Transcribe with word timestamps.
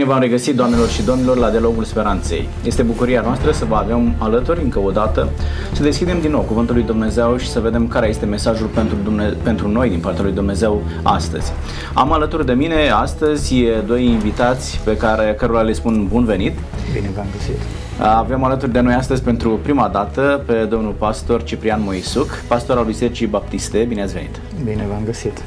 Bine 0.00 0.12
v-am 0.12 0.22
regăsit, 0.22 0.54
doamnelor 0.56 0.88
și 0.88 1.02
domnilor, 1.02 1.36
la 1.36 1.50
Dialogul 1.50 1.84
Speranței. 1.84 2.48
Este 2.64 2.82
bucuria 2.82 3.20
noastră 3.20 3.50
să 3.52 3.64
vă 3.64 3.74
avem 3.74 4.14
alături 4.18 4.62
încă 4.62 4.78
o 4.78 4.90
dată, 4.90 5.28
să 5.72 5.82
deschidem 5.82 6.20
din 6.20 6.30
nou 6.30 6.40
Cuvântul 6.40 6.74
lui 6.74 6.84
Dumnezeu 6.84 7.36
și 7.36 7.48
să 7.48 7.60
vedem 7.60 7.88
care 7.88 8.08
este 8.08 8.26
mesajul 8.26 8.66
pentru, 8.66 8.96
Dumne- 9.04 9.36
pentru 9.42 9.68
noi 9.68 9.88
din 9.88 9.98
partea 9.98 10.22
lui 10.22 10.32
Dumnezeu 10.32 10.82
astăzi. 11.02 11.52
Am 11.94 12.12
alături 12.12 12.46
de 12.46 12.52
mine 12.52 12.88
astăzi 12.88 13.64
doi 13.86 14.04
invitați 14.04 14.80
pe 14.84 14.96
care 14.96 15.34
cărora 15.38 15.60
le 15.60 15.72
spun 15.72 16.06
bun 16.08 16.24
venit. 16.24 16.58
Bine 16.92 17.10
v-am 17.14 17.26
găsit. 17.32 17.56
Avem 17.98 18.44
alături 18.44 18.72
de 18.72 18.80
noi 18.80 18.94
astăzi 18.94 19.22
pentru 19.22 19.58
prima 19.62 19.88
dată 19.88 20.42
pe 20.46 20.52
domnul 20.52 20.92
pastor 20.98 21.42
Ciprian 21.42 21.80
Moisuc, 21.84 22.42
pastor 22.48 22.76
al 22.76 22.84
Bisericii 22.84 23.26
Baptiste. 23.26 23.84
Bine 23.88 24.02
ați 24.02 24.12
venit! 24.12 24.40
Bine 24.64 24.86
v-am 24.90 25.02
găsit. 25.04 25.42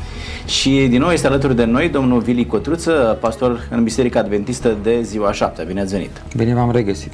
Și 0.45 0.70
din 0.89 0.99
nou 0.99 1.11
este 1.11 1.27
alături 1.27 1.55
de 1.55 1.63
noi 1.63 1.89
domnul 1.89 2.20
Vili 2.20 2.45
Cotruță, 2.45 3.17
pastor 3.21 3.67
în 3.71 3.84
Biserica 3.84 4.20
Adventistă 4.20 4.77
de 4.84 5.01
ziua 5.01 5.31
7. 5.31 5.63
Bine 5.67 5.81
ați 5.81 5.93
venit! 5.93 6.21
Bine 6.38 6.53
v-am 6.53 6.71
regăsit! 6.71 7.11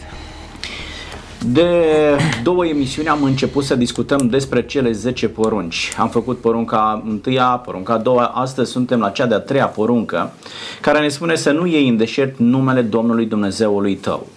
De 1.45 1.67
două 2.43 2.65
emisiuni 2.65 3.07
am 3.07 3.23
început 3.23 3.63
să 3.63 3.75
discutăm 3.75 4.27
despre 4.27 4.65
cele 4.65 4.91
10 4.91 5.27
porunci. 5.27 5.93
Am 5.97 6.09
făcut 6.09 6.39
porunca 6.39 7.03
întâia, 7.09 7.45
porunca 7.65 7.93
a 7.93 7.97
doua, 7.97 8.23
astăzi 8.23 8.71
suntem 8.71 8.99
la 8.99 9.09
cea 9.09 9.26
de-a 9.26 9.39
treia 9.39 9.65
poruncă, 9.65 10.32
care 10.82 10.99
ne 10.99 11.07
spune 11.07 11.35
să 11.35 11.51
nu 11.51 11.65
iei 11.65 11.87
în 11.87 11.98
deșert 11.98 12.37
numele 12.37 12.82
Domnului 12.82 13.26
Dumnezeului 13.26 13.95
tău. 13.95 14.27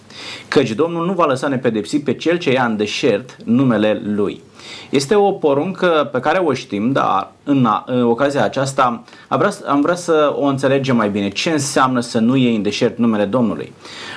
Căci 0.53 0.71
Domnul 0.71 1.05
nu 1.05 1.13
va 1.13 1.25
lăsa 1.25 1.47
nepedepsit 1.47 2.03
pe 2.03 2.13
cel 2.13 2.37
ce 2.37 2.51
ia 2.51 2.65
în 2.65 2.77
deșert 2.77 3.37
numele 3.43 4.01
Lui. 4.05 4.41
Este 4.89 5.15
o 5.15 5.31
poruncă 5.31 6.09
pe 6.11 6.19
care 6.19 6.37
o 6.37 6.53
știm, 6.53 6.91
dar 6.91 7.31
în, 7.43 7.67
în 7.85 8.03
ocazia 8.03 8.43
aceasta 8.43 9.03
am 9.27 9.37
vrea, 9.37 9.51
am 9.67 9.81
vrea 9.81 9.95
să 9.95 10.33
o 10.35 10.45
înțelegem 10.45 10.95
mai 10.95 11.09
bine. 11.09 11.29
Ce 11.29 11.49
înseamnă 11.49 11.99
să 11.99 12.19
nu 12.19 12.35
iei 12.35 12.55
în 12.55 12.61
deșert 12.61 12.97
numele 12.97 13.25
Domnului? 13.25 13.71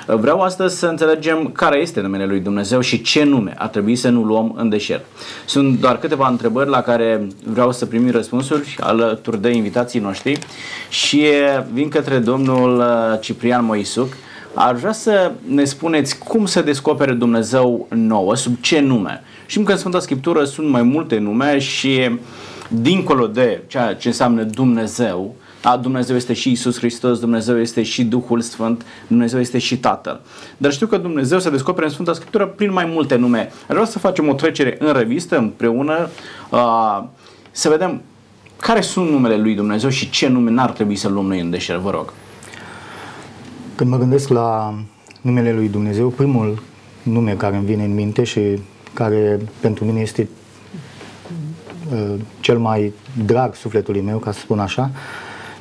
Vreau 0.07 0.41
astăzi 0.41 0.79
să 0.79 0.87
înțelegem 0.87 1.51
care 1.53 1.81
este 1.81 2.01
numele 2.01 2.27
lui 2.27 2.41
Dumnezeu 2.41 2.81
și 2.81 3.03
ce 3.03 3.25
nume 3.25 3.55
ar 3.59 3.69
trebui 3.69 3.97
să 3.97 4.09
nu 4.09 4.23
luăm 4.23 4.55
în 4.57 4.69
deșert. 4.69 5.05
Sunt 5.47 5.81
doar 5.81 5.99
câteva 5.99 6.29
întrebări 6.29 6.71
la 6.71 6.83
care 6.83 7.27
vreau 7.45 7.73
să 7.73 7.87
primim 7.87 8.11
răspunsuri 8.11 8.77
alături 8.81 9.41
de 9.41 9.51
invitații 9.51 10.01
noștri 10.01 10.39
și 10.89 11.27
vin 11.73 11.89
către 11.89 12.19
domnul 12.19 12.79
uh, 12.79 13.21
Ciprian 13.21 13.65
Moisuc. 13.65 14.13
Ar 14.59 14.75
vrea 14.75 14.93
să 14.93 15.33
ne 15.49 15.65
spuneți 15.65 16.19
cum 16.19 16.47
se 16.47 16.63
descopere 16.63 17.13
Dumnezeu 17.13 17.87
nouă, 17.91 18.37
sub 18.37 18.57
ce 18.61 18.81
nume. 18.81 19.23
Știm 19.47 19.65
că 19.65 19.73
în 19.73 19.79
Sfânta 19.79 20.01
Scriptură 20.01 20.45
sunt 20.45 20.69
mai 20.69 20.83
multe 20.83 21.19
nume 21.19 21.59
și 21.59 22.19
dincolo 22.69 23.27
de 23.27 23.63
ceea 23.67 23.95
ce 23.95 24.09
înseamnă 24.09 24.43
Dumnezeu, 24.43 25.35
a, 25.63 25.77
Dumnezeu 25.77 26.17
este 26.17 26.33
și 26.33 26.51
Isus 26.51 26.79
Hristos, 26.79 27.19
Dumnezeu 27.19 27.61
este 27.61 27.83
și 27.83 28.05
Duhul 28.05 28.41
Sfânt, 28.41 28.85
Dumnezeu 29.07 29.41
este 29.41 29.59
și 29.59 29.79
Tatăl. 29.79 30.21
Dar 30.57 30.73
știu 30.73 30.87
că 30.87 30.97
Dumnezeu 30.97 31.39
se 31.39 31.51
descoperă 31.51 31.87
în 31.87 31.93
Sfânta 31.93 32.13
Scriptură 32.13 32.47
prin 32.47 32.73
mai 32.73 32.85
multe 32.85 33.17
nume. 33.17 33.53
Ar 33.69 33.75
vrea 33.75 33.85
să 33.85 33.99
facem 33.99 34.29
o 34.29 34.35
trecere 34.35 34.77
în 34.79 34.93
revistă 34.93 35.39
împreună, 35.39 36.09
a, 36.51 37.09
să 37.51 37.69
vedem 37.69 38.03
care 38.61 38.81
sunt 38.81 39.11
numele 39.11 39.37
lui 39.37 39.55
Dumnezeu 39.55 39.91
și 39.91 40.11
ce 40.11 40.29
nume 40.29 40.51
n-ar 40.51 40.71
trebui 40.71 40.97
să 40.97 41.09
luăm 41.09 41.27
noi 41.27 41.41
în 41.41 41.51
deșert, 41.51 41.81
vă 41.81 41.91
rog. 41.91 42.13
Când 43.77 43.91
mă 43.91 43.99
gândesc 43.99 44.29
la 44.29 44.75
numele 45.21 45.53
lui 45.53 45.69
Dumnezeu, 45.69 46.09
primul 46.09 46.63
nume 47.03 47.35
care 47.35 47.57
îmi 47.57 47.65
vine 47.65 47.85
în 47.85 47.95
minte 47.95 48.25
și 48.25 48.41
care 48.93 49.41
pentru 49.61 49.85
mine 49.85 50.01
este 50.01 50.29
uh, 51.93 52.15
cel 52.41 52.59
mai 52.59 52.93
drag 53.25 53.55
sufletului 53.55 54.01
meu, 54.01 54.19
ca 54.19 54.33
să 54.33 54.39
spun 54.39 54.59
așa, 54.59 54.91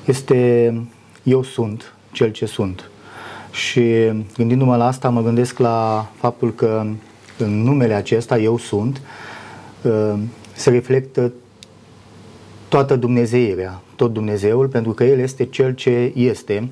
este 0.06 0.82
Eu 1.24 1.44
sunt 1.44 1.94
cel 2.12 2.32
ce 2.32 2.46
sunt. 2.46 2.90
Și 3.52 4.12
gândindu-mă 4.38 4.76
la 4.76 4.88
asta, 4.88 5.10
mă 5.10 5.22
gândesc 5.22 5.58
la 5.58 6.10
faptul 6.16 6.54
că 6.54 6.86
în 7.38 7.64
numele 7.64 7.94
acesta, 7.94 8.38
Eu 8.38 8.58
sunt, 8.58 9.02
uh, 9.82 10.14
se 10.54 10.70
reflectă 10.70 11.32
toată 12.68 12.96
Dumnezeirea, 12.96 13.82
tot 13.96 14.14
Dumnezeul, 14.14 14.68
pentru 14.68 14.92
că 14.92 15.04
El 15.04 15.20
este 15.20 15.46
Cel 15.46 15.74
ce 15.74 16.12
este 16.16 16.70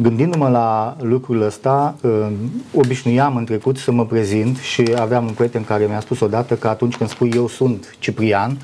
Gândindu-mă 0.00 0.48
la 0.48 0.96
lucrul 1.00 1.42
ăsta, 1.42 1.94
uh, 2.02 2.26
obișnuiam 2.74 3.36
în 3.36 3.44
trecut 3.44 3.76
să 3.76 3.92
mă 3.92 4.06
prezint 4.06 4.58
și 4.58 4.84
aveam 4.98 5.26
un 5.26 5.32
prieten 5.32 5.64
care 5.64 5.86
mi-a 5.86 6.00
spus 6.00 6.20
odată 6.20 6.54
că 6.54 6.68
atunci 6.68 6.96
când 6.96 7.10
spui 7.10 7.32
eu 7.34 7.48
sunt 7.48 7.96
Ciprian, 7.98 8.56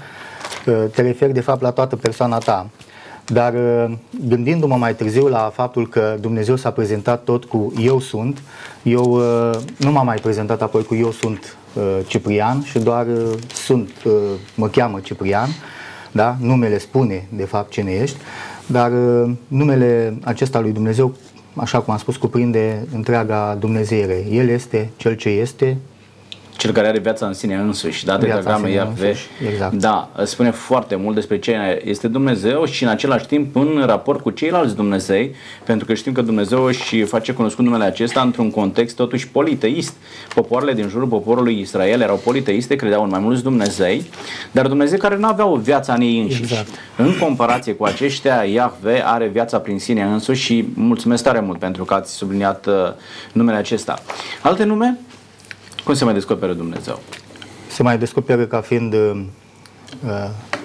uh, 0.66 0.84
te 0.94 1.02
referi 1.02 1.32
de 1.32 1.40
fapt 1.40 1.62
la 1.62 1.70
toată 1.70 1.96
persoana 1.96 2.38
ta. 2.38 2.66
Dar 3.26 3.54
uh, 3.54 3.92
gândindu-mă 4.28 4.76
mai 4.76 4.94
târziu 4.94 5.26
la 5.26 5.50
faptul 5.54 5.88
că 5.88 6.16
Dumnezeu 6.20 6.56
s-a 6.56 6.70
prezentat 6.70 7.24
tot 7.24 7.44
cu 7.44 7.72
eu 7.80 8.00
sunt, 8.00 8.42
eu 8.82 9.20
nu 9.76 9.92
m-am 9.92 10.04
mai 10.04 10.16
prezentat 10.16 10.62
apoi 10.62 10.84
cu 10.84 10.94
eu 10.94 11.10
sunt 11.10 11.56
Ciprian 12.06 12.62
și 12.62 12.78
doar 12.78 13.06
sunt, 13.52 13.90
mă 14.54 14.68
cheamă 14.68 15.00
Ciprian, 15.00 15.48
da? 16.12 16.36
numele 16.40 16.78
spune 16.78 17.26
de 17.30 17.44
fapt 17.44 17.70
cine 17.70 17.90
ești, 17.90 18.16
dar 18.68 18.92
uh, 18.92 19.30
numele 19.48 20.18
acesta 20.24 20.60
lui 20.60 20.72
Dumnezeu, 20.72 21.14
așa 21.54 21.80
cum 21.80 21.92
am 21.92 21.98
spus, 21.98 22.16
cuprinde 22.16 22.86
întreaga 22.94 23.56
Dumnezeire. 23.60 24.24
El 24.30 24.48
este 24.48 24.90
cel 24.96 25.14
ce 25.14 25.28
este, 25.28 25.76
cel 26.58 26.72
care 26.72 26.86
are 26.86 26.98
viața 26.98 27.26
în 27.26 27.32
sine 27.32 27.54
însuși, 27.54 28.04
da, 28.04 28.18
tetragramă 28.18 28.70
Iahve, 28.70 29.14
exact. 29.52 29.74
da, 29.74 30.10
spune 30.24 30.50
foarte 30.50 30.94
mult 30.96 31.14
despre 31.14 31.38
ce 31.38 31.80
este 31.84 32.08
Dumnezeu 32.08 32.64
și 32.64 32.82
în 32.82 32.88
același 32.88 33.26
timp 33.26 33.56
în 33.56 33.82
raport 33.86 34.20
cu 34.20 34.30
ceilalți 34.30 34.74
Dumnezei, 34.74 35.34
pentru 35.64 35.86
că 35.86 35.94
știm 35.94 36.12
că 36.12 36.22
Dumnezeu 36.22 36.62
își 36.62 37.02
face 37.02 37.32
cunoscut 37.32 37.64
numele 37.64 37.84
acesta 37.84 38.20
într-un 38.20 38.50
context 38.50 38.96
totuși 38.96 39.28
politeist. 39.28 39.92
Popoarele 40.34 40.72
din 40.72 40.88
jurul 40.88 41.08
poporului 41.08 41.60
Israel 41.60 42.00
erau 42.00 42.16
politeiste, 42.16 42.76
credeau 42.76 43.02
în 43.02 43.10
mai 43.10 43.20
mulți 43.20 43.42
Dumnezei, 43.42 44.04
dar 44.50 44.66
Dumnezei 44.66 44.98
care 44.98 45.16
nu 45.16 45.26
aveau 45.26 45.54
viața 45.54 45.94
în 45.94 46.00
ei 46.00 46.20
înșiși. 46.20 46.42
Exact. 46.42 46.68
În 46.96 47.18
comparație 47.20 47.72
cu 47.72 47.84
aceștia, 47.84 48.42
Iahve 48.42 49.02
are 49.04 49.26
viața 49.26 49.58
prin 49.58 49.78
sine 49.78 50.02
însuși 50.02 50.42
și 50.42 50.68
mulțumesc 50.74 51.22
tare 51.22 51.40
mult 51.40 51.58
pentru 51.58 51.84
că 51.84 51.94
ați 51.94 52.14
subliniat 52.14 52.66
uh, 52.66 52.74
numele 53.32 53.56
acesta. 53.56 53.98
Alte 54.42 54.64
nume? 54.64 54.98
Cum 55.84 55.94
se 55.94 56.04
mai 56.04 56.14
descoperă 56.14 56.52
Dumnezeu? 56.52 57.00
Se 57.68 57.82
mai 57.82 57.98
descoperă 57.98 58.44
ca 58.46 58.60
fiind 58.60 58.94
uh, 58.94 59.20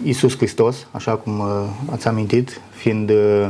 Isus 0.04 0.38
Hristos, 0.38 0.88
așa 0.92 1.16
cum 1.16 1.40
uh, 1.40 1.46
ați 1.92 2.08
amintit, 2.08 2.62
fiind 2.72 3.10
uh, 3.10 3.48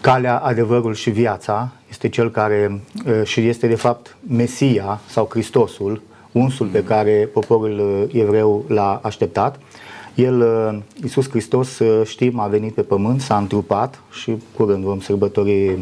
calea, 0.00 0.38
adevărul 0.38 0.94
și 0.94 1.10
viața, 1.10 1.72
este 1.90 2.08
cel 2.08 2.30
care 2.30 2.80
uh, 3.06 3.24
și 3.24 3.48
este 3.48 3.66
de 3.66 3.74
fapt 3.74 4.16
Mesia 4.28 5.00
sau 5.08 5.28
Hristosul, 5.30 6.02
unsul 6.32 6.66
pe 6.66 6.84
care 6.84 7.28
poporul 7.32 7.78
uh, 7.78 8.20
evreu 8.22 8.64
l-a 8.68 9.00
așteptat. 9.02 9.60
El, 10.14 10.40
uh, 10.40 10.78
Isus 11.04 11.28
Hristos, 11.28 11.80
știm, 12.04 12.38
a 12.38 12.46
venit 12.46 12.74
pe 12.74 12.82
pământ, 12.82 13.20
s-a 13.20 13.36
întrupat 13.36 14.02
și 14.12 14.36
curând 14.56 14.84
vom 14.84 15.00
sărbători 15.00 15.78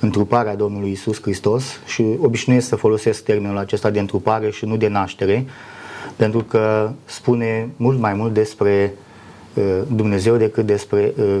întruparea 0.00 0.54
Domnului 0.54 0.90
Isus 0.90 1.20
Hristos 1.22 1.64
și 1.86 2.04
obișnuiesc 2.20 2.68
să 2.68 2.76
folosesc 2.76 3.24
termenul 3.24 3.58
acesta 3.58 3.90
de 3.90 4.00
întrupare 4.00 4.50
și 4.50 4.64
nu 4.64 4.76
de 4.76 4.88
naștere, 4.88 5.44
pentru 6.16 6.40
că 6.40 6.90
spune 7.04 7.68
mult 7.76 7.98
mai 7.98 8.14
mult 8.14 8.32
despre 8.32 8.94
uh, 9.54 9.64
Dumnezeu 9.94 10.36
decât 10.36 10.66
despre 10.66 11.12
uh, 11.18 11.38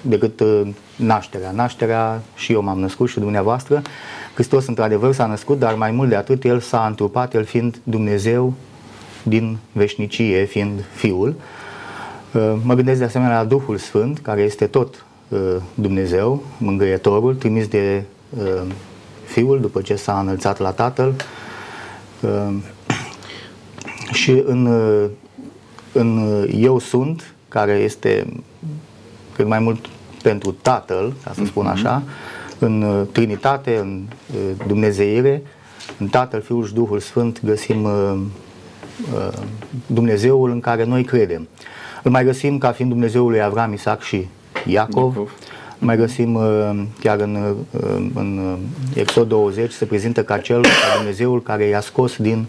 decât 0.00 0.40
uh, 0.40 0.68
nașterea. 0.96 1.50
Nașterea 1.50 2.22
și 2.34 2.52
eu 2.52 2.62
m-am 2.62 2.78
născut 2.78 3.08
și 3.08 3.18
dumneavoastră. 3.18 3.82
Hristos 4.34 4.66
într-adevăr 4.66 5.12
s-a 5.12 5.26
născut, 5.26 5.58
dar 5.58 5.74
mai 5.74 5.90
mult 5.90 6.08
de 6.08 6.16
atât 6.16 6.44
El 6.44 6.60
s-a 6.60 6.86
întrupat, 6.86 7.34
El 7.34 7.44
fiind 7.44 7.80
Dumnezeu 7.82 8.54
din 9.22 9.58
veșnicie, 9.72 10.44
fiind 10.44 10.84
Fiul. 10.94 11.34
Mă 12.62 12.74
gândesc 12.74 12.98
de 12.98 13.04
asemenea 13.04 13.38
la 13.38 13.44
Duhul 13.44 13.76
Sfânt, 13.76 14.18
care 14.18 14.40
este 14.40 14.66
tot 14.66 15.02
Uh, 15.02 15.07
Dumnezeu, 15.74 16.42
mângâietorul, 16.58 17.34
trimis 17.34 17.66
de 17.66 18.02
uh, 18.38 18.62
Fiul 19.24 19.60
după 19.60 19.80
ce 19.80 19.94
s-a 19.94 20.20
înălțat 20.20 20.58
la 20.58 20.70
Tatăl. 20.70 21.14
Uh, 22.20 22.54
și 24.12 24.42
în, 24.46 24.66
în 25.92 26.18
Eu 26.52 26.78
sunt, 26.78 27.34
care 27.48 27.72
este 27.72 28.26
cred 29.34 29.46
mai 29.46 29.58
mult 29.58 29.86
pentru 30.22 30.52
Tatăl, 30.62 31.12
ca 31.24 31.32
să 31.34 31.44
spun 31.44 31.64
mhm. 31.64 31.72
așa, 31.72 32.02
în 32.58 33.06
Trinitate, 33.12 33.76
în 33.76 34.02
Dumnezeire, 34.66 35.42
în 35.98 36.06
Tatăl, 36.08 36.40
Fiul 36.40 36.66
și 36.66 36.74
Duhul 36.74 36.98
Sfânt 37.00 37.44
găsim 37.44 37.88
Dumnezeul 39.86 40.50
în 40.50 40.60
care 40.60 40.84
noi 40.84 41.04
credem. 41.04 41.48
Îl 42.02 42.10
mai 42.10 42.24
găsim 42.24 42.58
ca 42.58 42.72
fiind 42.72 42.90
Dumnezeul 42.90 43.30
lui 43.30 43.42
Avram, 43.42 43.72
Isaac 43.72 44.02
și 44.02 44.26
Iacov. 44.68 45.14
Iacov. 45.14 45.30
Mai 45.78 45.96
găsim 45.96 46.34
uh, 46.34 46.70
chiar 47.00 47.20
în, 47.20 47.34
uh, 47.34 48.10
în 48.14 48.38
uh, 48.38 48.58
Exod 48.94 49.28
20 49.28 49.72
se 49.72 49.84
prezintă 49.84 50.24
ca 50.24 50.38
cel, 50.38 50.62
ca 50.62 50.96
Dumnezeul 50.96 51.42
care 51.42 51.64
i-a 51.64 51.80
scos 51.80 52.16
din 52.16 52.46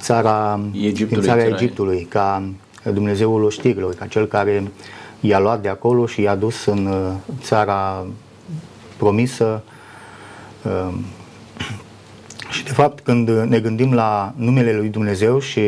țara 0.00 0.60
Egiptului, 0.72 1.06
din 1.06 1.20
țara 1.20 1.44
Egiptului, 1.44 2.06
ca 2.10 2.42
Dumnezeul 2.92 3.44
oștirilor, 3.44 3.94
ca 3.94 4.06
cel 4.06 4.26
care 4.26 4.70
i-a 5.20 5.38
luat 5.38 5.62
de 5.62 5.68
acolo 5.68 6.06
și 6.06 6.20
i-a 6.20 6.34
dus 6.34 6.64
în 6.64 7.12
țara 7.42 8.06
promisă. 8.96 9.62
Și 12.50 12.64
de 12.64 12.70
fapt 12.70 13.00
când 13.00 13.28
ne 13.28 13.60
gândim 13.60 13.94
la 13.94 14.32
numele 14.36 14.76
lui 14.76 14.88
Dumnezeu 14.88 15.38
și 15.38 15.60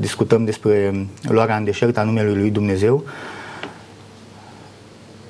discutăm 0.00 0.44
despre 0.44 1.06
luarea 1.22 1.56
în 1.56 1.64
deșert 1.64 1.96
a 1.96 2.02
numelui 2.02 2.34
lui 2.34 2.50
Dumnezeu, 2.50 3.04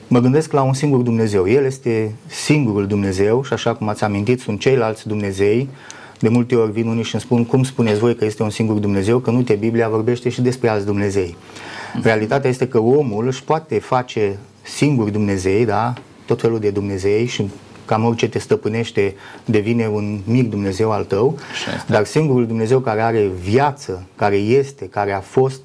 mă 0.08 0.20
gândesc 0.20 0.52
la 0.52 0.62
un 0.62 0.74
singur 0.74 1.00
Dumnezeu. 1.00 1.48
El 1.48 1.64
este 1.64 2.14
singurul 2.26 2.86
Dumnezeu 2.86 3.42
și 3.44 3.52
așa 3.52 3.74
cum 3.74 3.88
ați 3.88 4.04
amintit, 4.04 4.40
sunt 4.40 4.60
ceilalți 4.60 5.06
Dumnezei. 5.06 5.68
De 6.18 6.28
multe 6.28 6.54
ori 6.54 6.72
vin 6.72 6.86
unii 6.86 7.02
și 7.02 7.14
îmi 7.14 7.22
spun, 7.22 7.44
cum 7.44 7.62
spuneți 7.62 7.98
voi 7.98 8.16
că 8.16 8.24
este 8.24 8.42
un 8.42 8.50
singur 8.50 8.76
Dumnezeu, 8.76 9.18
că 9.18 9.30
nu 9.30 9.42
te 9.42 9.54
Biblia 9.54 9.88
vorbește 9.88 10.28
și 10.28 10.40
despre 10.40 10.68
alți 10.68 10.86
Dumnezei. 10.86 11.36
Realitatea 12.02 12.50
este 12.50 12.68
că 12.68 12.78
omul 12.78 13.26
își 13.26 13.44
poate 13.44 13.78
face 13.78 14.38
singur 14.62 15.08
Dumnezei, 15.08 15.64
da? 15.64 15.94
tot 16.26 16.40
felul 16.40 16.58
de 16.58 16.70
Dumnezei 16.70 17.26
și 17.26 17.50
cam 17.86 18.04
orice 18.04 18.28
te 18.28 18.38
stăpânește 18.38 19.14
devine 19.44 19.86
un 19.86 20.20
mic 20.24 20.50
Dumnezeu 20.50 20.92
al 20.92 21.04
tău, 21.04 21.38
dar 21.86 22.04
singurul 22.04 22.46
Dumnezeu 22.46 22.80
care 22.80 23.00
are 23.00 23.30
viață, 23.40 24.06
care 24.16 24.36
este, 24.36 24.84
care 24.88 25.12
a 25.12 25.20
fost, 25.20 25.60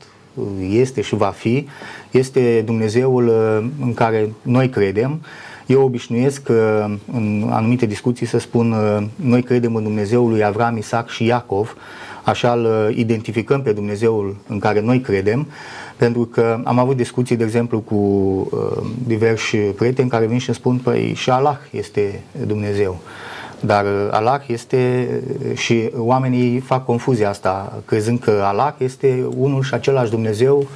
este 0.70 1.02
și 1.02 1.16
va 1.16 1.34
fi, 1.38 1.68
este 2.12 2.62
Dumnezeul 2.66 3.28
uh, 3.28 3.70
în 3.82 3.94
care 3.94 4.32
noi 4.42 4.70
credem. 4.70 5.22
Eu 5.66 5.84
obișnuiesc 5.84 6.50
uh, 6.50 6.94
în 7.14 7.50
anumite 7.52 7.86
discuții 7.86 8.26
să 8.26 8.40
spun 8.40 8.72
uh, 8.72 9.04
noi 9.16 9.44
credem 9.44 9.76
în 9.76 9.84
Dumnezeul 9.84 10.30
lui 10.30 10.44
Avram, 10.44 10.78
Isaac 10.78 11.10
și 11.10 11.26
Iacov, 11.26 11.76
așa 12.24 12.52
îl 12.52 12.94
identificăm 12.96 13.62
pe 13.62 13.72
Dumnezeul 13.72 14.36
în 14.48 14.60
care 14.60 14.82
noi 14.82 15.02
credem, 15.02 15.48
pentru 16.02 16.26
că 16.26 16.60
am 16.64 16.80
avut 16.80 16.96
discuții, 16.96 17.36
de 17.36 17.44
exemplu, 17.44 17.80
cu 17.80 17.96
uh, 17.96 18.84
diversi 19.08 19.58
prieteni 19.58 20.10
care 20.10 20.26
vin 20.26 20.38
și 20.38 20.48
îmi 20.48 20.58
spun, 20.58 20.78
păi 20.78 21.14
și 21.16 21.30
Allah 21.30 21.58
este 21.72 22.24
Dumnezeu. 22.46 23.00
Dar 23.60 23.86
Allah 24.12 24.42
este 24.48 25.10
și 25.56 25.90
oamenii 25.96 26.60
fac 26.60 26.86
confuzia 26.86 27.30
asta, 27.30 27.82
crezând 27.86 28.20
că 28.20 28.42
Allah 28.46 28.74
este 28.78 29.28
unul 29.38 29.64
și 29.64 29.74
același 29.74 30.10
Dumnezeu 30.10 30.68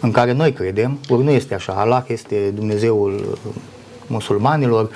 în 0.00 0.10
care 0.10 0.32
noi 0.32 0.52
credem, 0.52 0.98
ori 1.08 1.24
nu 1.24 1.30
este 1.30 1.54
așa. 1.54 1.72
Allah 1.72 2.04
este 2.06 2.36
Dumnezeul 2.54 3.38
musulmanilor, 4.06 4.90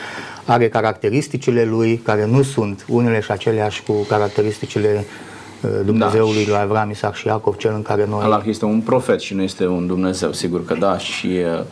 are 0.44 0.68
caracteristicile 0.68 1.64
lui 1.64 1.96
care 1.96 2.26
nu 2.26 2.42
sunt 2.42 2.84
unele 2.88 3.20
și 3.20 3.30
aceleași 3.30 3.82
cu 3.82 3.92
caracteristicile 4.08 5.04
Uh, 5.04 5.29
Dumnezeului 5.84 6.44
da. 6.44 6.50
lui 6.50 6.60
Avram, 6.60 6.90
Isaac 6.90 7.14
și 7.14 7.26
Iacov, 7.26 7.56
cel 7.56 7.72
în 7.74 7.82
care 7.82 8.06
noi... 8.08 8.22
Allah 8.22 8.42
este 8.46 8.64
un 8.64 8.80
profet 8.80 9.20
și 9.20 9.34
nu 9.34 9.42
este 9.42 9.66
un 9.66 9.86
Dumnezeu, 9.86 10.32
sigur 10.32 10.64
că 10.64 10.74
da, 10.74 10.98
și 10.98 11.26
uh, 11.26 11.64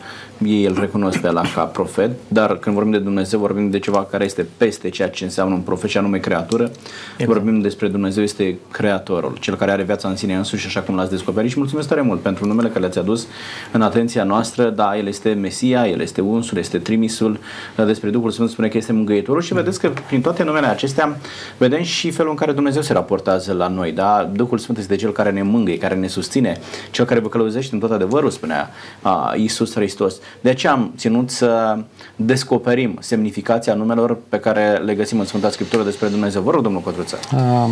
ei 0.45 0.65
îl 0.65 0.77
recunosc 0.79 1.19
pe 1.19 1.27
Allah 1.27 1.51
ca 1.55 1.63
profet, 1.63 2.11
dar 2.27 2.57
când 2.57 2.75
vorbim 2.75 2.93
de 2.93 2.99
Dumnezeu, 2.99 3.39
vorbim 3.39 3.69
de 3.69 3.79
ceva 3.79 4.03
care 4.03 4.23
este 4.23 4.47
peste 4.57 4.89
ceea 4.89 5.09
ce 5.09 5.23
înseamnă 5.23 5.53
un 5.53 5.61
profet 5.61 5.89
și 5.89 5.97
anume 5.97 6.17
creatură. 6.17 6.63
Exact. 6.63 7.31
Vorbim 7.31 7.61
despre 7.61 7.87
Dumnezeu 7.87 8.23
este 8.23 8.57
creatorul, 8.71 9.37
cel 9.39 9.55
care 9.55 9.71
are 9.71 9.83
viața 9.83 10.07
în 10.09 10.15
sine 10.15 10.35
însuși, 10.35 10.65
așa 10.65 10.81
cum 10.81 10.95
l-ați 10.95 11.09
descoperit 11.09 11.51
și 11.51 11.57
mulțumesc 11.57 11.87
tare 11.87 12.01
mult 12.01 12.19
pentru 12.19 12.45
numele 12.45 12.67
care 12.67 12.79
le-ați 12.79 12.99
adus 12.99 13.27
în 13.71 13.81
atenția 13.81 14.23
noastră. 14.23 14.69
Da, 14.69 14.97
El 14.97 15.07
este 15.07 15.33
Mesia, 15.33 15.87
El 15.87 15.99
este 15.99 16.21
unsul, 16.21 16.57
este 16.57 16.77
trimisul, 16.77 17.39
despre 17.85 18.09
Duhul 18.09 18.31
Sfânt 18.31 18.49
spune 18.49 18.67
că 18.67 18.77
este 18.77 18.93
mângâietorul 18.93 19.41
și 19.41 19.53
vedeți 19.53 19.79
că 19.79 19.91
prin 20.07 20.21
toate 20.21 20.43
numele 20.43 20.67
acestea 20.67 21.17
vedem 21.57 21.81
și 21.83 22.11
felul 22.11 22.31
în 22.31 22.37
care 22.37 22.51
Dumnezeu 22.51 22.81
se 22.81 22.93
raportează 22.93 23.53
la 23.53 23.67
noi. 23.67 23.78
Da? 23.87 24.29
Duhul 24.33 24.57
Sfânt 24.57 24.77
este 24.77 24.95
cel 24.95 25.11
care 25.11 25.31
ne 25.31 25.41
mângâie, 25.41 25.77
care 25.77 25.95
ne 25.95 26.07
susține, 26.07 26.57
cel 26.91 27.05
care 27.05 27.19
vă 27.19 27.27
călăuzește 27.27 27.73
în 27.73 27.79
tot 27.79 27.91
adevărul, 27.91 28.29
spunea 28.29 28.69
a, 29.01 29.33
Iisus 29.37 29.73
Hristos. 29.73 30.15
De 30.41 30.49
aceea 30.49 30.71
am 30.71 30.93
ținut 30.97 31.29
să 31.29 31.77
descoperim 32.15 32.97
semnificația 32.99 33.73
numelor 33.73 34.17
pe 34.29 34.39
care 34.39 34.77
le 34.77 34.95
găsim 34.95 35.19
în 35.19 35.25
Sfânta 35.25 35.49
Scriptură 35.49 35.83
despre 35.83 36.07
Dumnezeu. 36.07 36.41
Vă 36.41 36.51
rog, 36.51 36.63
domnul 36.63 36.81
Cotruță. 36.81 37.19
Um, 37.33 37.71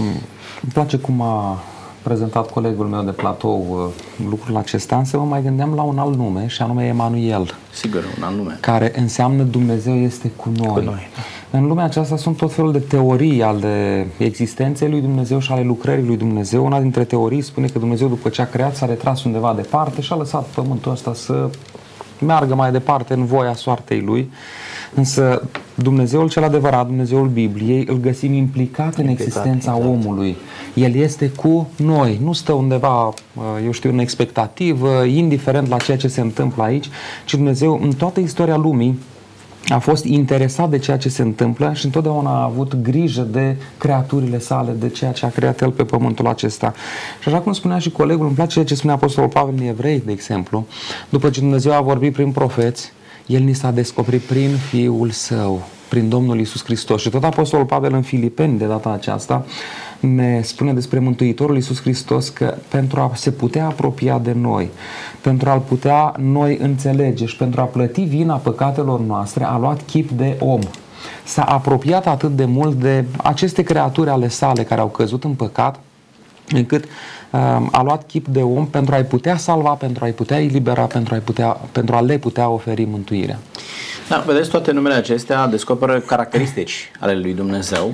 îmi 0.62 0.72
place 0.74 0.98
cum 0.98 1.22
a 1.22 1.64
prezentat 2.08 2.52
colegul 2.52 2.86
meu 2.86 3.02
de 3.02 3.12
platou 3.12 3.66
uh, 3.70 4.28
lucrul 4.30 4.58
acesta, 4.58 4.98
însă 4.98 5.18
mă 5.18 5.24
mai 5.24 5.42
gândeam 5.42 5.74
la 5.76 5.82
un 5.82 5.98
alt 5.98 6.16
nume 6.16 6.48
și 6.48 6.62
anume 6.62 6.86
Emanuel. 6.86 7.56
Sigur, 7.74 8.04
un 8.18 8.24
alt 8.24 8.38
nume. 8.38 8.58
Care 8.62 8.92
înseamnă 8.96 9.44
Dumnezeu 9.44 9.96
este 9.96 10.32
cu 10.36 10.52
noi. 10.56 10.68
Cu 10.68 10.80
noi 10.80 11.10
da. 11.16 11.58
În 11.58 11.68
lumea 11.68 11.84
aceasta 11.84 12.18
sunt 12.18 12.38
tot 12.38 12.54
felul 12.54 12.72
de 12.72 12.80
teorii 12.80 13.44
ale 13.44 14.08
existenței 14.18 14.90
lui 14.90 15.02
Dumnezeu 15.02 15.40
și 15.40 15.52
ale 15.52 15.62
lucrării 15.62 16.06
lui 16.06 16.18
Dumnezeu. 16.18 16.66
Una 16.66 16.80
dintre 16.80 17.04
teorii 17.04 17.42
spune 17.42 17.68
că 17.68 17.80
Dumnezeu 17.80 18.08
după 18.08 18.30
ce 18.30 18.42
a 18.42 18.48
creat 18.48 18.76
s-a 18.76 18.86
retras 18.86 19.24
undeva 19.24 19.54
departe 19.54 20.02
și 20.02 20.14
a 20.14 20.16
lăsat 20.16 20.46
pământul 20.46 20.92
ăsta 20.92 21.14
să 21.14 21.50
meargă 22.20 22.56
mai 22.56 22.72
departe 22.72 23.14
în 23.14 23.26
voia 23.26 23.54
soartei 23.54 24.02
lui. 24.02 24.32
Însă 24.94 25.42
Dumnezeul 25.76 26.30
cel 26.30 26.44
adevărat, 26.44 26.86
Dumnezeul 26.86 27.28
Bibliei, 27.28 27.86
îl 27.90 27.98
găsim 27.98 28.34
implicat 28.34 28.96
în 28.96 29.10
implicat, 29.10 29.28
existența 29.28 29.76
exact. 29.76 29.94
omului. 29.94 30.36
El 30.74 30.96
este 30.96 31.30
cu 31.30 31.70
noi, 31.76 32.20
nu 32.24 32.34
stă 32.34 32.54
undeva, 32.54 33.06
uh, 33.08 33.14
eu 33.64 33.72
știu, 33.72 33.90
în 33.90 34.00
expectativă, 34.00 35.04
indiferent 35.04 35.68
la 35.68 35.78
ceea 35.78 35.98
ce 35.98 36.08
se 36.08 36.22
întâmplă 36.22 36.64
aici, 36.64 36.90
ci 37.26 37.34
Dumnezeu 37.34 37.80
în 37.84 37.94
toată 37.94 38.20
istoria 38.20 38.56
lumii 38.56 39.00
a 39.68 39.80
fost 39.80 40.04
interesat 40.04 40.70
de 40.70 40.78
ceea 40.78 40.98
ce 40.98 41.10
se 41.10 41.22
întâmplă 41.22 41.72
și 41.74 41.86
întotdeauna 41.86 42.30
a 42.30 42.44
avut 42.44 42.76
grijă 42.82 43.22
de 43.22 43.56
creaturile 43.78 44.40
sale, 44.40 44.72
de 44.72 44.90
ceea 44.90 45.12
ce 45.12 45.26
a 45.26 45.30
creat 45.30 45.62
el 45.62 45.72
pe 45.72 45.84
pământul 45.84 46.28
acesta. 46.28 46.74
Și 47.22 47.28
așa 47.28 47.40
cum 47.40 47.54
spunea 47.54 47.80
și 47.80 47.92
colegul, 47.92 48.26
îmi 48.26 48.36
place 48.36 48.64
ce 48.64 48.76
spunea 48.76 48.96
Apostolul 48.96 49.30
Pavel 49.30 49.54
în 49.58 49.68
Evrei, 49.68 50.02
de 50.06 50.12
exemplu, 50.12 50.68
după 51.10 51.30
ce 51.30 51.40
Dumnezeu 51.40 51.74
a 51.74 51.82
vorbit 51.82 52.14
prin 52.14 52.32
profeți, 52.32 52.92
el 53.28 53.42
ni 53.42 53.54
s-a 53.54 53.72
descoperit 53.72 54.22
prin 54.22 54.50
Fiul 54.70 55.10
Său, 55.10 55.62
prin 55.90 56.10
Domnul 56.10 56.40
Isus 56.40 56.64
Hristos. 56.64 57.02
Și 57.02 57.10
tot 57.10 57.24
Apostolul 57.24 57.66
Pavel 57.66 57.94
în 57.94 58.02
Filipeni, 58.02 58.58
de 58.58 58.66
data 58.66 58.90
aceasta, 58.90 59.46
ne 60.00 60.42
spune 60.44 60.74
despre 60.74 61.00
Mântuitorul 61.00 61.56
Iisus 61.56 61.82
Hristos 61.82 62.30
că 62.30 62.56
pentru 62.68 63.00
a 63.00 63.12
se 63.16 63.32
putea 63.32 63.66
apropia 63.66 64.20
de 64.20 64.32
noi, 64.32 64.70
pentru 65.22 65.50
a-L 65.50 65.60
putea 65.60 66.14
noi 66.20 66.58
înțelege 66.62 67.26
și 67.26 67.38
pentru 67.38 67.62
a 67.62 67.64
plăti 67.64 68.02
vina 68.02 68.36
păcatelor 68.36 69.00
noastre, 69.00 69.44
a 69.44 69.58
luat 69.58 69.82
chip 69.86 70.10
de 70.10 70.38
om. 70.40 70.60
S-a 71.24 71.44
apropiat 71.44 72.08
atât 72.08 72.36
de 72.36 72.46
mult 72.46 72.80
de 72.80 73.06
aceste 73.18 73.64
creaturi 73.64 74.10
ale 74.10 74.28
sale 74.28 74.64
care 74.64 74.82
au 74.82 74.88
căzut 74.88 75.24
în 75.24 75.34
păcat, 75.34 75.80
încât 76.50 76.84
um, 76.84 76.90
a 77.72 77.82
luat 77.84 78.06
chip 78.06 78.28
de 78.28 78.42
om 78.42 78.68
pentru 78.68 78.96
a-i 78.96 79.04
putea 79.04 79.38
salva, 79.38 79.70
pentru 79.70 80.04
a-i 80.04 80.12
putea 80.12 80.42
elibera, 80.42 80.84
pentru 80.84 81.16
a, 81.16 81.18
putea, 81.18 81.48
pentru 81.72 81.96
a 81.96 82.02
le 82.02 82.18
putea 82.18 82.50
oferi 82.50 82.84
mântuirea. 82.84 83.40
Da, 84.10 84.24
vedeți, 84.26 84.50
toate 84.50 84.72
numele 84.72 84.96
acestea 84.96 85.48
descoperă 85.48 86.00
caracteristici 86.00 86.92
ale 87.00 87.16
lui 87.16 87.34
Dumnezeu 87.34 87.94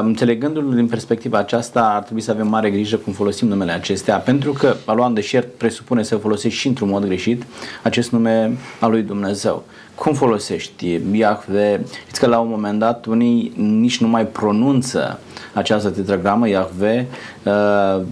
Înțelegându-l 0.00 0.74
din 0.74 0.86
perspectiva 0.86 1.38
aceasta, 1.38 1.92
ar 1.94 2.02
trebui 2.02 2.22
să 2.22 2.30
avem 2.30 2.48
mare 2.48 2.70
grijă 2.70 2.96
cum 2.96 3.12
folosim 3.12 3.48
numele 3.48 3.72
acestea, 3.72 4.16
pentru 4.16 4.52
că 4.52 4.76
a 4.84 4.92
lua 4.92 5.06
în 5.06 5.14
deșert 5.14 5.48
presupune 5.56 6.02
să 6.02 6.16
folosești 6.16 6.58
și 6.58 6.66
într-un 6.66 6.88
mod 6.88 7.04
greșit 7.04 7.42
acest 7.82 8.10
nume 8.10 8.56
al 8.80 8.90
lui 8.90 9.02
Dumnezeu. 9.02 9.64
Cum 9.94 10.14
folosești 10.14 11.00
Iahve? 11.12 11.84
Știți 12.00 12.20
că 12.20 12.26
la 12.26 12.38
un 12.38 12.48
moment 12.48 12.78
dat 12.78 13.06
unii 13.06 13.52
nici 13.56 14.00
nu 14.00 14.08
mai 14.08 14.26
pronunță 14.26 15.20
această 15.52 15.90
tetragramă 15.90 16.48
Iahve, 16.48 17.06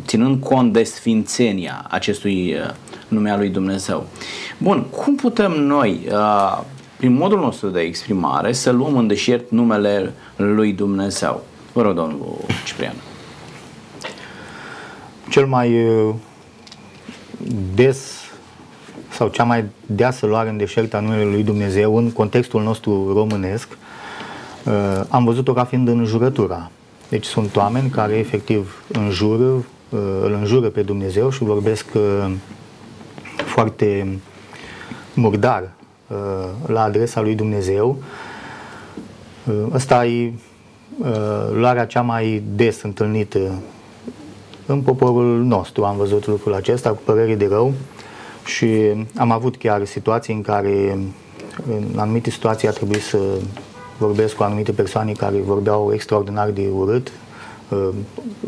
ținând 0.07 0.43
cont 0.43 0.73
de 0.73 0.83
sfințenia 0.83 1.87
acestui 1.89 2.57
nume 3.09 3.31
al 3.31 3.39
lui 3.39 3.49
Dumnezeu. 3.49 4.07
Bun, 4.59 4.83
cum 4.83 5.15
putem 5.15 5.53
noi 5.53 6.09
prin 6.97 7.13
modul 7.13 7.39
nostru 7.39 7.69
de 7.69 7.81
exprimare, 7.81 8.53
să 8.53 8.71
luăm 8.71 8.97
în 8.97 9.07
deșert 9.07 9.51
numele 9.51 10.13
lui 10.37 10.73
Dumnezeu. 10.73 11.43
Vă 11.73 11.83
rog, 11.83 11.95
domnul 11.95 12.37
Ciprian. 12.67 12.95
Cel 15.31 15.47
mai 15.47 15.85
uh, 15.85 16.15
des 17.75 18.20
sau 19.11 19.29
cea 19.29 19.45
mai 19.45 19.65
deasă 19.87 20.27
luare 20.27 20.49
în 20.49 20.57
deșert 20.57 20.95
a 20.95 21.01
numele 21.01 21.25
lui 21.25 21.43
Dumnezeu 21.43 21.97
în 21.97 22.13
contextul 22.13 22.63
nostru 22.63 23.13
românesc 23.13 23.69
uh, 24.65 24.73
am 25.09 25.25
văzut-o 25.25 25.53
ca 25.53 25.65
fiind 25.65 25.89
înjurătura. 25.89 26.71
Deci 27.09 27.25
sunt 27.25 27.57
oameni 27.57 27.91
care 27.91 28.13
efectiv 28.13 28.85
înjură, 28.93 29.45
uh, 29.45 29.99
îl 30.23 30.33
înjură 30.41 30.69
pe 30.69 30.83
Dumnezeu 30.83 31.31
și 31.31 31.43
vorbesc 31.43 31.87
foarte 33.37 34.19
murdar 35.15 35.71
la 36.67 36.83
adresa 36.83 37.21
lui 37.21 37.35
Dumnezeu. 37.35 37.99
Ăsta 39.73 40.07
e 40.07 40.33
Uh, 40.99 41.07
luarea 41.53 41.87
cea 41.87 42.03
mai 42.03 42.43
des 42.55 42.83
întâlnită 42.83 43.39
în 44.67 44.81
poporul 44.81 45.43
nostru. 45.45 45.85
Am 45.85 45.97
văzut 45.97 46.27
lucrul 46.27 46.55
acesta 46.55 46.91
cu 46.91 47.01
părere 47.05 47.35
de 47.35 47.47
rău 47.47 47.73
și 48.45 48.67
am 49.17 49.31
avut 49.31 49.57
chiar 49.57 49.85
situații 49.85 50.35
în 50.35 50.43
care 50.43 50.99
în 51.67 51.99
anumite 51.99 52.31
situații 52.31 52.69
a 52.69 52.71
trebuit 52.71 53.03
să 53.03 53.19
vorbesc 53.99 54.35
cu 54.35 54.43
anumite 54.43 54.73
persoane 54.73 55.13
care 55.13 55.37
vorbeau 55.37 55.91
extraordinar 55.93 56.51
de 56.51 56.69
urât, 56.75 57.13
uh, 57.69 57.89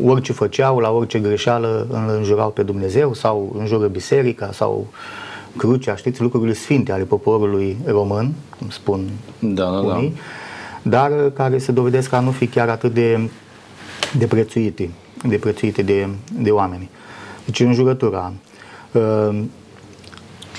orice 0.05 0.33
făceau, 0.33 0.79
la 0.79 0.91
orice 0.91 1.19
greșeală 1.19 1.87
îl 1.89 2.15
înjurau 2.17 2.49
pe 2.49 2.63
Dumnezeu 2.63 3.13
sau 3.13 3.55
înjură 3.57 3.87
biserica 3.87 4.51
sau 4.51 4.87
crucea, 5.57 5.95
știți, 5.95 6.21
lucrurile 6.21 6.53
sfinte 6.53 6.91
ale 6.91 7.03
poporului 7.03 7.77
român, 7.85 8.33
cum 8.57 8.69
spun 8.69 9.09
da, 9.39 9.63
da, 9.63 9.69
da. 9.69 9.77
unii, 9.77 10.13
da. 10.83 10.89
dar 10.89 11.29
care 11.29 11.57
se 11.57 11.71
dovedesc 11.71 12.13
a 12.13 12.19
nu 12.19 12.31
fi 12.31 12.47
chiar 12.47 12.69
atât 12.69 12.93
de, 12.93 13.29
de 14.17 14.25
prețuite, 14.25 14.89
de 15.27 15.37
prețuite 15.37 15.81
de, 15.81 16.07
de 16.39 16.49
oameni. 16.49 16.89
Deci 17.45 17.59
înjurătura. 17.59 18.33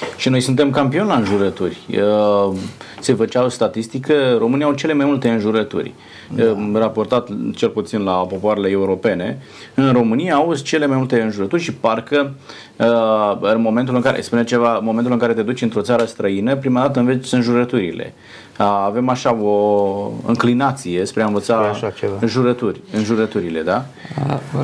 Uh, 0.00 0.14
și 0.16 0.28
noi 0.28 0.40
suntem 0.40 0.70
campioni 0.70 1.08
la 1.08 1.16
înjurături. 1.16 1.78
Uh, 1.90 2.56
se 3.00 3.14
făcea 3.14 3.44
o 3.44 3.48
statistică, 3.48 4.36
România 4.38 4.66
au 4.66 4.72
cele 4.72 4.92
mai 4.92 5.06
multe 5.06 5.28
înjurături. 5.28 5.94
Da. 6.34 6.44
Uh, 6.44 6.70
raportat 6.72 7.28
cel 7.54 7.68
puțin 7.68 8.02
la 8.02 8.12
popoarele 8.12 8.70
europene. 8.70 9.38
În 9.74 9.92
România 9.92 10.34
au 10.34 10.54
cele 10.54 10.86
mai 10.86 10.96
multe 10.96 11.20
înjurături 11.20 11.62
și 11.62 11.74
parcă 11.74 12.34
uh, 12.76 13.38
în 13.40 13.60
momentul 13.60 13.94
în 13.94 14.00
care, 14.00 14.20
spune 14.20 14.44
ceva, 14.44 14.76
în 14.76 14.84
momentul 14.84 15.12
în 15.12 15.18
care 15.18 15.32
te 15.32 15.42
duci 15.42 15.62
într-o 15.62 15.80
țară 15.80 16.04
străină, 16.04 16.56
prima 16.56 16.80
dată 16.80 16.98
înveți 16.98 17.34
înjurăturile. 17.34 18.14
Avem 18.56 19.08
așa 19.08 19.34
o 19.42 20.10
înclinație 20.26 21.04
spre 21.04 21.22
a 21.22 21.26
învăța 21.26 21.56
așa 21.56 21.90
ceva. 21.90 22.12
Înjurături, 22.20 22.80
înjurăturile, 22.92 23.62
da? 23.62 23.84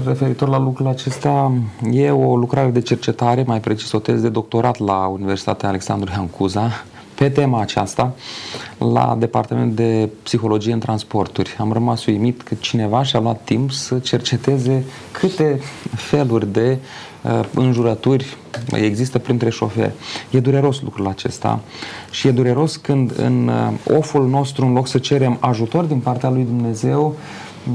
Referitor 0.06 0.49
la 0.49 0.59
lucrul 0.59 0.87
acesta, 0.87 1.52
e 1.90 2.11
o 2.11 2.37
lucrare 2.37 2.70
de 2.70 2.80
cercetare, 2.80 3.44
mai 3.47 3.61
precis 3.61 3.92
o 3.92 3.99
teză 3.99 4.23
de 4.23 4.28
doctorat 4.28 4.78
la 4.78 5.06
Universitatea 5.06 5.68
Alexandru 5.68 6.11
Ioan 6.14 6.26
Cuza, 6.26 6.70
pe 7.20 7.28
tema 7.28 7.60
aceasta 7.60 8.14
la 8.78 9.16
Departamentul 9.18 9.74
de 9.74 10.08
Psihologie 10.22 10.72
în 10.72 10.78
Transporturi. 10.78 11.56
Am 11.58 11.72
rămas 11.72 12.06
uimit 12.06 12.42
că 12.42 12.54
cineva 12.60 13.02
și-a 13.02 13.20
luat 13.20 13.40
timp 13.44 13.70
să 13.70 13.98
cerceteze 13.98 14.84
câte 15.12 15.60
feluri 15.94 16.52
de 16.52 16.78
uh, 17.22 17.40
înjurături 17.54 18.36
există 18.72 19.18
printre 19.18 19.50
șoferi. 19.50 19.92
E 20.30 20.40
dureros 20.40 20.80
lucrul 20.80 21.06
acesta 21.06 21.60
și 22.10 22.28
e 22.28 22.30
dureros 22.30 22.76
când 22.76 23.12
în 23.16 23.48
uh, 23.48 23.96
oful 23.96 24.28
nostru, 24.28 24.66
în 24.66 24.72
loc 24.72 24.88
să 24.88 24.98
cerem 24.98 25.36
ajutor 25.40 25.84
din 25.84 25.98
partea 25.98 26.30
lui 26.30 26.44
Dumnezeu, 26.44 27.16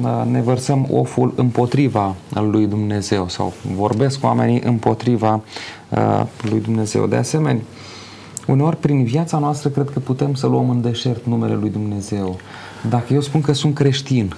uh, 0.01 0.31
ne 0.31 0.41
vărsăm 0.41 0.87
oful 0.91 1.33
împotriva 1.35 2.15
lui 2.29 2.67
Dumnezeu 2.67 3.29
sau 3.29 3.53
vorbesc 3.75 4.19
cu 4.19 4.25
oamenii 4.25 4.61
împotriva 4.63 5.41
uh, 5.89 6.23
lui 6.41 6.59
Dumnezeu. 6.59 7.07
De 7.07 7.15
asemenea, 7.15 7.61
Uneori, 8.45 8.77
prin 8.77 9.03
viața 9.03 9.37
noastră, 9.37 9.69
cred 9.69 9.89
că 9.89 9.99
putem 9.99 10.33
să 10.33 10.47
luăm 10.47 10.69
în 10.69 10.81
deșert 10.81 11.25
numele 11.25 11.53
lui 11.53 11.69
Dumnezeu. 11.69 12.39
Dacă 12.89 13.13
eu 13.13 13.21
spun 13.21 13.41
că 13.41 13.53
sunt 13.53 13.75
creștin, 13.75 14.33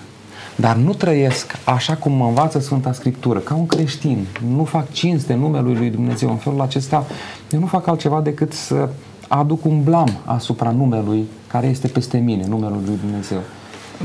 dar 0.55 0.75
nu 0.75 0.93
trăiesc 0.93 1.51
așa 1.63 1.95
cum 1.95 2.11
mă 2.11 2.25
învață 2.25 2.59
Sfânta 2.59 2.93
Scriptură, 2.93 3.39
ca 3.39 3.55
un 3.55 3.65
creștin, 3.65 4.25
nu 4.55 4.63
fac 4.63 4.91
cinste 4.91 5.33
numelui 5.33 5.75
lui 5.75 5.89
Dumnezeu, 5.89 6.29
în 6.29 6.35
felul 6.35 6.61
acesta, 6.61 7.05
eu 7.51 7.59
nu 7.59 7.65
fac 7.65 7.87
altceva 7.87 8.21
decât 8.21 8.53
să 8.53 8.89
aduc 9.27 9.65
un 9.65 9.83
blam 9.83 10.09
asupra 10.25 10.71
numelui 10.71 11.25
care 11.47 11.67
este 11.67 11.87
peste 11.87 12.17
mine, 12.17 12.45
numelui 12.47 12.81
lui 12.85 12.97
Dumnezeu. 13.01 13.39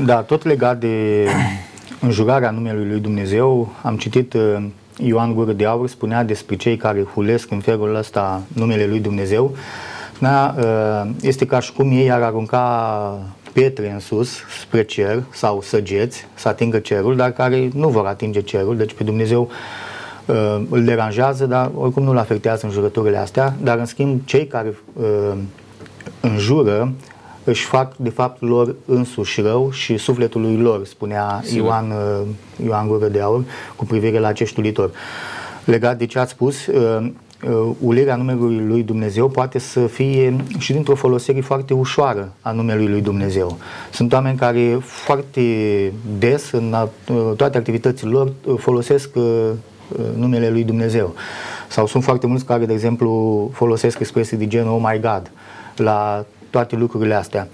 Da, 0.05 0.21
tot 0.21 0.43
legat 0.43 0.79
de 0.79 1.25
înjurarea 2.07 2.51
numelui 2.51 2.87
lui 2.87 2.99
Dumnezeu, 2.99 3.73
am 3.81 3.97
citit 3.97 4.33
uh, 4.33 4.65
Ioan 4.97 5.33
Gură 5.33 5.51
de 5.51 5.65
Aur, 5.65 5.87
spunea 5.87 6.23
despre 6.23 6.55
cei 6.55 6.77
care 6.77 7.03
hulesc 7.03 7.51
în 7.51 7.59
felul 7.59 7.95
ăsta 7.95 8.41
numele 8.53 8.85
lui 8.85 8.99
Dumnezeu, 8.99 9.55
da, 10.19 10.55
este 11.21 11.45
ca 11.45 11.59
și 11.59 11.73
cum 11.73 11.91
ei 11.91 12.11
ar 12.11 12.21
arunca 12.21 13.19
pietre 13.53 13.91
în 13.91 13.99
sus, 13.99 14.29
spre 14.61 14.83
cer, 14.83 15.23
sau 15.31 15.61
săgeți, 15.61 16.27
să 16.33 16.47
atingă 16.47 16.79
cerul, 16.79 17.15
dar 17.15 17.31
care 17.31 17.69
nu 17.73 17.89
vor 17.89 18.05
atinge 18.05 18.41
cerul, 18.41 18.77
deci 18.77 18.93
pe 18.93 19.03
Dumnezeu 19.03 19.49
uh, 20.25 20.61
îl 20.69 20.83
deranjează, 20.83 21.45
dar 21.45 21.71
oricum 21.77 22.03
nu 22.03 22.11
îl 22.11 22.17
afectează 22.17 22.65
în 22.65 22.71
jurăturile 22.71 23.17
astea, 23.17 23.55
dar 23.61 23.77
în 23.77 23.85
schimb 23.85 24.21
cei 24.25 24.47
care 24.47 24.77
uh, 24.93 25.37
înjură 26.19 26.93
își 27.43 27.65
fac 27.65 27.95
de 27.95 28.09
fapt 28.09 28.41
lor 28.41 28.75
însuși 28.85 29.41
rău 29.41 29.71
și 29.71 29.97
sufletului 29.97 30.57
lor, 30.57 30.85
spunea 30.85 31.41
Sigur. 31.43 31.65
Ioan, 31.65 31.91
uh, 31.91 32.27
Ioan 32.65 32.87
Gură 32.87 33.07
de 33.07 33.21
Aur 33.21 33.43
cu 33.75 33.85
privire 33.85 34.19
la 34.19 34.27
acești 34.27 34.59
ulitori. 34.59 34.91
Legat 35.65 35.97
de 35.97 36.05
ce 36.05 36.19
ați 36.19 36.31
spus, 36.31 36.65
uh, 36.65 37.11
uh, 37.49 37.75
ulirea 37.79 38.15
numelui 38.15 38.65
lui 38.67 38.83
Dumnezeu 38.83 39.29
poate 39.29 39.59
să 39.59 39.87
fie 39.87 40.35
și 40.57 40.73
dintr-o 40.73 40.95
folosire 40.95 41.41
foarte 41.41 41.73
ușoară 41.73 42.33
a 42.41 42.51
numelui 42.51 42.87
lui 42.87 43.01
Dumnezeu. 43.01 43.57
Sunt 43.91 44.13
oameni 44.13 44.37
care 44.37 44.77
foarte 44.81 45.41
des 46.17 46.51
în 46.51 46.75
toate 47.35 47.57
activitățile 47.57 48.09
lor 48.09 48.31
folosesc 48.57 49.09
numele 50.15 50.49
lui 50.49 50.63
Dumnezeu. 50.63 51.15
Sau 51.67 51.87
sunt 51.87 52.03
foarte 52.03 52.27
mulți 52.27 52.45
care, 52.45 52.65
de 52.65 52.73
exemplu, 52.73 53.49
folosesc 53.53 53.99
expresii 53.99 54.37
de 54.37 54.47
genul 54.47 54.73
Oh 54.73 54.89
my 54.91 54.99
God 54.99 55.31
la 55.75 56.25
toate 56.53 56.75
lucrurile 56.75 57.13
astea. 57.13 57.47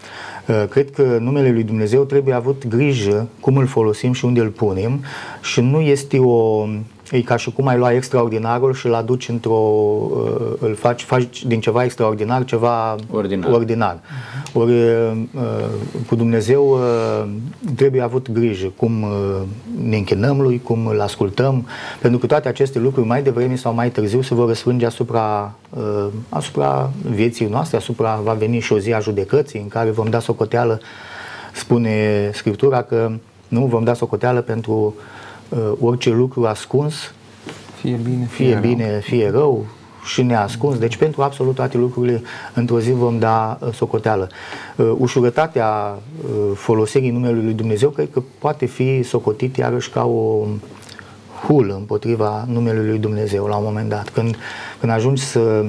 Cred 0.69 0.91
că 0.91 1.17
numele 1.19 1.51
lui 1.51 1.63
Dumnezeu 1.63 2.03
trebuie 2.03 2.33
avut 2.33 2.67
grijă 2.67 3.27
cum 3.39 3.57
îl 3.57 3.65
folosim 3.65 4.13
și 4.13 4.25
unde 4.25 4.39
îl 4.39 4.49
punem 4.49 5.03
și 5.41 5.61
nu 5.61 5.79
este 5.79 6.19
o 6.19 6.67
E 7.11 7.21
ca 7.21 7.35
și 7.35 7.51
cum 7.51 7.67
ai 7.67 7.77
lua 7.77 7.93
extraordinarul 7.93 8.73
și 8.73 8.85
îl 8.85 8.93
aduci 8.93 9.29
într-o, 9.29 9.51
uh, 9.51 10.53
îl 10.59 10.75
faci, 10.75 11.03
faci 11.03 11.45
din 11.45 11.59
ceva 11.59 11.83
extraordinar 11.83 12.45
ceva 12.45 12.95
ordinar. 13.11 13.51
ordinar. 13.51 13.95
Uh-huh. 13.95 14.53
Ori 14.53 14.71
uh, 14.71 15.17
cu 16.07 16.15
Dumnezeu 16.15 16.69
uh, 16.69 17.29
trebuie 17.75 18.01
avut 18.01 18.31
grijă 18.31 18.71
cum 18.75 19.05
ne 19.87 19.97
închinăm 19.97 20.41
lui, 20.41 20.61
cum 20.63 20.87
îl 20.87 21.01
ascultăm, 21.01 21.67
pentru 22.01 22.19
că 22.19 22.25
toate 22.25 22.47
aceste 22.47 22.79
lucruri 22.79 23.07
mai 23.07 23.23
devreme 23.23 23.55
sau 23.55 23.73
mai 23.73 23.89
târziu 23.89 24.21
se 24.21 24.33
vor 24.33 24.47
răsfrânge 24.47 24.85
asupra, 24.85 25.53
asupra 26.29 26.91
vieții 27.09 27.45
noastre, 27.45 27.77
asupra, 27.77 28.19
va 28.23 28.33
veni 28.33 28.59
și 28.59 28.73
o 28.73 28.79
zi 28.79 28.93
a 28.93 28.99
judecății 28.99 29.59
în 29.59 29.67
care 29.67 29.89
vom 29.89 30.09
da 30.09 30.19
socoteală, 30.19 30.79
spune 31.53 32.29
Scriptura 32.33 32.81
că 32.81 33.11
nu 33.47 33.65
vom 33.65 33.83
da 33.83 33.93
socoteală 33.93 34.41
pentru 34.41 34.73
uh, 34.73 34.93
uh, 34.95 35.18
orice 35.79 36.09
lucru 36.09 36.45
ascuns, 36.45 37.13
fie 37.81 37.99
bine, 38.03 38.25
fie, 38.25 38.45
fie 38.45 38.59
bine, 38.59 38.89
rău. 38.89 38.99
fie 38.99 39.29
rău 39.29 39.65
și 40.09 40.21
neascuns. 40.21 40.77
Deci 40.77 40.97
pentru 40.97 41.21
absolut 41.21 41.55
toate 41.55 41.77
lucrurile 41.77 42.21
într-o 42.53 42.79
zi 42.79 42.91
vom 42.91 43.19
da 43.19 43.57
uh, 43.61 43.73
socoteală. 43.73 44.29
Uh, 44.75 44.91
ușurătatea 44.97 45.97
uh, 46.23 46.51
folosirii 46.55 47.09
numelui 47.09 47.43
lui 47.43 47.53
Dumnezeu 47.53 47.89
cred 47.89 48.09
că 48.11 48.23
poate 48.39 48.65
fi 48.65 49.03
socotit 49.03 49.57
iarăși 49.57 49.89
ca 49.89 50.05
o 50.05 50.45
hulă 51.47 51.75
împotriva 51.75 52.45
numelui 52.47 52.87
lui 52.87 52.97
Dumnezeu 52.97 53.45
la 53.45 53.55
un 53.55 53.63
moment 53.63 53.89
dat. 53.89 54.09
Când, 54.09 54.35
când 54.79 54.91
ajungi 54.91 55.21
să, 55.21 55.65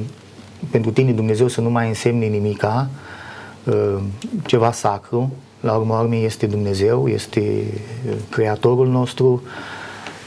pentru 0.71 0.91
tine 0.91 1.13
Dumnezeu 1.13 1.49
să 1.49 1.61
nu 1.61 1.71
mai 1.71 1.89
însemne 1.89 2.27
nimica, 2.27 2.89
uh, 3.65 3.97
ceva 4.47 4.73
sacru, 4.73 5.31
la 5.61 5.73
urma 5.73 6.01
urmei 6.01 6.25
este 6.25 6.47
Dumnezeu, 6.47 7.09
este 7.09 7.41
uh, 7.41 8.13
Creatorul 8.31 8.89
nostru, 8.89 9.43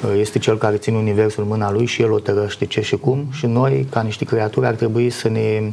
uh, 0.04 0.20
este 0.20 0.40
Cel 0.40 0.58
care 0.58 0.76
ține 0.76 0.98
Universul 0.98 1.44
în 1.44 1.50
mâna 1.50 1.72
Lui 1.72 1.86
și 1.86 2.02
El 2.02 2.12
o 2.12 2.20
tărăște 2.20 2.66
ce 2.66 2.82
și 2.82 2.96
cum 2.96 3.26
și 3.32 3.46
noi, 3.46 3.88
ca 3.90 4.02
niște 4.02 4.26
creaturi, 4.26 4.66
ar 4.66 4.74
trebui 4.74 5.10
să 5.10 5.30
ne 5.30 5.72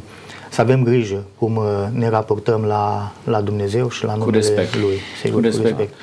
să 0.51 0.61
avem 0.61 0.83
grijă 0.83 1.23
cum 1.37 1.55
uh, 1.55 1.63
ne 1.93 2.09
raportăm 2.09 2.63
la, 2.63 3.11
la 3.23 3.41
Dumnezeu 3.41 3.89
și 3.89 4.05
la 4.05 4.15
numele 4.15 4.67
Lui. 4.81 4.97
Sigur, 5.21 5.39
cu 5.39 5.45
respect. 5.45 5.63
Cu 5.65 5.71
respect. 5.71 5.93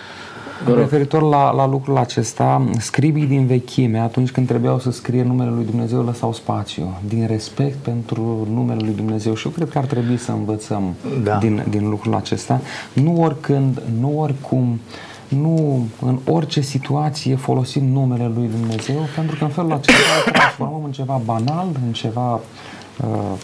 Referitor 0.67 1.23
la, 1.23 1.53
la 1.53 1.67
lucrul 1.67 1.97
acesta, 1.97 2.65
scribii 2.79 3.27
din 3.27 3.47
vechime, 3.47 3.99
atunci 3.99 4.31
când 4.31 4.47
trebuiau 4.47 4.79
să 4.79 4.91
scrie 4.91 5.23
numele 5.23 5.51
lui 5.51 5.65
Dumnezeu, 5.65 6.03
lăsau 6.03 6.33
spațiu, 6.33 7.01
din 7.09 7.27
respect 7.27 7.77
pentru 7.77 8.49
numele 8.53 8.85
lui 8.85 8.95
Dumnezeu. 8.95 9.35
Și 9.35 9.47
eu 9.47 9.53
cred 9.53 9.69
că 9.69 9.79
ar 9.79 9.85
trebui 9.85 10.17
să 10.17 10.33
învățăm 10.33 10.95
da. 11.23 11.37
din, 11.37 11.65
din 11.69 11.89
lucrul 11.89 12.15
acesta. 12.15 12.61
Nu 12.93 13.23
oricând, 13.23 13.83
nu 14.01 14.21
oricum, 14.21 14.81
nu 15.29 15.87
în 16.01 16.19
orice 16.25 16.61
situație 16.61 17.37
folosim 17.37 17.85
numele 17.85 18.31
lui 18.35 18.51
Dumnezeu, 18.59 18.97
pentru 19.15 19.37
că 19.37 19.45
în 19.45 19.51
felul 19.51 19.73
acesta 19.73 20.03
îl 20.27 20.33
transformăm 20.33 20.85
în 20.85 20.93
ceva 20.93 21.21
banal, 21.25 21.67
în 21.87 21.93
ceva 21.93 22.33
uh, 22.35 23.39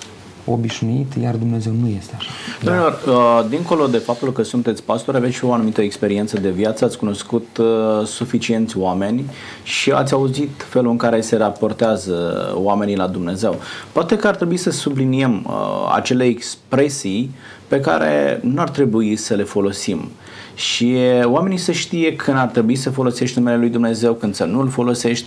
obișnuit, 0.46 1.12
iar 1.22 1.34
Dumnezeu 1.34 1.72
nu 1.80 1.88
este 1.88 2.14
așa. 2.18 2.30
Domnilor, 2.62 3.00
uh, 3.06 3.48
dincolo 3.48 3.86
de 3.86 3.98
faptul 3.98 4.32
că 4.32 4.42
sunteți 4.42 4.82
pastori, 4.82 5.16
aveți 5.16 5.34
și 5.34 5.44
o 5.44 5.52
anumită 5.52 5.80
experiență 5.80 6.40
de 6.40 6.50
viață, 6.50 6.84
ați 6.84 6.98
cunoscut 6.98 7.58
uh, 7.58 8.06
suficienți 8.06 8.78
oameni 8.78 9.24
și 9.62 9.90
ați 9.90 10.12
auzit 10.12 10.66
felul 10.68 10.90
în 10.90 10.96
care 10.96 11.20
se 11.20 11.36
raportează 11.36 12.50
oamenii 12.54 12.96
la 12.96 13.06
Dumnezeu. 13.06 13.56
Poate 13.92 14.16
că 14.16 14.26
ar 14.26 14.36
trebui 14.36 14.56
să 14.56 14.70
subliniem 14.70 15.46
uh, 15.46 15.92
acele 15.94 16.24
expresii 16.24 17.30
pe 17.68 17.80
care 17.80 18.40
nu 18.42 18.60
ar 18.60 18.68
trebui 18.68 19.16
să 19.16 19.34
le 19.34 19.42
folosim 19.42 20.10
și 20.54 20.96
oamenii 21.24 21.58
să 21.58 21.72
știe 21.72 22.16
când 22.16 22.36
ar 22.36 22.46
trebui 22.46 22.76
să 22.76 22.90
folosești 22.90 23.38
numele 23.38 23.56
lui 23.56 23.68
Dumnezeu, 23.68 24.12
când 24.12 24.34
să 24.34 24.44
nu-l 24.44 24.68
folosești. 24.68 25.26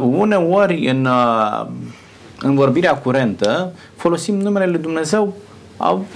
Uneori 0.00 0.88
în 0.88 1.08
în 2.42 2.54
vorbirea 2.54 2.94
curentă 2.94 3.72
folosim 3.96 4.36
numele 4.38 4.66
lui 4.66 4.78
Dumnezeu 4.78 5.34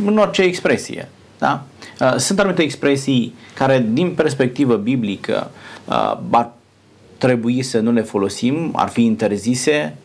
în 0.05 0.19
orice 0.19 0.43
expresie. 0.43 1.09
Da? 1.39 1.63
Uh, 2.01 2.15
sunt 2.17 2.39
anumite 2.39 2.63
expresii 2.63 3.35
care, 3.55 3.87
din 3.93 4.15
perspectivă 4.15 4.77
biblică, 4.77 5.51
uh, 5.85 6.19
ar 6.31 6.51
trebui 7.19 7.63
să 7.63 7.79
nu 7.79 7.93
le 7.93 8.03
folosim, 8.03 8.71
ar 8.73 8.89
fi 8.89 9.05
interzise. 9.05 9.97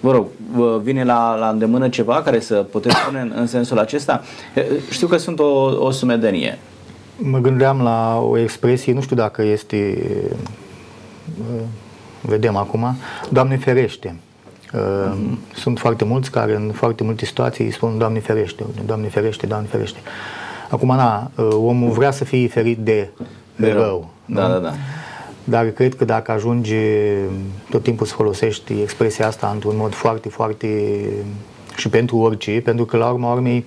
Vă 0.00 0.12
rog, 0.12 0.26
vă 0.52 0.80
vine 0.82 1.04
la, 1.04 1.36
la 1.36 1.48
îndemână 1.48 1.88
ceva 1.88 2.22
care 2.22 2.40
să 2.40 2.54
puteți 2.54 2.96
spune 2.96 3.20
în, 3.20 3.32
în 3.34 3.46
sensul 3.46 3.78
acesta? 3.78 4.22
Știu 4.90 5.06
că 5.06 5.16
sunt 5.16 5.38
o, 5.38 5.84
o 5.84 5.90
sumedenie. 5.90 6.58
Mă 7.16 7.38
gândeam 7.38 7.82
la 7.82 8.18
o 8.18 8.38
expresie, 8.38 8.92
nu 8.92 9.00
știu 9.00 9.16
dacă 9.16 9.42
este, 9.42 10.10
vedem 12.20 12.56
acum, 12.56 12.96
Doamne 13.30 13.56
ferește. 13.56 14.16
Mm-hmm. 14.72 15.54
Sunt 15.54 15.78
foarte 15.78 16.04
mulți 16.04 16.30
care 16.30 16.54
în 16.54 16.70
foarte 16.74 17.02
multe 17.02 17.24
situații 17.24 17.64
îi 17.64 17.72
spun 17.72 17.98
Doamne 17.98 18.20
ferește, 18.20 18.64
Doamne 18.86 19.08
ferește, 19.08 19.46
Doamne 19.46 19.66
ferește. 19.66 19.98
Acum, 20.70 20.88
na, 20.88 21.30
omul 21.50 21.90
vrea 21.90 22.10
să 22.10 22.24
fie 22.24 22.48
ferit 22.48 22.78
de, 22.78 23.08
de 23.56 23.72
rău. 23.72 24.10
Da, 24.24 24.48
da, 24.48 24.58
da. 24.58 24.72
Dar 25.44 25.66
cred 25.66 25.94
că 25.94 26.04
dacă 26.04 26.32
ajungi 26.32 26.74
tot 27.70 27.82
timpul 27.82 28.06
să 28.06 28.14
folosești 28.14 28.72
expresia 28.80 29.26
asta 29.26 29.50
într-un 29.52 29.76
mod 29.76 29.94
foarte, 29.94 30.28
foarte 30.28 30.68
și 31.76 31.88
pentru 31.88 32.16
orice, 32.16 32.60
pentru 32.60 32.84
că 32.84 32.96
la 32.96 33.10
urma 33.10 33.32
urmei 33.32 33.66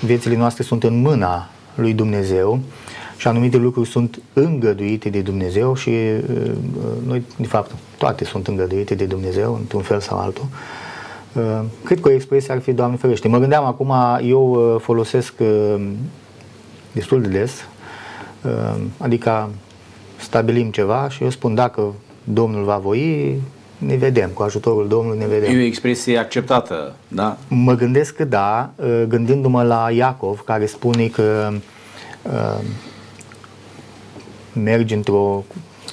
viețile 0.00 0.36
noastre 0.36 0.62
sunt 0.62 0.84
în 0.84 1.00
mâna 1.00 1.48
lui 1.74 1.92
Dumnezeu 1.92 2.60
și 3.18 3.28
anumite 3.28 3.56
lucruri 3.56 3.88
sunt 3.88 4.20
îngăduite 4.32 5.08
de 5.08 5.20
Dumnezeu 5.20 5.74
și 5.74 5.88
uh, 5.88 6.50
noi, 7.06 7.22
de 7.36 7.46
fapt, 7.46 7.74
toate 7.96 8.24
sunt 8.24 8.46
îngăduite 8.46 8.94
de 8.94 9.04
Dumnezeu 9.04 9.54
într-un 9.54 9.82
fel 9.82 10.00
sau 10.00 10.18
altul. 10.18 10.46
Uh, 11.32 11.60
cred 11.84 12.00
că 12.00 12.08
o 12.08 12.12
expresie 12.12 12.52
ar 12.52 12.60
fi 12.60 12.72
Doamne 12.72 12.96
ferește. 12.96 13.28
Mă 13.28 13.38
gândeam 13.38 13.64
acum, 13.64 13.94
eu 14.22 14.74
uh, 14.74 14.80
folosesc 14.80 15.34
destul 16.92 17.22
de 17.22 17.28
des, 17.28 17.52
adică 18.98 19.48
stabilim 20.16 20.70
ceva 20.70 21.08
și 21.08 21.22
eu 21.22 21.30
spun 21.30 21.54
dacă 21.54 21.94
Domnul 22.24 22.64
va 22.64 22.76
voi, 22.76 23.40
ne 23.78 23.96
vedem, 23.96 24.30
cu 24.30 24.42
ajutorul 24.42 24.88
Domnului 24.88 25.18
ne 25.18 25.26
vedem. 25.26 25.54
E 25.54 25.62
o 25.62 25.64
expresie 25.64 26.18
acceptată, 26.18 26.94
da? 27.08 27.36
Mă 27.48 27.74
gândesc 27.74 28.14
că 28.14 28.24
da, 28.24 28.70
gândindu-mă 29.08 29.62
la 29.62 29.90
Iacov, 29.90 30.40
care 30.40 30.66
spune 30.66 31.06
că 31.06 31.52
mergi 34.62 34.94
într-o 34.94 35.44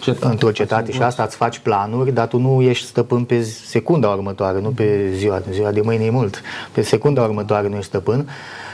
cetate, 0.01 0.25
într-o 0.25 0.51
cetate 0.51 0.91
și 0.91 1.01
asta 1.01 1.23
îți 1.23 1.35
faci 1.35 1.59
planuri, 1.59 2.13
dar 2.13 2.27
tu 2.27 2.37
nu 2.37 2.61
ești 2.61 2.87
stăpân 2.87 3.23
pe 3.23 3.41
secunda 3.43 4.07
următoare, 4.07 4.59
nu 4.59 4.69
pe 4.69 5.11
ziua, 5.13 5.41
ziua 5.51 5.71
de 5.71 5.81
mâine 5.81 6.05
e 6.05 6.09
mult, 6.09 6.41
pe 6.71 6.81
secunda 6.81 7.21
următoare 7.21 7.67
nu 7.67 7.75
ești 7.75 7.87
stăpân 7.87 8.29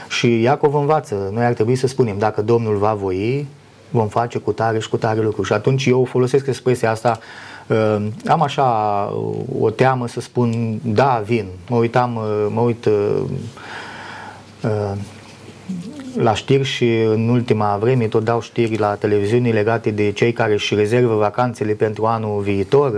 și 0.08 0.40
Iacov 0.40 0.74
învață, 0.74 1.30
noi 1.32 1.44
ar 1.44 1.52
trebui 1.52 1.76
să 1.76 1.86
spunem, 1.86 2.18
dacă 2.18 2.42
Domnul 2.42 2.76
va 2.76 2.94
voi, 2.94 3.46
vom 3.90 4.08
face 4.08 4.38
cu 4.38 4.52
tare 4.52 4.78
și 4.78 4.88
cu 4.88 4.96
tare 4.96 5.20
lucruri. 5.20 5.46
Și 5.46 5.52
atunci 5.52 5.86
eu 5.86 6.04
folosesc 6.04 6.46
expresia 6.46 6.90
asta, 6.90 7.18
uh, 7.66 8.06
am 8.26 8.42
așa 8.42 8.64
o 9.60 9.70
teamă 9.70 10.08
să 10.08 10.20
spun, 10.20 10.80
da, 10.84 11.22
vin. 11.24 11.46
Mă 11.68 11.76
uitam, 11.76 12.16
uh, 12.16 12.46
mă 12.48 12.60
uit 12.60 12.84
uh, 12.84 13.22
la 16.16 16.34
știri 16.34 16.62
și 16.62 17.00
în 17.00 17.28
ultima 17.28 17.76
vreme 17.80 18.06
tot 18.06 18.24
dau 18.24 18.40
știri 18.40 18.78
la 18.78 18.94
televiziune 18.94 19.50
legate 19.50 19.90
de 19.90 20.10
cei 20.10 20.32
care 20.32 20.52
își 20.52 20.74
rezervă 20.74 21.14
vacanțele 21.14 21.72
pentru 21.72 22.04
anul 22.04 22.40
viitor 22.40 22.92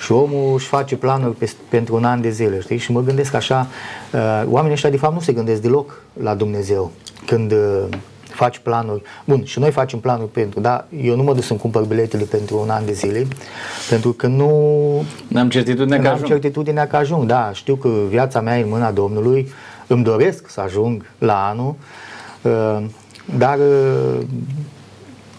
și 0.00 0.12
omul 0.12 0.54
își 0.54 0.66
face 0.66 0.96
planuri 0.96 1.36
pe, 1.36 1.52
pentru 1.68 1.94
un 1.94 2.04
an 2.04 2.20
de 2.20 2.30
zile, 2.30 2.60
știi? 2.60 2.78
Și 2.78 2.92
mă 2.92 3.02
gândesc 3.02 3.34
așa, 3.34 3.66
oamenii 4.44 4.72
ăștia 4.72 4.90
de 4.90 4.96
fapt 4.96 5.14
nu 5.14 5.20
se 5.20 5.32
gândesc 5.32 5.62
deloc 5.62 6.02
la 6.22 6.34
Dumnezeu 6.34 6.92
când 7.26 7.54
faci 8.38 8.58
planuri. 8.58 9.02
Bun, 9.24 9.44
și 9.44 9.58
noi 9.58 9.70
facem 9.70 9.98
planuri 9.98 10.30
pentru, 10.30 10.60
dar 10.60 10.84
eu 11.02 11.16
nu 11.16 11.22
mă 11.22 11.34
duc 11.34 11.42
să-mi 11.42 11.58
cumpăr 11.58 11.82
biletele 11.82 12.24
pentru 12.24 12.58
un 12.58 12.70
an 12.70 12.84
de 12.84 12.92
zile, 12.92 13.26
pentru 13.88 14.12
că 14.12 14.26
nu... 14.26 14.50
N-am 15.28 15.48
certitudinea 15.48 16.00
că 16.00 16.08
ajung. 16.08 16.26
certitudinea 16.26 16.86
că 16.86 16.96
ajung, 16.96 17.24
da. 17.24 17.50
Știu 17.52 17.74
că 17.74 17.88
viața 18.08 18.40
mea 18.40 18.58
e 18.58 18.62
în 18.62 18.68
mâna 18.68 18.90
Domnului, 18.90 19.48
îmi 19.86 20.04
doresc 20.04 20.50
să 20.50 20.60
ajung 20.60 21.04
la 21.18 21.48
anul, 21.48 21.68
uh, 21.68 22.07
dar 23.36 23.58
uh, 23.58 24.20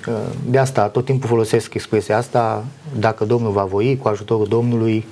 uh, 0.07 0.13
de 0.49 0.57
asta 0.57 0.87
tot 0.87 1.05
timpul 1.05 1.29
folosesc 1.29 1.73
expresia 1.73 2.17
asta, 2.17 2.65
dacă 2.99 3.25
Domnul 3.25 3.51
va 3.51 3.63
voi, 3.63 3.99
cu 4.01 4.07
ajutorul 4.07 4.47
Domnului 4.47 5.05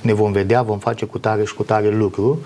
ne 0.00 0.12
vom 0.12 0.32
vedea, 0.32 0.62
vom 0.62 0.78
face 0.78 1.04
cu 1.04 1.18
tare 1.18 1.44
și 1.44 1.54
cu 1.54 1.62
tare 1.62 1.90
lucru. 1.90 2.38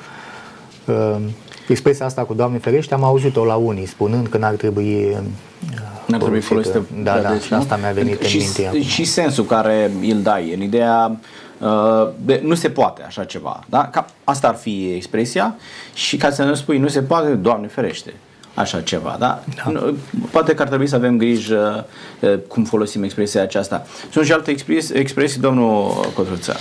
Expresia 1.68 2.06
asta 2.06 2.22
cu 2.22 2.34
Doamne 2.34 2.58
ferește 2.58 2.94
am 2.94 3.04
auzit-o 3.04 3.44
la 3.44 3.54
unii 3.54 3.86
spunând 3.86 4.26
că 4.26 4.38
n-ar 4.38 4.54
trebui 4.54 5.16
N-ar 6.06 6.20
trebui 6.20 6.40
folosită 6.40 6.86
Da, 7.02 7.18
da, 7.18 7.38
și 7.38 7.52
asta 7.52 7.76
mi-a 7.76 7.90
venit 7.90 8.22
și, 8.22 8.36
în 8.36 8.42
minte. 8.42 8.82
Și 8.88 9.04
sensul 9.04 9.44
care 9.44 9.90
îl 10.10 10.22
dai 10.22 10.54
în 10.54 10.62
ideea 10.62 11.10
uh, 11.10 11.43
de, 12.16 12.40
nu 12.44 12.54
se 12.54 12.70
poate 12.70 13.02
așa 13.02 13.24
ceva. 13.24 13.64
Da? 13.68 13.88
Ca, 13.88 14.06
asta 14.24 14.48
ar 14.48 14.54
fi 14.54 14.92
expresia 14.94 15.56
și 15.94 16.16
ca 16.16 16.30
să 16.30 16.44
ne 16.44 16.54
spui 16.54 16.78
nu 16.78 16.88
se 16.88 17.02
poate, 17.02 17.34
Doamne 17.34 17.66
ferește 17.66 18.14
așa 18.54 18.80
ceva, 18.80 19.16
da? 19.18 19.42
da. 19.56 19.94
Poate 20.30 20.54
că 20.54 20.62
ar 20.62 20.68
trebui 20.68 20.86
să 20.86 20.94
avem 20.94 21.16
grijă 21.16 21.86
uh, 22.20 22.38
cum 22.48 22.64
folosim 22.64 23.02
expresia 23.02 23.42
aceasta. 23.42 23.86
Sunt 24.10 24.24
și 24.24 24.32
alte 24.32 24.50
expresii, 24.50 24.98
expresii 24.98 25.40
domnul 25.40 26.10
Cotruță. 26.14 26.56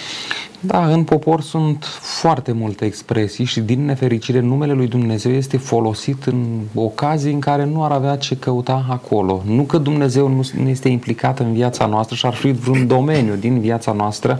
Da, 0.65 0.85
în 0.85 1.03
popor 1.03 1.41
sunt 1.41 1.85
foarte 2.01 2.51
multe 2.51 2.85
expresii 2.85 3.45
și 3.45 3.59
din 3.59 3.85
nefericire 3.85 4.39
numele 4.39 4.73
lui 4.73 4.87
Dumnezeu 4.87 5.31
este 5.31 5.57
folosit 5.57 6.23
în 6.23 6.59
ocazii 6.73 7.33
în 7.33 7.39
care 7.39 7.65
nu 7.65 7.83
ar 7.83 7.91
avea 7.91 8.15
ce 8.15 8.35
căuta 8.35 8.85
acolo. 8.89 9.43
Nu 9.45 9.63
că 9.63 9.77
Dumnezeu 9.77 10.27
nu 10.57 10.69
este 10.69 10.89
implicat 10.89 11.39
în 11.39 11.53
viața 11.53 11.85
noastră 11.85 12.15
și 12.15 12.25
ar 12.25 12.33
fi 12.33 12.51
vreun 12.51 12.87
domeniu 12.87 13.35
din 13.35 13.59
viața 13.59 13.91
noastră 13.91 14.39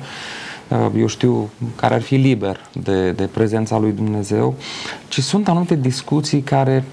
uh, 0.68 0.88
eu 0.98 1.08
știu, 1.08 1.50
care 1.76 1.94
ar 1.94 2.02
fi 2.02 2.16
liber 2.16 2.60
de, 2.84 3.12
de 3.12 3.24
prezența 3.24 3.80
lui 3.80 3.92
Dumnezeu, 3.92 4.56
ci 5.08 5.20
sunt 5.20 5.48
anumite 5.48 5.76
discuții 5.76 6.42
care 6.42 6.84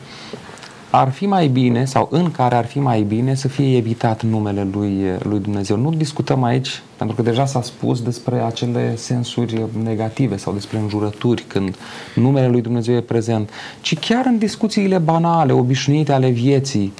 ar 0.90 1.10
fi 1.10 1.26
mai 1.26 1.48
bine 1.48 1.84
sau 1.84 2.08
în 2.10 2.30
care 2.30 2.54
ar 2.54 2.66
fi 2.66 2.78
mai 2.78 3.02
bine 3.02 3.34
să 3.34 3.48
fie 3.48 3.76
evitat 3.76 4.22
numele 4.22 4.68
lui, 4.72 5.02
lui 5.22 5.38
Dumnezeu. 5.38 5.76
Nu 5.76 5.90
discutăm 5.90 6.42
aici, 6.42 6.82
pentru 6.96 7.16
că 7.16 7.22
deja 7.22 7.46
s-a 7.46 7.62
spus 7.62 8.02
despre 8.02 8.40
acele 8.40 8.96
sensuri 8.96 9.64
negative 9.82 10.36
sau 10.36 10.52
despre 10.52 10.78
înjurături 10.78 11.42
când 11.42 11.76
numele 12.14 12.48
lui 12.48 12.60
Dumnezeu 12.60 12.94
e 12.94 13.00
prezent, 13.00 13.50
ci 13.80 13.98
chiar 13.98 14.26
în 14.26 14.38
discuțiile 14.38 14.98
banale, 14.98 15.52
obișnuite 15.52 16.12
ale 16.12 16.28
vieții. 16.28 16.92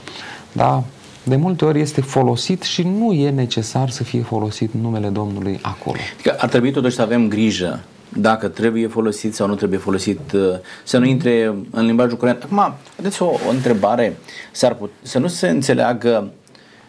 Da? 0.53 0.85
De 1.23 1.37
multe 1.37 1.65
ori 1.65 1.81
este 1.81 2.01
folosit 2.01 2.63
și 2.63 2.83
nu 2.83 3.13
e 3.13 3.31
necesar 3.31 3.91
să 3.91 4.05
fie 4.05 4.23
folosit 4.23 4.71
numele 4.81 5.09
Domnului 5.09 5.59
acolo. 5.63 5.97
Adică 6.15 6.37
ar 6.39 6.49
trebui 6.49 6.73
totuși 6.73 6.95
să 6.95 7.03
avem 7.03 7.29
grijă 7.29 7.81
dacă 8.17 8.49
trebuie 8.49 8.87
folosit 8.87 9.35
sau 9.35 9.47
nu 9.47 9.55
trebuie 9.55 9.79
folosit, 9.79 10.33
uh, 10.33 10.41
să 10.85 10.99
nu 10.99 11.05
intre 11.05 11.55
în 11.71 11.87
limbajul 11.87 12.17
curent. 12.17 12.43
Acum, 12.43 12.75
vedeți 12.97 13.23
o, 13.23 13.27
o 13.27 13.51
întrebare, 13.51 14.17
s-ar 14.53 14.75
put, 14.75 14.91
să 15.03 15.19
nu 15.19 15.27
se 15.27 15.49
înțeleagă 15.49 16.31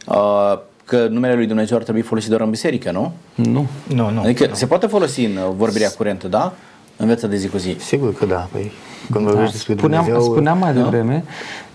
uh, 0.07 0.57
că 0.85 1.07
numele 1.07 1.35
lui 1.35 1.45
Dumnezeu 1.45 1.77
ar 1.77 1.83
trebui 1.83 2.01
folosit 2.01 2.29
doar 2.29 2.41
în 2.41 2.49
biserică, 2.49 2.91
nu? 2.91 3.11
Nu. 3.35 3.67
Nu, 3.87 4.09
nu. 4.09 4.21
Adică 4.21 4.47
nu. 4.47 4.53
se 4.53 4.65
poate 4.65 4.87
folosi 4.87 5.25
în 5.25 5.39
vorbirea 5.55 5.89
curentă, 5.89 6.27
da? 6.27 6.53
În 6.97 7.05
viața 7.05 7.27
de 7.27 7.35
zi 7.35 7.47
cu 7.47 7.57
zi. 7.57 7.75
Sigur 7.79 8.13
că 8.13 8.25
da. 8.25 8.47
Păi, 8.51 8.71
când 9.11 9.25
da. 9.25 9.31
vorbești 9.31 9.53
despre 9.55 9.73
spuneam, 9.73 10.03
Dumnezeu... 10.03 10.31
Spuneam 10.31 10.57
mai 10.57 10.73
da? 10.73 10.81
devreme 10.81 11.23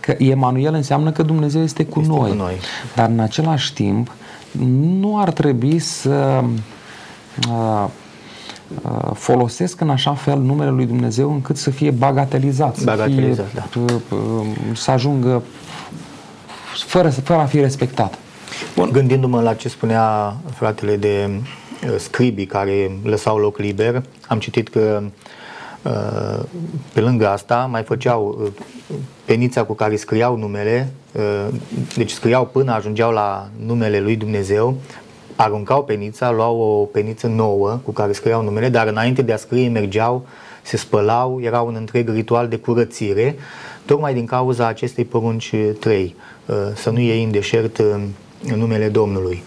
că 0.01 0.15
Emanuel 0.19 0.75
înseamnă 0.75 1.13
că 1.13 1.23
Dumnezeu 1.23 1.63
este 1.63 1.85
cu 1.85 2.01
este 2.01 2.13
noi. 2.13 2.31
Cu 2.31 2.37
noi. 2.37 2.55
Dar 2.95 3.09
în 3.09 3.19
același 3.19 3.73
timp 3.73 4.13
nu 5.01 5.21
ar 5.21 5.31
trebui 5.31 5.79
să 5.79 6.41
uh, 6.43 6.49
Uh, 7.51 7.89
folosesc 9.15 9.81
în 9.81 9.91
așa 9.91 10.15
fel 10.15 10.39
numele 10.39 10.71
lui 10.71 10.87
Dumnezeu 10.87 11.33
încât 11.33 11.57
să 11.57 11.71
fie 11.71 11.91
bagatelizat, 11.91 12.83
bagatelizat 12.83 13.47
să, 13.53 13.59
fie, 13.71 13.85
da. 14.09 14.17
să 14.75 14.91
ajungă 14.91 15.43
fără, 16.87 17.11
fără 17.11 17.41
a 17.41 17.45
fi 17.47 17.61
respectat. 17.61 18.19
Bun. 18.75 18.91
Gândindu-mă 18.93 19.41
la 19.41 19.55
ce 19.55 19.69
spunea 19.69 20.37
fratele 20.55 20.97
de 20.97 21.31
uh, 21.31 21.95
scribii 21.99 22.47
care 22.47 22.91
lăsau 23.03 23.39
loc 23.39 23.59
liber, 23.59 24.03
am 24.29 24.39
citit 24.39 24.69
că 24.69 25.03
uh, 25.83 26.45
pe 26.93 27.01
lângă 27.01 27.29
asta 27.29 27.69
mai 27.71 27.83
făceau 27.83 28.53
penița 29.25 29.65
cu 29.65 29.73
care 29.73 29.97
scriau 29.97 30.37
numele, 30.37 30.93
deci 31.97 32.11
scriau 32.11 32.47
până 32.47 32.73
ajungeau 32.73 33.13
la 33.13 33.49
numele 33.67 34.01
lui 34.01 34.17
Dumnezeu, 34.17 34.77
aruncau 35.37 35.85
penița, 35.85 36.31
luau 36.31 36.59
o 36.59 36.85
peniță 36.85 37.27
nouă 37.27 37.79
cu 37.85 37.91
care 37.91 38.13
scriau 38.13 38.43
numele, 38.43 38.69
dar 38.69 38.87
înainte 38.87 39.23
de 39.23 39.33
a 39.33 39.37
scrie 39.37 39.69
mergeau, 39.69 40.27
se 40.63 40.77
spălau, 40.77 41.41
era 41.43 41.61
un 41.61 41.75
întreg 41.79 42.09
ritual 42.09 42.49
de 42.49 42.57
curățire, 42.57 43.37
tocmai 43.85 44.15
din 44.15 44.25
cauza 44.25 44.67
acestei 44.67 45.05
porunci 45.05 45.55
trei, 45.81 46.15
uh, 46.47 46.55
să 46.75 46.91
nu 46.91 46.99
iei 46.99 47.25
în 47.25 47.31
deșert 47.31 47.79
uh, 47.79 47.85
în 48.49 48.59
numele 48.59 48.89
Domnului. 48.89 49.43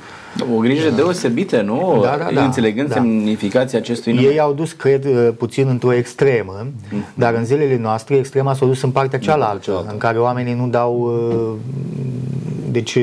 O 0.55 0.57
grijă 0.57 0.89
deosebită, 0.89 1.61
nu? 1.61 1.99
Da, 2.03 2.17
da, 2.17 2.29
da, 2.33 2.43
Înțelegând 2.43 2.87
da. 2.87 2.93
semnificația 2.93 3.79
acestui 3.79 4.13
nume. 4.13 4.27
Ei 4.27 4.39
au 4.39 4.53
dus, 4.53 4.71
cred, 4.71 5.05
uh, 5.05 5.29
puțin 5.37 5.67
într-o 5.67 5.93
extremă, 5.93 6.67
mm. 6.91 7.05
dar 7.13 7.33
în 7.33 7.45
zilele 7.45 7.77
noastre 7.77 8.15
extrema 8.15 8.53
s-a 8.53 8.65
dus 8.65 8.81
în 8.81 8.91
partea 8.91 9.19
cealaltă, 9.19 9.85
în 9.91 9.97
care 9.97 10.17
oamenii 10.17 10.53
nu 10.53 10.67
dau 10.67 11.11
deci 12.71 12.97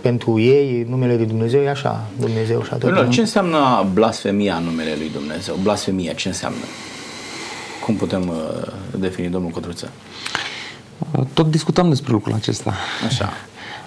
pentru 0.00 0.40
ei 0.40 0.86
numele 0.88 1.16
lui 1.16 1.26
Dumnezeu 1.26 1.60
e 1.60 1.68
așa, 1.68 2.06
Dumnezeu 2.18 2.62
și 2.62 2.70
atât. 2.72 3.08
Ce 3.08 3.20
înseamnă 3.20 3.86
blasfemia 3.92 4.56
în 4.56 4.64
numele 4.64 4.94
lui 4.98 5.10
Dumnezeu? 5.12 5.54
Blasfemia 5.62 6.12
ce 6.12 6.28
înseamnă? 6.28 6.64
Cum 7.84 7.94
putem 7.94 8.28
uh, 8.28 8.72
defini, 8.98 9.28
domnul 9.28 9.50
Cotruță? 9.50 9.90
Tot 11.32 11.50
discutăm 11.50 11.88
despre 11.88 12.12
lucrul 12.12 12.34
acesta. 12.34 12.74
Așa. 13.06 13.32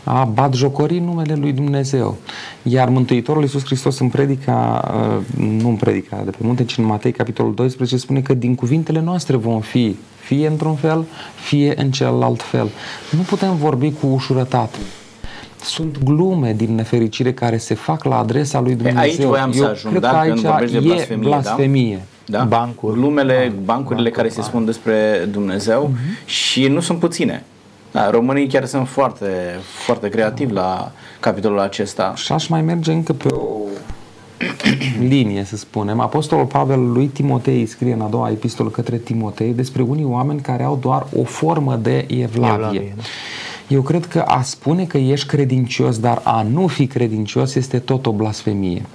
A 0.04 0.24
batjocori 0.24 1.00
numele 1.00 1.36
lui 1.36 1.52
Dumnezeu. 1.52 2.18
Iar 2.64 2.90
Mântuitorul 2.90 3.42
Iisus 3.42 3.66
Hristos 3.66 4.00
în 4.00 4.10
predica, 4.10 4.92
uh, 4.94 5.38
nu 5.38 5.70
în 5.70 5.76
predica 5.76 6.22
de 6.26 6.30
pe 6.30 6.38
munte, 6.40 6.64
ci 6.64 6.78
în 6.78 6.86
Matei, 6.86 7.12
capitolul 7.12 7.54
12, 7.54 7.98
spune 7.98 8.22
că 8.22 8.34
din 8.34 8.56
cuvintele 8.56 9.02
noastre 9.02 9.36
vom 9.36 9.60
fi 9.60 9.96
fie 10.24 10.48
într-un 10.48 10.76
fel, 10.76 11.06
fie 11.36 11.74
în 11.82 11.92
celălalt 11.92 12.42
fel. 12.42 12.70
Nu 13.10 13.22
putem 13.22 13.56
vorbi 13.56 13.92
cu 13.92 14.08
ușurătate. 14.08 14.78
Sunt 15.62 16.04
glume 16.04 16.54
din 16.54 16.76
nefericire 16.76 17.34
care 17.34 17.58
se 17.58 17.74
fac 17.74 18.04
la 18.04 18.18
adresa 18.18 18.60
lui 18.60 18.76
Dumnezeu. 18.76 19.02
Aici 19.02 19.22
voiam 19.22 19.52
Eu 19.54 19.64
să 19.64 19.70
ajung, 19.70 19.94
cred 19.94 20.02
da? 20.02 20.10
că 20.10 20.16
aici 20.16 20.34
Când 20.34 20.46
vorbești 20.46 20.78
de 20.78 20.82
e 20.82 20.88
blasfemie, 20.88 21.28
blasfemie. 21.28 22.06
Da? 22.26 22.38
da? 22.38 22.44
Bancuri. 22.44 22.94
Glumele, 22.94 23.54
bancurile 23.64 24.10
care 24.10 24.30
se 24.30 24.42
spun 24.42 24.66
despre 24.66 25.28
Dumnezeu 25.32 25.92
uh-huh. 25.92 26.26
și 26.26 26.68
nu 26.68 26.80
sunt 26.80 27.00
puține. 27.00 27.44
Da, 27.94 28.10
românii 28.10 28.48
chiar 28.48 28.66
sunt 28.66 28.88
foarte, 28.88 29.28
foarte 29.86 30.10
creativi 30.10 30.54
la 30.54 30.92
capitolul 31.20 31.60
acesta. 31.60 32.14
Și 32.16 32.32
aș 32.32 32.48
mai 32.48 32.62
merge 32.62 32.92
încă 32.92 33.14
pe 33.14 33.28
o 33.28 33.48
linie, 35.00 35.44
să 35.44 35.56
spunem. 35.56 36.00
Apostolul 36.00 36.46
Pavel 36.46 36.92
lui 36.92 37.06
Timotei 37.06 37.66
scrie 37.66 37.94
în 37.94 38.02
a 38.02 38.08
doua 38.08 38.30
epistolă 38.30 38.70
către 38.70 38.98
Timotei 38.98 39.54
despre 39.54 39.82
unii 39.82 40.06
oameni 40.06 40.42
care 40.42 40.64
au 40.64 40.78
doar 40.82 41.06
o 41.18 41.24
formă 41.24 41.76
de 41.76 42.06
evlavie. 42.10 42.54
evlavie 42.54 42.94
da. 42.96 43.04
Eu 43.68 43.82
cred 43.82 44.06
că 44.06 44.20
a 44.20 44.42
spune 44.42 44.86
că 44.86 44.98
ești 44.98 45.28
credincios, 45.28 46.00
dar 46.00 46.22
a 46.24 46.46
nu 46.52 46.68
fi 46.68 46.88
credincios 46.88 47.56
este 47.56 47.80
tot 47.80 48.06
o 48.06 48.12
blasfemie. 48.12 48.86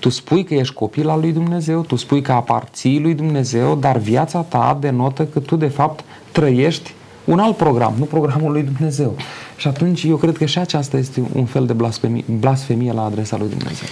Tu 0.00 0.08
spui 0.08 0.44
că 0.44 0.54
ești 0.54 0.74
copil 0.74 1.08
al 1.08 1.20
lui 1.20 1.32
Dumnezeu, 1.32 1.80
tu 1.80 1.96
spui 1.96 2.22
că 2.22 2.32
aparții 2.32 3.00
lui 3.00 3.14
Dumnezeu, 3.14 3.74
dar 3.74 3.96
viața 3.96 4.40
ta 4.40 4.78
denotă 4.80 5.24
că 5.24 5.38
tu 5.38 5.56
de 5.56 5.66
fapt 5.66 6.04
trăiești 6.32 6.94
un 7.24 7.38
alt 7.38 7.56
program, 7.56 7.94
nu 7.98 8.04
programul 8.04 8.52
lui 8.52 8.62
Dumnezeu. 8.62 9.16
Și 9.56 9.68
atunci 9.68 10.02
eu 10.02 10.16
cred 10.16 10.36
că 10.36 10.44
și 10.44 10.58
aceasta 10.58 10.96
este 10.96 11.22
un 11.32 11.44
fel 11.44 11.66
de 11.66 11.72
blasfemie, 11.72 12.24
blasfemie 12.26 12.92
la 12.92 13.04
adresa 13.04 13.36
lui 13.36 13.48
Dumnezeu. 13.48 13.88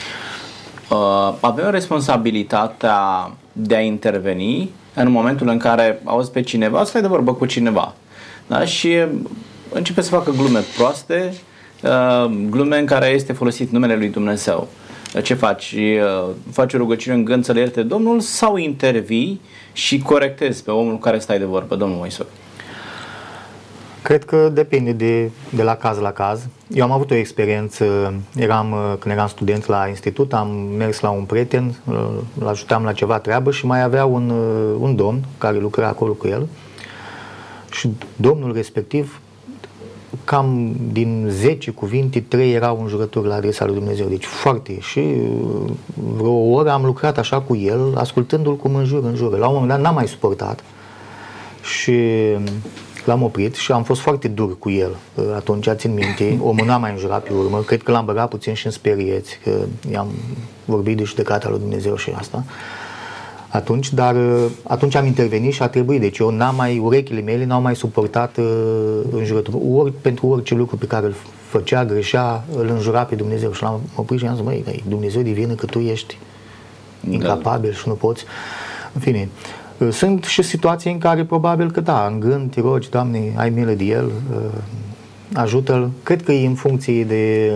Uh, 0.90 1.34
avem 1.40 1.70
responsabilitatea 1.70 3.30
de 3.52 3.76
a 3.76 3.80
interveni 3.80 4.70
în 4.94 5.10
momentul 5.10 5.48
în 5.48 5.58
care 5.58 6.00
auzi 6.04 6.30
pe 6.30 6.40
cineva, 6.40 6.84
stai 6.84 7.00
de 7.00 7.06
vorbă 7.06 7.34
cu 7.34 7.46
cineva 7.46 7.94
da? 8.46 8.64
și 8.64 8.96
începe 9.72 10.00
să 10.00 10.10
facă 10.10 10.30
glume 10.30 10.60
proaste, 10.76 11.34
uh, 11.82 12.30
glume 12.50 12.78
în 12.78 12.86
care 12.86 13.06
este 13.06 13.32
folosit 13.32 13.70
numele 13.70 13.96
lui 13.96 14.08
Dumnezeu. 14.08 14.68
Ce 15.22 15.34
faci? 15.34 15.74
Uh, 15.74 16.30
faci 16.50 16.74
o 16.74 16.76
rugăciune 16.76 17.16
în 17.16 17.24
gând 17.24 17.44
să 17.44 17.52
le 17.52 17.60
ierte 17.60 17.82
Domnul 17.82 18.20
sau 18.20 18.56
intervii 18.56 19.40
și 19.72 19.98
corectezi 19.98 20.62
pe 20.62 20.70
omul 20.70 20.98
care 20.98 21.18
stai 21.18 21.38
de 21.38 21.44
vorbă, 21.44 21.74
domnul 21.74 21.96
Moisoc? 21.98 22.26
Cred 24.02 24.24
că 24.24 24.48
depinde 24.48 24.92
de, 24.92 25.30
de 25.50 25.62
la 25.62 25.74
caz 25.74 25.98
la 25.98 26.12
caz. 26.12 26.46
Eu 26.74 26.84
am 26.84 26.90
avut 26.90 27.10
o 27.10 27.14
experiență, 27.14 28.14
eram, 28.36 28.74
când 28.98 29.14
eram 29.14 29.26
student 29.26 29.66
la 29.66 29.86
institut, 29.88 30.32
am 30.32 30.48
mers 30.76 31.00
la 31.00 31.10
un 31.10 31.24
prieten, 31.24 31.74
îl 32.38 32.48
ajutam 32.48 32.84
la 32.84 32.92
ceva 32.92 33.18
treabă 33.18 33.50
și 33.50 33.66
mai 33.66 33.82
avea 33.82 34.04
un, 34.04 34.30
un 34.78 34.96
domn 34.96 35.24
care 35.38 35.58
lucra 35.58 35.86
acolo 35.88 36.12
cu 36.12 36.26
el 36.26 36.48
și 37.72 37.90
domnul 38.16 38.52
respectiv 38.52 39.20
cam 40.24 40.76
din 40.92 41.26
10 41.30 41.70
cuvinte, 41.70 42.20
3 42.20 42.52
erau 42.52 42.80
înjurături 42.80 43.28
la 43.28 43.34
adresa 43.34 43.64
lui 43.64 43.74
Dumnezeu. 43.74 44.06
Deci 44.06 44.24
foarte. 44.24 44.80
Și 44.80 45.00
vreo 45.94 46.32
oră 46.32 46.70
am 46.70 46.84
lucrat 46.84 47.18
așa 47.18 47.40
cu 47.40 47.56
el, 47.56 47.96
ascultându-l 47.96 48.56
cum 48.56 48.74
înjură, 48.74 49.06
înjură. 49.06 49.36
La 49.36 49.46
un 49.46 49.52
moment 49.52 49.70
dat 49.70 49.80
n-am 49.80 49.94
mai 49.94 50.08
suportat 50.08 50.64
și 51.62 52.00
l-am 53.04 53.22
oprit 53.22 53.54
și 53.54 53.72
am 53.72 53.82
fost 53.82 54.00
foarte 54.00 54.28
dur 54.28 54.58
cu 54.58 54.70
el. 54.70 54.96
Atunci, 55.34 55.68
țin 55.74 55.94
minte, 55.94 56.38
omul 56.42 56.66
n-a 56.66 56.76
mai 56.76 56.90
înjurat 56.90 57.22
pe 57.22 57.32
urmă. 57.32 57.58
Cred 57.58 57.82
că 57.82 57.92
l-am 57.92 58.04
băgat 58.04 58.28
puțin 58.28 58.54
și 58.54 58.66
în 58.66 58.72
sperieți, 58.72 59.38
că 59.44 59.50
i-am 59.90 60.08
vorbit 60.64 60.96
de 60.96 61.02
judecata 61.02 61.48
lui 61.48 61.58
Dumnezeu 61.58 61.96
și 61.96 62.10
asta. 62.10 62.44
Atunci, 63.48 63.92
dar 63.92 64.16
atunci 64.62 64.94
am 64.94 65.06
intervenit 65.06 65.52
și 65.52 65.62
a 65.62 65.68
trebuit. 65.68 66.00
Deci 66.00 66.18
eu 66.18 66.30
n-am 66.30 66.54
mai, 66.54 66.78
urechile 66.78 67.20
mele 67.20 67.44
n-au 67.44 67.60
mai 67.60 67.76
suportat 67.76 68.36
uh, 68.36 69.00
înjurături. 69.10 69.56
Ori 69.72 69.92
pentru 69.92 70.26
orice 70.26 70.54
lucru 70.54 70.76
pe 70.76 70.86
care 70.86 71.06
îl 71.06 71.14
făcea, 71.48 71.84
greșea, 71.84 72.44
îl 72.56 72.68
înjura 72.68 73.02
pe 73.02 73.14
Dumnezeu. 73.14 73.52
Și 73.52 73.62
l-am 73.62 73.80
oprit 73.94 74.18
și 74.18 74.26
am 74.26 74.34
zis, 74.34 74.44
măi, 74.44 74.82
Dumnezeu 74.88 75.22
divin 75.22 75.54
că 75.54 75.66
tu 75.66 75.78
ești 75.78 76.18
da. 77.00 77.12
incapabil 77.12 77.70
da. 77.70 77.76
și 77.76 77.88
nu 77.88 77.94
poți. 77.94 78.24
În 78.92 79.00
fine, 79.00 79.28
sunt 79.90 80.24
și 80.24 80.42
situații 80.42 80.92
în 80.92 80.98
care 80.98 81.24
probabil 81.24 81.70
că 81.70 81.80
da, 81.80 82.06
în 82.12 82.20
gând 82.20 82.50
te 82.50 82.60
rogi, 82.60 82.90
Doamne, 82.90 83.32
ai 83.36 83.50
milă 83.50 83.72
de 83.72 83.84
el, 83.84 84.04
uh, 84.04 84.38
ajută-l. 85.34 85.90
Cred 86.02 86.22
că 86.22 86.32
e 86.32 86.46
în 86.46 86.54
funcție 86.54 87.04
de, 87.04 87.52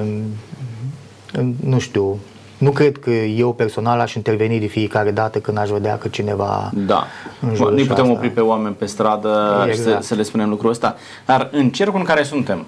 nu 1.65 1.79
știu, 1.79 2.19
nu 2.59 2.71
cred 2.71 2.99
că 2.99 3.11
eu 3.11 3.53
personal 3.53 4.01
aș 4.01 4.15
interveni 4.15 4.59
de 4.59 4.67
fiecare 4.67 5.11
dată 5.11 5.39
când 5.39 5.59
aș 5.59 5.69
vedea 5.69 5.99
că 5.99 6.09
cineva 6.09 6.71
Da, 6.87 7.05
nu 7.41 7.51
putem 7.69 7.89
asta. 7.89 8.11
opri 8.11 8.31
pe 8.31 8.41
oameni 8.41 8.75
pe 8.75 8.87
stradă 8.87 9.65
exact. 9.69 10.03
să, 10.03 10.09
să 10.09 10.15
le 10.15 10.23
spunem 10.23 10.49
lucrul 10.49 10.71
ăsta. 10.71 10.97
Dar 11.27 11.49
în 11.53 11.71
cercul 11.71 11.99
în 11.99 12.05
care 12.05 12.23
suntem, 12.23 12.67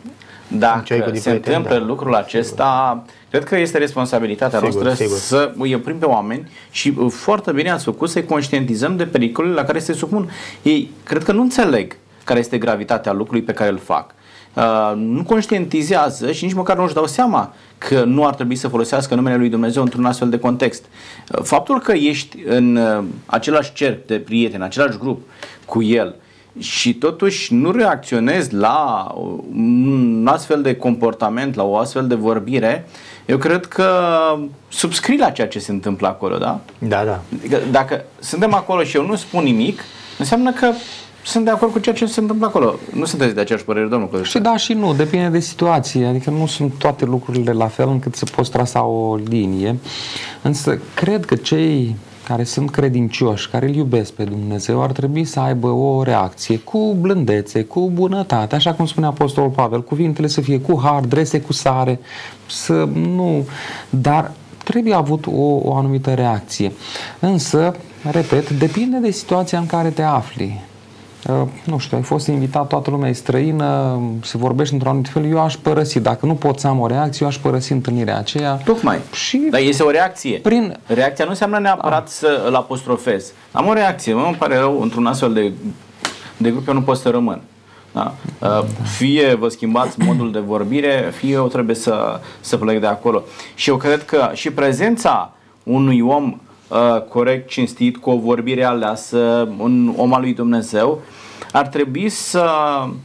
dacă 0.48 1.12
se 1.14 1.30
întâmplă 1.30 1.78
da. 1.78 1.84
lucrul 1.84 2.14
acesta, 2.14 3.02
sigur. 3.04 3.14
cred 3.30 3.44
că 3.44 3.58
este 3.58 3.78
responsabilitatea 3.78 4.58
sigur, 4.58 4.82
noastră 4.82 5.04
sigur. 5.04 5.18
să 5.18 5.52
îi 5.58 5.74
oprim 5.74 5.98
pe 5.98 6.04
oameni 6.04 6.50
și 6.70 6.94
uh, 6.96 7.10
foarte 7.10 7.52
bine 7.52 7.70
ați 7.70 7.84
făcut 7.84 8.10
să-i 8.10 8.24
conștientizăm 8.24 8.96
de 8.96 9.04
pericolele 9.04 9.54
la 9.54 9.64
care 9.64 9.78
se 9.78 9.92
supun. 9.92 10.30
Ei, 10.62 10.90
cred 11.04 11.22
că 11.24 11.32
nu 11.32 11.42
înțeleg 11.42 11.96
care 12.24 12.38
este 12.38 12.58
gravitatea 12.58 13.12
lucrului 13.12 13.42
pe 13.42 13.52
care 13.52 13.70
îl 13.70 13.78
fac. 13.78 14.14
Uh, 14.54 14.92
nu 14.96 15.22
conștientizează 15.22 16.32
și 16.32 16.44
nici 16.44 16.54
măcar 16.54 16.76
nu 16.76 16.82
își 16.84 16.94
dau 16.94 17.06
seama 17.06 17.54
că 17.78 18.04
nu 18.04 18.26
ar 18.26 18.34
trebui 18.34 18.56
să 18.56 18.68
folosească 18.68 19.14
numele 19.14 19.36
lui 19.36 19.48
Dumnezeu 19.48 19.82
într-un 19.82 20.04
astfel 20.04 20.28
de 20.28 20.38
context. 20.38 20.84
Uh, 20.84 21.42
faptul 21.42 21.80
că 21.80 21.92
ești 21.92 22.38
în 22.46 22.76
uh, 22.76 23.04
același 23.26 23.72
cerc 23.72 24.06
de 24.06 24.18
prieteni, 24.18 24.60
în 24.60 24.66
același 24.66 24.98
grup 24.98 25.20
cu 25.64 25.82
el, 25.82 26.06
uh, 26.06 26.27
și 26.58 26.94
totuși 26.94 27.54
nu 27.54 27.70
reacționezi 27.70 28.54
la 28.54 29.06
un 29.54 30.28
astfel 30.30 30.62
de 30.62 30.76
comportament, 30.76 31.54
la 31.54 31.64
o 31.64 31.76
astfel 31.76 32.06
de 32.06 32.14
vorbire, 32.14 32.88
eu 33.26 33.36
cred 33.36 33.66
că 33.66 33.90
subscrii 34.68 35.18
la 35.18 35.30
ceea 35.30 35.48
ce 35.48 35.58
se 35.58 35.72
întâmplă 35.72 36.08
acolo, 36.08 36.36
da? 36.36 36.60
Da, 36.78 37.04
da. 37.04 37.20
Adică 37.38 37.58
dacă 37.70 38.04
suntem 38.18 38.54
acolo 38.54 38.82
și 38.82 38.96
eu 38.96 39.06
nu 39.06 39.16
spun 39.16 39.44
nimic, 39.44 39.80
înseamnă 40.18 40.52
că 40.52 40.72
sunt 41.24 41.44
de 41.44 41.50
acord 41.50 41.72
cu 41.72 41.78
ceea 41.78 41.94
ce 41.94 42.06
se 42.06 42.20
întâmplă 42.20 42.46
acolo. 42.46 42.74
Nu 42.92 43.04
sunteți 43.04 43.34
de 43.34 43.40
aceeași 43.40 43.64
părere, 43.64 43.86
domnul 43.86 44.08
Călăș. 44.08 44.28
Și 44.28 44.38
da 44.38 44.56
și 44.56 44.72
nu, 44.72 44.94
depinde 44.94 45.28
de 45.28 45.40
situație. 45.40 46.06
Adică 46.06 46.30
nu 46.30 46.46
sunt 46.46 46.72
toate 46.78 47.04
lucrurile 47.04 47.52
la 47.52 47.66
fel 47.66 47.88
încât 47.88 48.14
să 48.14 48.24
poți 48.24 48.50
trasa 48.50 48.82
o 48.82 49.16
linie. 49.16 49.78
Însă 50.42 50.78
cred 50.94 51.24
că 51.24 51.34
cei 51.34 51.96
care 52.28 52.44
sunt 52.44 52.70
credincioși, 52.70 53.48
care 53.48 53.66
îl 53.66 53.74
iubesc 53.74 54.12
pe 54.12 54.24
Dumnezeu, 54.24 54.82
ar 54.82 54.92
trebui 54.92 55.24
să 55.24 55.40
aibă 55.40 55.68
o 55.68 56.02
reacție 56.02 56.58
cu 56.58 56.96
blândețe, 57.00 57.64
cu 57.64 57.90
bunătate, 57.94 58.54
așa 58.54 58.72
cum 58.74 58.86
spune 58.86 59.06
Apostolul 59.06 59.50
Pavel, 59.50 59.84
cuvintele 59.84 60.26
să 60.26 60.40
fie 60.40 60.60
cu 60.60 60.80
har, 60.82 61.00
drese 61.00 61.40
cu 61.40 61.52
sare, 61.52 62.00
să 62.46 62.88
nu... 62.94 63.46
Dar 63.90 64.32
trebuie 64.64 64.94
avut 64.94 65.26
o, 65.26 65.60
o 65.62 65.74
anumită 65.74 66.14
reacție. 66.14 66.72
Însă, 67.20 67.74
repet, 68.10 68.50
depinde 68.50 68.98
de 68.98 69.10
situația 69.10 69.58
în 69.58 69.66
care 69.66 69.88
te 69.88 70.02
afli. 70.02 70.64
Uh, 71.26 71.48
nu 71.64 71.78
știu, 71.78 71.96
ai 71.96 72.02
fost 72.02 72.26
invitat, 72.26 72.66
toată 72.66 72.90
lumea 72.90 73.08
e 73.08 73.12
străină, 73.12 74.00
se 74.22 74.36
vorbește 74.36 74.72
într-un 74.74 74.90
anumit 74.90 75.10
fel, 75.10 75.30
eu 75.30 75.40
aș 75.40 75.56
părăsi. 75.56 76.00
Dacă 76.00 76.26
nu 76.26 76.34
pot 76.34 76.58
să 76.58 76.66
am 76.66 76.80
o 76.80 76.86
reacție, 76.86 77.18
eu 77.22 77.28
aș 77.28 77.38
părăsi 77.38 77.72
întâlnirea 77.72 78.18
aceea. 78.18 78.52
Tocmai. 78.54 78.98
Și 79.12 79.48
Dar 79.50 79.60
este 79.60 79.82
o 79.82 79.90
reacție. 79.90 80.38
Prin... 80.38 80.78
Reacția 80.86 81.24
nu 81.24 81.30
înseamnă 81.30 81.58
neapărat 81.58 82.02
ah. 82.02 82.08
să 82.08 82.44
îl 82.46 82.54
apostrofez. 82.54 83.32
Am 83.52 83.66
o 83.66 83.72
reacție, 83.72 84.14
mă, 84.14 84.24
îmi 84.26 84.34
pare 84.34 84.56
rău, 84.56 84.80
într-un 84.80 85.06
astfel 85.06 85.32
de, 85.32 85.52
de 86.36 86.50
grup 86.50 86.68
eu 86.68 86.74
nu 86.74 86.82
pot 86.82 86.96
să 86.96 87.08
rămân. 87.08 87.40
Da? 87.92 88.14
Uh, 88.40 88.64
fie 88.96 89.34
vă 89.34 89.48
schimbați 89.48 90.00
modul 90.00 90.32
de 90.32 90.38
vorbire, 90.38 91.12
fie 91.16 91.32
eu 91.32 91.46
trebuie 91.46 91.76
să, 91.76 92.20
să 92.40 92.56
plec 92.56 92.80
de 92.80 92.86
acolo. 92.86 93.22
Și 93.54 93.68
eu 93.68 93.76
cred 93.76 94.04
că 94.04 94.30
și 94.32 94.50
prezența 94.50 95.32
unui 95.62 96.00
om 96.00 96.24
uh, 96.24 96.47
corect, 97.08 97.48
cinstit, 97.48 97.96
cu 97.96 98.10
o 98.10 98.18
vorbire 98.18 98.64
aleasă, 98.64 99.48
un 99.58 99.92
om 99.96 100.12
al 100.12 100.20
lui 100.20 100.34
Dumnezeu, 100.34 101.00
ar 101.52 101.66
trebui 101.66 102.08
să, 102.08 102.50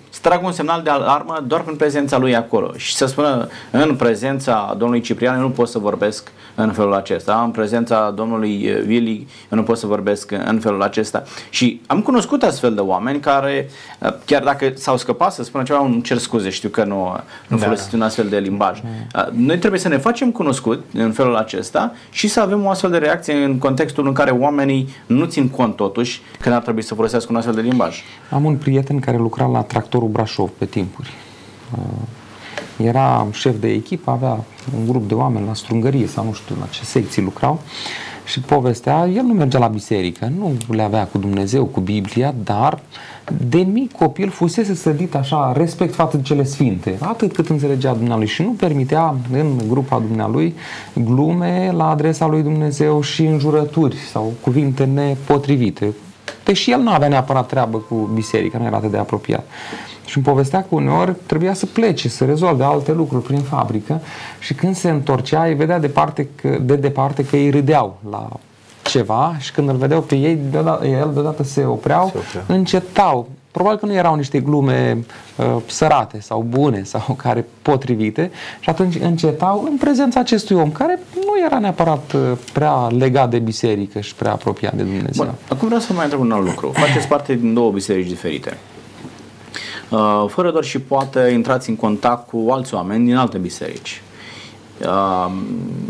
să 0.10 0.20
tragă 0.22 0.46
un 0.46 0.52
semnal 0.52 0.82
de 0.82 0.90
alarmă 0.90 1.44
doar 1.48 1.62
prin 1.62 1.76
prezența 1.76 2.18
lui 2.18 2.36
acolo. 2.36 2.72
Și 2.76 2.96
să 2.96 3.06
spună 3.06 3.48
în 3.72 3.96
prezența 3.96 4.76
domnului 4.78 5.04
Ciprian 5.04 5.40
nu 5.40 5.50
pot 5.50 5.68
să 5.68 5.80
vorbesc 5.80 6.32
în 6.56 6.72
felul 6.72 6.94
acesta. 6.94 7.42
În 7.46 7.52
prezența 7.52 8.12
domnului 8.12 8.76
Vili, 8.86 9.28
eu 9.52 9.58
nu 9.58 9.64
pot 9.64 9.78
să 9.78 9.88
vorbesc 9.88 10.32
în 10.46 10.60
felul 10.60 10.82
acesta. 10.82 11.24
Și 11.50 11.82
am 11.88 12.02
cunoscut 12.02 12.44
astfel 12.44 12.74
de 12.74 12.82
oameni 12.82 13.20
care, 13.20 13.70
chiar 14.26 14.44
dacă 14.44 14.72
s-au 14.76 14.98
scăpat 14.98 15.34
să 15.34 15.44
spună 15.44 15.64
ceva, 15.64 15.88
nu 15.88 16.00
cer 16.00 16.18
scuze, 16.18 16.50
știu 16.50 16.70
că 16.70 16.84
nu, 16.84 17.18
nu 17.48 17.58
da. 17.58 17.64
folosiți 17.64 17.96
un 17.96 18.02
astfel 18.02 18.28
de 18.28 18.38
limbaj. 18.38 18.82
Noi 19.32 19.58
trebuie 19.58 19.80
să 19.80 19.88
ne 19.88 19.98
facem 19.98 20.32
cunoscut 20.32 20.84
în 20.94 21.12
felul 21.12 21.36
acesta 21.36 21.94
și 22.10 22.28
să 22.28 22.40
avem 22.40 22.66
o 22.66 22.70
astfel 22.70 22.90
de 22.90 22.98
reacție 22.98 23.34
în 23.34 23.58
contextul 23.58 24.08
în 24.08 24.14
care 24.14 24.32
oamenii 24.32 24.90
nu 25.06 25.26
țin 25.26 25.50
cont 25.50 25.76
totuși 25.76 26.22
că 26.40 26.50
ar 26.50 26.62
trebui 26.62 26.82
să 26.82 26.96
folosească 26.96 27.28
un 27.32 27.38
astfel 27.38 27.56
de 27.56 27.62
limbaj. 27.62 28.02
Am 28.30 28.46
un 28.46 28.56
prieten 28.56 29.00
care 29.00 29.18
lucra 29.18 29.46
la 29.46 29.62
tractorul 29.62 30.08
Brașov 30.08 30.50
pe 30.58 30.66
timpuri. 30.66 31.14
Era 32.78 33.28
șef 33.32 33.56
de 33.60 33.72
echipă, 33.72 34.12
avea 34.12 34.44
un 34.78 34.88
grup 34.88 35.08
de 35.08 35.14
oameni 35.14 35.46
la 35.46 35.54
strungărie 35.54 36.08
sau 36.08 36.26
nu 36.26 36.34
știu 36.34 36.56
la 36.60 36.66
ce 36.66 36.84
secții 36.84 37.22
lucrau 37.22 37.60
și 38.26 38.40
povestea, 38.40 39.08
el 39.16 39.24
nu 39.24 39.34
mergea 39.34 39.60
la 39.60 39.68
biserică, 39.68 40.32
nu 40.38 40.54
le 40.70 40.82
avea 40.82 41.08
cu 41.08 41.18
Dumnezeu, 41.18 41.66
cu 41.66 41.80
Biblia, 41.80 42.34
dar 42.44 42.80
de 43.48 43.58
mic 43.58 43.92
copil 43.92 44.30
fusese 44.30 44.76
sădit 44.76 45.16
așa 45.16 45.54
respect 45.56 45.94
față 45.94 46.18
de 46.18 46.24
cele 46.24 46.44
sfinte, 46.44 46.98
atât 47.02 47.34
cât 47.34 47.50
înțelegea 47.50 47.94
Dumnealui 47.94 48.28
și 48.28 48.42
nu 48.42 48.50
permitea 48.50 49.16
în 49.32 49.62
grupa 49.68 50.00
Dumnealui 50.00 50.56
glume 50.94 51.72
la 51.76 51.90
adresa 51.90 52.28
lui 52.28 52.42
Dumnezeu 52.42 53.02
și 53.02 53.26
înjurături 53.26 53.96
sau 53.96 54.34
cuvinte 54.42 54.84
nepotrivite. 54.84 55.94
Deși 56.44 56.72
el 56.72 56.80
nu 56.80 56.92
avea 56.92 57.08
neapărat 57.08 57.48
treabă 57.48 57.78
cu 57.78 57.96
biserica, 58.14 58.58
nu 58.58 58.66
era 58.66 58.78
atât 58.78 58.92
de 58.92 58.98
apropiat. 58.98 59.48
Și 60.06 60.18
îmi 60.18 60.26
povestea 60.26 60.60
că 60.60 60.68
uneori 60.70 61.16
trebuia 61.26 61.54
să 61.54 61.66
plece, 61.66 62.10
să 62.10 62.26
rezolve 62.26 62.64
alte 62.64 62.92
lucruri 62.92 63.24
prin 63.24 63.42
fabrică 63.42 64.02
și 64.40 64.54
când 64.54 64.76
se 64.76 64.90
întorcea, 64.90 65.46
îi 65.46 65.54
vedea 65.54 65.80
departe 65.80 66.28
că, 66.36 66.58
de 66.62 66.76
departe 66.76 67.26
că 67.26 67.36
ei 67.36 67.50
râdeau 67.50 67.98
la 68.10 68.30
ceva 68.84 69.36
și 69.40 69.52
când 69.52 69.70
îl 69.70 69.76
vedeau 69.76 70.02
pe 70.02 70.16
ei, 70.16 70.40
deodată, 70.52 70.86
el 70.86 71.10
deodată 71.14 71.44
se 71.44 71.66
opreau, 71.66 72.10
se 72.12 72.18
opreau, 72.18 72.44
încetau. 72.48 73.30
Probabil 73.52 73.80
că 73.80 73.86
nu 73.86 73.94
erau 73.94 74.16
niște 74.16 74.40
glume 74.40 75.06
uh, 75.36 75.56
sărate 75.66 76.20
sau 76.20 76.46
bune 76.50 76.84
sau 76.84 77.14
care 77.24 77.46
potrivite 77.62 78.32
și 78.60 78.70
atunci 78.70 78.96
încetau 78.96 79.64
în 79.70 79.78
prezența 79.78 80.20
acestui 80.20 80.56
om 80.56 80.72
care 80.72 81.00
nu 81.16 81.46
era 81.46 81.60
neapărat 81.60 82.12
uh, 82.14 82.22
prea 82.54 82.88
legat 82.88 83.30
de 83.30 83.40
biserică 83.40 84.00
și 84.00 84.16
prea 84.16 84.32
apropiat 84.32 84.74
de 84.74 84.84
Dumnezeu. 84.84 85.26
Bun, 85.26 85.34
acum 85.50 85.68
vreau 85.68 85.82
să 85.82 85.94
mai 85.94 86.04
întreb 86.04 86.22
un 86.22 86.32
alt 86.32 86.46
lucru. 86.46 86.72
Faceți 86.74 87.08
parte 87.08 87.34
din 87.34 87.54
două 87.54 87.72
biserici 87.72 88.08
diferite. 88.08 88.58
Uh, 89.94 90.26
fără 90.28 90.52
doar 90.52 90.64
și 90.64 90.80
poate 90.80 91.30
intrați 91.34 91.70
în 91.70 91.76
contact 91.76 92.28
cu 92.28 92.48
alți 92.50 92.74
oameni 92.74 93.06
din 93.06 93.16
alte 93.16 93.38
biserici. 93.38 94.02
Uh, 94.82 95.32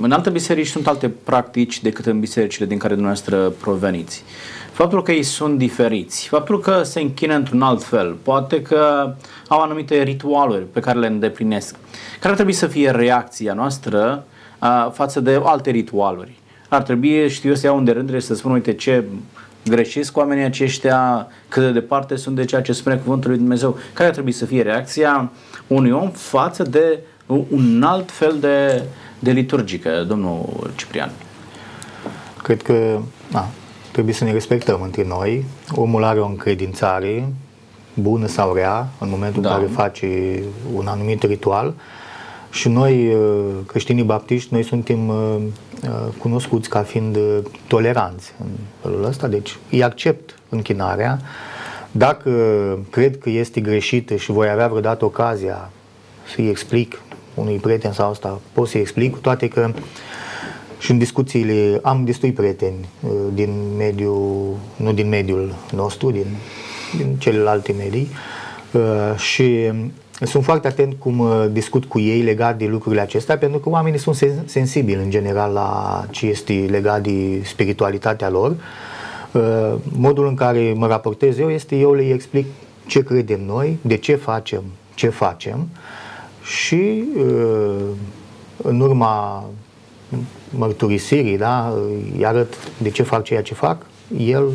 în 0.01 0.11
alte 0.11 0.29
biserici 0.29 0.67
sunt 0.67 0.87
alte 0.87 1.09
practici 1.09 1.81
decât 1.81 2.05
în 2.05 2.19
bisericile 2.19 2.65
din 2.65 2.77
care 2.77 2.93
dumneavoastră 2.93 3.49
proveniți. 3.49 4.23
Faptul 4.71 5.03
că 5.03 5.11
ei 5.11 5.23
sunt 5.23 5.57
diferiți, 5.57 6.27
faptul 6.27 6.59
că 6.59 6.83
se 6.83 6.99
închină 6.99 7.35
într-un 7.35 7.61
alt 7.61 7.83
fel, 7.83 8.15
poate 8.21 8.61
că 8.61 9.13
au 9.47 9.61
anumite 9.61 10.03
ritualuri 10.03 10.65
pe 10.71 10.79
care 10.79 10.99
le 10.99 11.07
îndeplinesc. 11.07 11.75
Care 12.13 12.29
ar 12.29 12.33
trebui 12.33 12.53
să 12.53 12.67
fie 12.67 12.91
reacția 12.91 13.53
noastră 13.53 14.25
uh, 14.61 14.89
față 14.91 15.19
de 15.19 15.41
alte 15.43 15.69
ritualuri? 15.69 16.39
Ar 16.69 16.81
trebui, 16.81 17.29
știu 17.29 17.49
eu, 17.49 17.55
să 17.55 17.65
iau 17.65 17.77
un 17.77 17.83
de 17.83 17.91
rândere 17.91 18.19
și 18.19 18.25
să 18.25 18.35
spun, 18.35 18.51
uite 18.51 18.73
ce 18.73 19.03
greșesc 19.65 20.17
oamenii 20.17 20.43
aceștia, 20.43 21.27
cât 21.47 21.63
de 21.63 21.71
departe 21.71 22.15
sunt 22.15 22.35
de 22.35 22.45
ceea 22.45 22.61
ce 22.61 22.73
spune 22.73 22.95
Cuvântul 22.95 23.29
lui 23.29 23.39
Dumnezeu, 23.39 23.77
care 23.93 24.07
ar 24.07 24.13
trebui 24.13 24.31
să 24.31 24.45
fie 24.45 24.61
reacția 24.61 25.31
unui 25.67 25.91
om 25.91 26.09
față 26.09 26.63
de 26.63 26.99
un 27.49 27.83
alt 27.85 28.11
fel 28.11 28.37
de, 28.39 28.83
de 29.19 29.31
liturgică, 29.31 30.05
domnul 30.07 30.71
Ciprian? 30.75 31.11
Cred 32.43 32.61
că 32.61 32.99
na, 33.31 33.47
trebuie 33.91 34.13
să 34.13 34.23
ne 34.23 34.31
respectăm 34.31 34.81
între 34.81 35.05
noi. 35.07 35.45
Omul 35.71 36.03
are 36.03 36.19
o 36.19 36.25
încredințare, 36.25 37.27
bună 37.93 38.27
sau 38.27 38.53
rea, 38.53 38.87
în 38.99 39.09
momentul 39.09 39.41
da. 39.41 39.49
în 39.49 39.55
care 39.55 39.67
face 39.67 40.41
un 40.73 40.87
anumit 40.87 41.23
ritual. 41.23 41.73
Și 42.49 42.69
noi, 42.69 43.13
uh, 43.13 43.45
creștinii 43.67 44.03
baptiști, 44.03 44.53
noi 44.53 44.63
suntem 44.63 45.07
uh, 45.07 45.35
uh, 45.35 45.41
cunoscuți 46.17 46.69
ca 46.69 46.81
fiind 46.81 47.17
toleranți 47.67 48.33
în 48.39 48.47
felul 48.81 49.05
ăsta, 49.05 49.27
deci 49.27 49.57
îi 49.71 49.83
accept 49.83 50.39
închinarea. 50.49 51.19
Dacă 51.91 52.31
cred 52.89 53.17
că 53.17 53.29
este 53.29 53.61
greșită 53.61 54.15
și 54.15 54.31
voi 54.31 54.49
avea 54.49 54.67
vreodată 54.67 55.05
ocazia 55.05 55.69
să-i 56.35 56.49
explic 56.49 57.01
unui 57.33 57.55
prieten 57.55 57.91
sau 57.91 58.09
asta, 58.09 58.41
pot 58.53 58.67
să-i 58.67 58.81
explic, 58.81 59.11
cu 59.11 59.19
toate 59.19 59.47
că 59.47 59.71
și 60.79 60.91
în 60.91 60.97
discuțiile 60.97 61.79
am 61.83 62.03
destui 62.05 62.31
prieteni 62.31 62.89
din 63.33 63.75
mediul, 63.77 64.55
nu 64.75 64.93
din 64.93 65.09
mediul 65.09 65.55
nostru, 65.71 66.11
din, 66.11 66.25
din 66.97 67.15
celelalte 67.17 67.73
medii 67.77 68.09
și 69.17 69.71
sunt 70.25 70.43
foarte 70.43 70.67
atent 70.67 70.95
cum 70.99 71.19
uh, 71.19 71.45
discut 71.51 71.85
cu 71.85 71.99
ei 71.99 72.21
legat 72.21 72.57
de 72.57 72.65
lucrurile 72.65 73.01
acestea, 73.01 73.37
pentru 73.37 73.59
că 73.59 73.69
oamenii 73.69 73.99
sunt 73.99 74.25
sensibili 74.45 75.03
în 75.03 75.09
general 75.09 75.51
la 75.53 76.05
ce 76.09 76.25
este 76.25 76.65
legat 76.69 77.01
de 77.01 77.41
spiritualitatea 77.43 78.29
lor. 78.29 78.55
Uh, 79.31 79.73
modul 79.97 80.27
în 80.27 80.35
care 80.35 80.73
mă 80.75 80.87
raportez 80.87 81.37
eu 81.37 81.49
este 81.49 81.75
eu 81.75 81.93
le 81.93 82.09
explic 82.09 82.45
ce 82.85 83.03
credem 83.03 83.45
noi, 83.45 83.77
de 83.81 83.97
ce 83.97 84.15
facem 84.15 84.63
ce 84.93 85.09
facem 85.09 85.69
și 86.43 87.03
uh, 87.17 87.85
în 88.57 88.79
urma 88.79 89.45
mărturisirii, 90.49 91.37
da, 91.37 91.73
îi 92.15 92.25
arăt 92.25 92.53
de 92.77 92.89
ce 92.89 93.03
fac 93.03 93.23
ceea 93.23 93.41
ce 93.41 93.53
fac, 93.53 93.85
el 94.17 94.51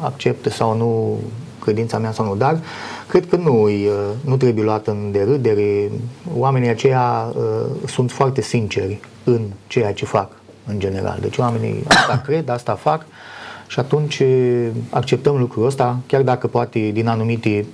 acceptă 0.00 0.50
sau 0.50 0.76
nu 0.76 1.20
credința 1.60 1.98
mea 1.98 2.12
sau 2.12 2.24
nu, 2.24 2.36
dar 2.36 2.60
cred 3.08 3.28
că 3.28 3.36
nu, 3.36 3.62
uh, 3.62 3.80
nu 4.24 4.36
trebuie 4.36 4.64
luat 4.64 4.86
în 4.86 5.08
derâdere. 5.12 5.90
Oamenii 6.36 6.68
aceia 6.68 7.32
uh, 7.36 7.42
sunt 7.86 8.10
foarte 8.10 8.40
sinceri 8.40 9.00
în 9.24 9.40
ceea 9.66 9.92
ce 9.92 10.04
fac, 10.04 10.30
în 10.66 10.78
general. 10.78 11.18
Deci 11.20 11.36
oamenii 11.36 11.82
asta 11.88 12.20
cred, 12.26 12.48
asta 12.48 12.74
fac 12.74 13.06
și 13.66 13.78
atunci 13.78 14.18
uh, 14.18 14.68
acceptăm 14.90 15.36
lucrul 15.38 15.66
ăsta, 15.66 15.98
chiar 16.06 16.22
dacă 16.22 16.46
poate 16.46 16.90
din 16.90 17.08
anumite 17.08 17.66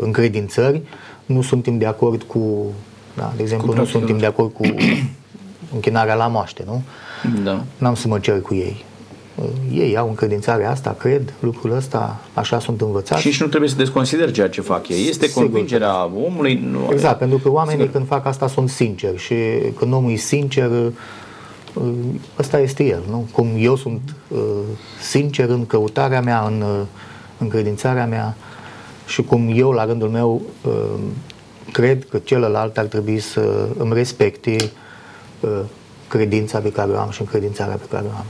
încredințări 0.00 0.82
nu 1.26 1.42
suntem 1.42 1.78
de 1.78 1.86
acord 1.86 2.22
cu, 2.22 2.64
da, 3.14 3.32
de 3.36 3.42
exemplu, 3.42 3.72
cu 3.72 3.78
nu 3.78 3.84
suntem 3.84 4.18
de 4.18 4.26
acord 4.26 4.52
cu 4.52 4.62
închinarea 5.74 6.14
la 6.14 6.26
moaște, 6.26 6.62
nu? 6.66 6.82
Da. 7.44 7.64
N-am 7.78 7.94
să 7.94 8.08
mă 8.08 8.18
cer 8.18 8.40
cu 8.40 8.54
ei 8.54 8.84
ei 9.72 9.96
au 9.96 10.08
încredințarea 10.08 10.70
asta, 10.70 10.96
cred 10.98 11.32
lucrul 11.40 11.76
ăsta, 11.76 12.20
așa 12.32 12.60
sunt 12.60 12.80
învățați. 12.80 13.20
Și 13.20 13.26
nici 13.26 13.40
nu 13.40 13.46
trebuie 13.46 13.70
să 13.70 13.76
desconsider 13.76 14.32
ceea 14.32 14.48
ce 14.48 14.60
fac 14.60 14.88
ei. 14.88 15.08
Este 15.08 15.26
Sigur. 15.26 15.42
convingerea 15.42 16.04
omului. 16.04 16.54
Nu... 16.70 16.88
Exact, 16.92 17.18
pentru 17.18 17.38
că 17.38 17.50
oamenii 17.50 17.80
Sigur. 17.80 17.96
când 17.96 18.06
fac 18.06 18.26
asta 18.26 18.48
sunt 18.48 18.68
sinceri 18.68 19.18
și 19.18 19.34
când 19.78 19.92
omul 19.92 20.10
e 20.12 20.16
sincer, 20.16 20.70
uh, 20.70 21.84
ăsta 22.38 22.60
este 22.60 22.84
el, 22.84 23.02
nu? 23.10 23.28
Cum 23.32 23.48
eu 23.58 23.76
sunt 23.76 24.14
uh, 24.28 24.38
sincer 25.00 25.48
în 25.48 25.66
căutarea 25.66 26.20
mea, 26.20 26.44
în 26.46 26.60
uh, 26.60 26.80
încredințarea 27.38 28.06
mea 28.06 28.36
și 29.06 29.22
cum 29.22 29.52
eu, 29.54 29.70
la 29.70 29.84
rândul 29.84 30.08
meu, 30.08 30.42
cred 31.72 32.06
că 32.10 32.18
celălalt 32.18 32.78
ar 32.78 32.84
trebui 32.84 33.18
să 33.18 33.68
îmi 33.78 33.94
respecte 33.94 34.56
credința 36.08 36.58
pe 36.58 36.72
care 36.72 36.90
o 36.90 36.98
am 36.98 37.10
și 37.10 37.20
încredințarea 37.20 37.74
pe 37.74 37.86
care 37.90 38.04
o 38.06 38.16
am. 38.16 38.24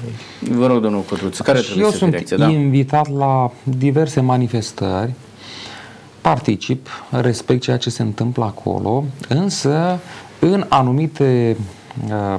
Vă 0.58 0.66
rog, 0.66 0.82
domnul 0.82 1.00
Cotruț, 1.00 1.38
care 1.38 1.58
și 1.58 1.64
trebuie 1.64 1.84
eu 1.84 1.90
să 1.90 1.96
sunt 1.96 2.10
direcție, 2.10 2.36
da? 2.36 2.48
invitat 2.48 3.12
la 3.16 3.50
diverse 3.62 4.20
manifestări, 4.20 5.12
particip, 6.20 6.88
respect 7.10 7.62
ceea 7.62 7.76
ce 7.76 7.90
se 7.90 8.02
întâmplă 8.02 8.44
acolo, 8.44 9.04
însă 9.28 9.98
în 10.38 10.64
anumite 10.68 11.56
Uh, 11.58 11.85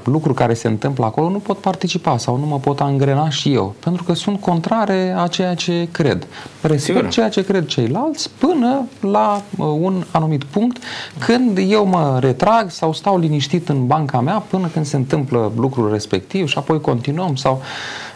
lucruri 0.03 0.35
care 0.35 0.53
se 0.53 0.67
întâmplă 0.67 1.05
acolo 1.05 1.29
nu 1.29 1.37
pot 1.37 1.57
participa 1.57 2.17
sau 2.17 2.37
nu 2.37 2.45
mă 2.45 2.59
pot 2.59 2.79
angrena 2.79 3.29
și 3.29 3.53
eu, 3.53 3.75
pentru 3.79 4.03
că 4.03 4.13
sunt 4.13 4.39
contrare 4.39 5.15
a 5.17 5.27
ceea 5.27 5.53
ce 5.53 5.87
cred. 5.91 6.27
Respect 6.61 6.81
Sigur. 6.81 7.07
ceea 7.07 7.29
ce 7.29 7.43
cred 7.43 7.65
ceilalți 7.65 8.29
până 8.37 8.85
la 8.99 9.41
uh, 9.57 9.65
un 9.79 10.03
anumit 10.11 10.43
punct 10.43 10.83
când 11.17 11.57
eu 11.67 11.85
mă 11.85 12.17
retrag 12.21 12.69
sau 12.69 12.93
stau 12.93 13.17
liniștit 13.17 13.69
în 13.69 13.87
banca 13.87 14.21
mea 14.21 14.43
până 14.49 14.67
când 14.67 14.85
se 14.85 14.95
întâmplă 14.95 15.51
lucrul 15.55 15.91
respectiv 15.91 16.47
și 16.47 16.57
apoi 16.57 16.81
continuăm 16.81 17.35
sau 17.35 17.61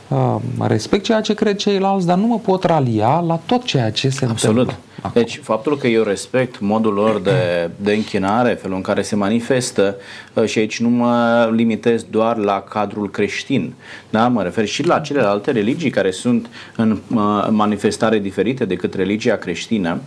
uh, 0.08 0.36
respect 0.60 1.04
ceea 1.04 1.22
ce 1.22 1.34
cred 1.34 1.56
ceilalți, 1.56 2.06
dar 2.06 2.18
nu 2.18 2.28
mă 2.28 2.40
pot 2.40 2.64
ralia 2.64 3.20
la 3.28 3.40
tot 3.46 3.64
ceea 3.64 3.92
ce 3.92 4.10
se 4.10 4.26
Absolut. 4.26 4.58
întâmplă. 4.58 4.86
Acum. 5.02 5.22
Deci 5.22 5.40
faptul 5.44 5.78
că 5.78 5.88
eu 5.88 6.04
respect 6.04 6.60
modul 6.60 6.94
lor 6.94 7.20
de, 7.20 7.70
de 7.76 7.94
închinare, 7.94 8.54
felul 8.54 8.76
în 8.76 8.82
care 8.82 9.02
se 9.02 9.16
manifestă 9.16 9.96
uh, 10.34 10.46
și 10.46 10.60
aici 10.60 10.80
nu 10.80 10.90
mă 10.90 11.50
limitez 11.54 12.06
doar 12.10 12.38
la 12.38 12.62
cadrul 12.62 13.10
creștin, 13.10 13.74
da? 14.10 14.28
mă 14.28 14.44
refer 14.44 14.66
și 14.66 14.86
la 14.86 15.00
celelalte 15.00 15.52
religii 15.52 15.90
care 15.90 16.12
sunt 16.12 16.50
în 16.76 16.92
uh, 16.92 17.48
manifestare 17.50 18.20
diferite 18.20 18.66
decât 18.66 18.94
religia 18.94 19.36
creștină, 19.36 20.02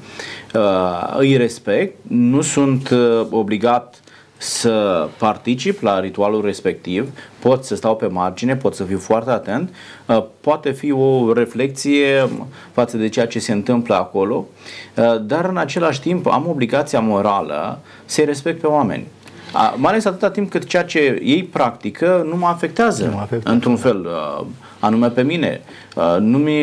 uh, 0.54 1.16
îi 1.18 1.36
respect, 1.36 1.96
nu 2.08 2.40
sunt 2.40 2.94
obligat 3.30 4.03
să 4.44 5.08
particip 5.18 5.82
la 5.82 6.00
ritualul 6.00 6.44
respectiv, 6.44 7.08
pot 7.38 7.64
să 7.64 7.74
stau 7.74 7.96
pe 7.96 8.06
margine, 8.06 8.56
pot 8.56 8.74
să 8.74 8.84
fiu 8.84 8.98
foarte 8.98 9.30
atent, 9.30 9.74
uh, 10.06 10.24
poate 10.40 10.70
fi 10.70 10.92
o 10.92 11.32
reflexie 11.32 12.28
față 12.72 12.96
de 12.96 13.08
ceea 13.08 13.26
ce 13.26 13.38
se 13.38 13.52
întâmplă 13.52 13.94
acolo, 13.94 14.46
uh, 14.96 15.20
dar 15.22 15.44
în 15.44 15.56
același 15.56 16.00
timp 16.00 16.26
am 16.26 16.46
obligația 16.48 17.00
morală 17.00 17.78
să-i 18.04 18.24
respect 18.24 18.60
pe 18.60 18.66
oameni. 18.66 19.06
Mai 19.76 19.90
ales 19.92 20.04
atâta 20.04 20.30
timp 20.30 20.50
cât 20.50 20.64
ceea 20.64 20.84
ce 20.84 21.20
ei 21.24 21.44
practică 21.44 22.26
nu 22.28 22.36
mă 22.36 22.46
afectează, 22.46 23.04
nu 23.04 23.14
mă 23.14 23.20
afectează. 23.20 23.54
într-un 23.54 23.76
fel, 23.76 24.08
anume 24.78 25.08
pe 25.08 25.22
mine, 25.22 25.60
nu 26.18 26.38
mi 26.38 26.58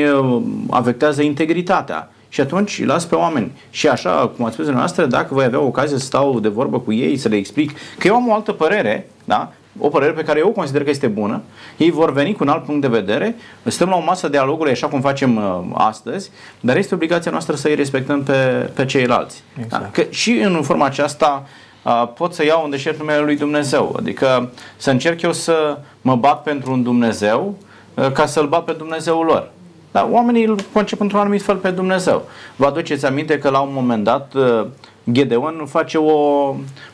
afectează 0.70 1.22
integritatea 1.22 2.10
și 2.32 2.42
atunci 2.42 2.80
îi 2.80 2.86
las 2.86 3.06
pe 3.06 3.16
oameni. 3.16 3.52
Și 3.70 3.88
așa, 3.88 4.32
cum 4.36 4.46
ați 4.46 4.54
spus 4.54 4.66
dumneavoastră, 4.66 5.06
dacă 5.06 5.34
voi 5.34 5.44
avea 5.44 5.60
ocazia 5.60 5.98
să 5.98 6.06
stau 6.06 6.40
de 6.40 6.48
vorbă 6.48 6.80
cu 6.80 6.94
ei, 6.94 7.18
să 7.18 7.28
le 7.28 7.36
explic 7.36 7.72
că 7.98 8.08
eu 8.08 8.16
am 8.16 8.28
o 8.28 8.34
altă 8.34 8.52
părere, 8.52 9.10
da? 9.24 9.52
o 9.80 9.90
părere 9.90 10.12
pe 10.12 10.24
care 10.24 10.40
eu 10.40 10.50
consider 10.50 10.84
că 10.84 10.90
este 10.90 11.08
bună, 11.08 11.42
ei 11.78 11.92
vor 11.92 12.12
veni 12.12 12.34
cu 12.34 12.44
un 12.44 12.50
alt 12.50 12.64
punct 12.64 12.82
de 12.82 12.88
vedere, 12.88 13.36
stăm 13.64 13.90
la 13.90 13.96
o 13.96 14.04
masă 14.04 14.28
dialogului 14.28 14.72
așa 14.72 14.88
cum 14.88 15.02
facem 15.02 15.36
uh, 15.36 15.60
astăzi, 15.74 16.32
dar 16.60 16.78
este 16.78 16.94
obligația 16.94 17.32
noastră 17.32 17.56
să 17.56 17.68
îi 17.68 17.76
respectăm 17.76 18.24
pe, 18.24 18.70
pe 18.74 18.86
ceilalți. 18.86 19.44
Da? 19.56 19.62
Exact. 19.64 19.84
Da? 19.84 19.90
Că 19.90 20.04
și 20.10 20.32
în 20.32 20.62
forma 20.62 20.86
aceasta 20.86 21.48
uh, 21.84 22.08
pot 22.16 22.34
să 22.34 22.46
iau 22.46 22.64
un 22.64 22.70
deșert 22.70 22.98
numele 22.98 23.22
lui 23.22 23.38
Dumnezeu, 23.38 23.96
adică 23.98 24.52
să 24.78 24.90
încerc 24.90 25.22
eu 25.22 25.34
să 25.34 25.78
mă 26.02 26.16
bat 26.16 26.44
pentru 26.44 26.72
un 26.72 26.84
Dumnezeu 26.84 27.58
uh, 27.94 28.12
ca 28.12 28.26
să-l 28.26 28.48
bat 28.48 28.64
pe 28.64 28.72
Dumnezeul 28.72 29.26
lor. 29.26 29.52
Dar 29.92 30.08
oamenii 30.10 30.46
îl 30.46 30.60
concep 30.74 31.00
într-un 31.00 31.20
anumit 31.20 31.42
fel 31.42 31.56
pe 31.56 31.70
Dumnezeu. 31.70 32.26
Vă 32.56 32.66
aduceți 32.66 33.06
aminte 33.06 33.38
că 33.38 33.50
la 33.50 33.60
un 33.60 33.70
moment 33.74 34.04
dat 34.04 34.34
uh, 34.34 34.66
Gedeon 35.12 35.66
face 35.70 35.98
o, 35.98 36.12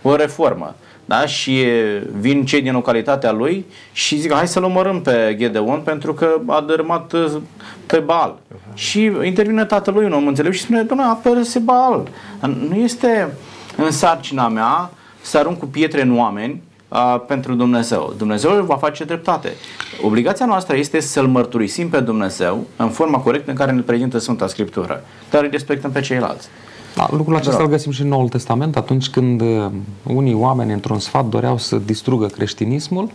o 0.01 0.15
reformă. 0.15 0.75
Da? 1.05 1.25
Și 1.25 1.65
vin 2.19 2.45
cei 2.45 2.61
din 2.61 2.73
localitatea 2.73 3.31
lui 3.31 3.65
și 3.91 4.17
zic 4.17 4.33
hai 4.33 4.47
să-l 4.47 4.63
omorâm 4.63 5.01
pe 5.01 5.35
Gedeon 5.37 5.79
pentru 5.79 6.13
că 6.13 6.39
a 6.45 6.61
dărâmat 6.61 7.13
uh, 7.13 7.37
pe 7.85 7.97
Baal. 7.97 8.35
Uh-huh. 8.35 8.73
Și 8.73 9.11
intervine 9.23 9.65
tatălui 9.65 10.05
un 10.05 10.13
om 10.13 10.27
înțelept 10.27 10.55
și 10.55 10.61
spune, 10.61 10.81
doamne, 10.81 11.05
apără-se 11.05 11.59
Baal. 11.59 12.07
Nu 12.69 12.75
este 12.75 13.33
în 13.77 13.91
sarcina 13.91 14.47
mea 14.47 14.89
să 15.21 15.37
arunc 15.37 15.57
cu 15.59 15.65
pietre 15.65 16.01
în 16.01 16.17
oameni 16.17 16.61
uh, 16.87 17.15
pentru 17.27 17.53
Dumnezeu. 17.53 18.13
Dumnezeu 18.17 18.63
va 18.63 18.75
face 18.75 19.03
dreptate. 19.03 19.53
Obligația 20.01 20.45
noastră 20.45 20.75
este 20.75 20.99
să-L 20.99 21.27
mărturisim 21.27 21.89
pe 21.89 21.99
Dumnezeu 21.99 22.67
în 22.75 22.89
forma 22.89 23.19
corectă 23.19 23.49
în 23.49 23.55
care 23.55 23.71
ne 23.71 23.81
prezintă 23.81 24.17
Sfânta 24.17 24.47
Scriptură, 24.47 25.03
dar 25.29 25.43
îi 25.43 25.49
respectăm 25.49 25.91
pe 25.91 26.01
ceilalți. 26.01 26.47
Da, 26.97 27.07
lucrul 27.11 27.35
acesta 27.35 27.63
îl 27.63 27.69
găsim 27.69 27.91
și 27.91 28.01
în 28.01 28.07
Noul 28.07 28.29
Testament, 28.29 28.75
atunci 28.75 29.09
când 29.09 29.41
uh, 29.41 29.65
unii 30.03 30.33
oameni 30.33 30.73
într-un 30.73 30.99
sfat 30.99 31.25
doreau 31.25 31.57
să 31.57 31.75
distrugă 31.85 32.25
creștinismul, 32.25 33.09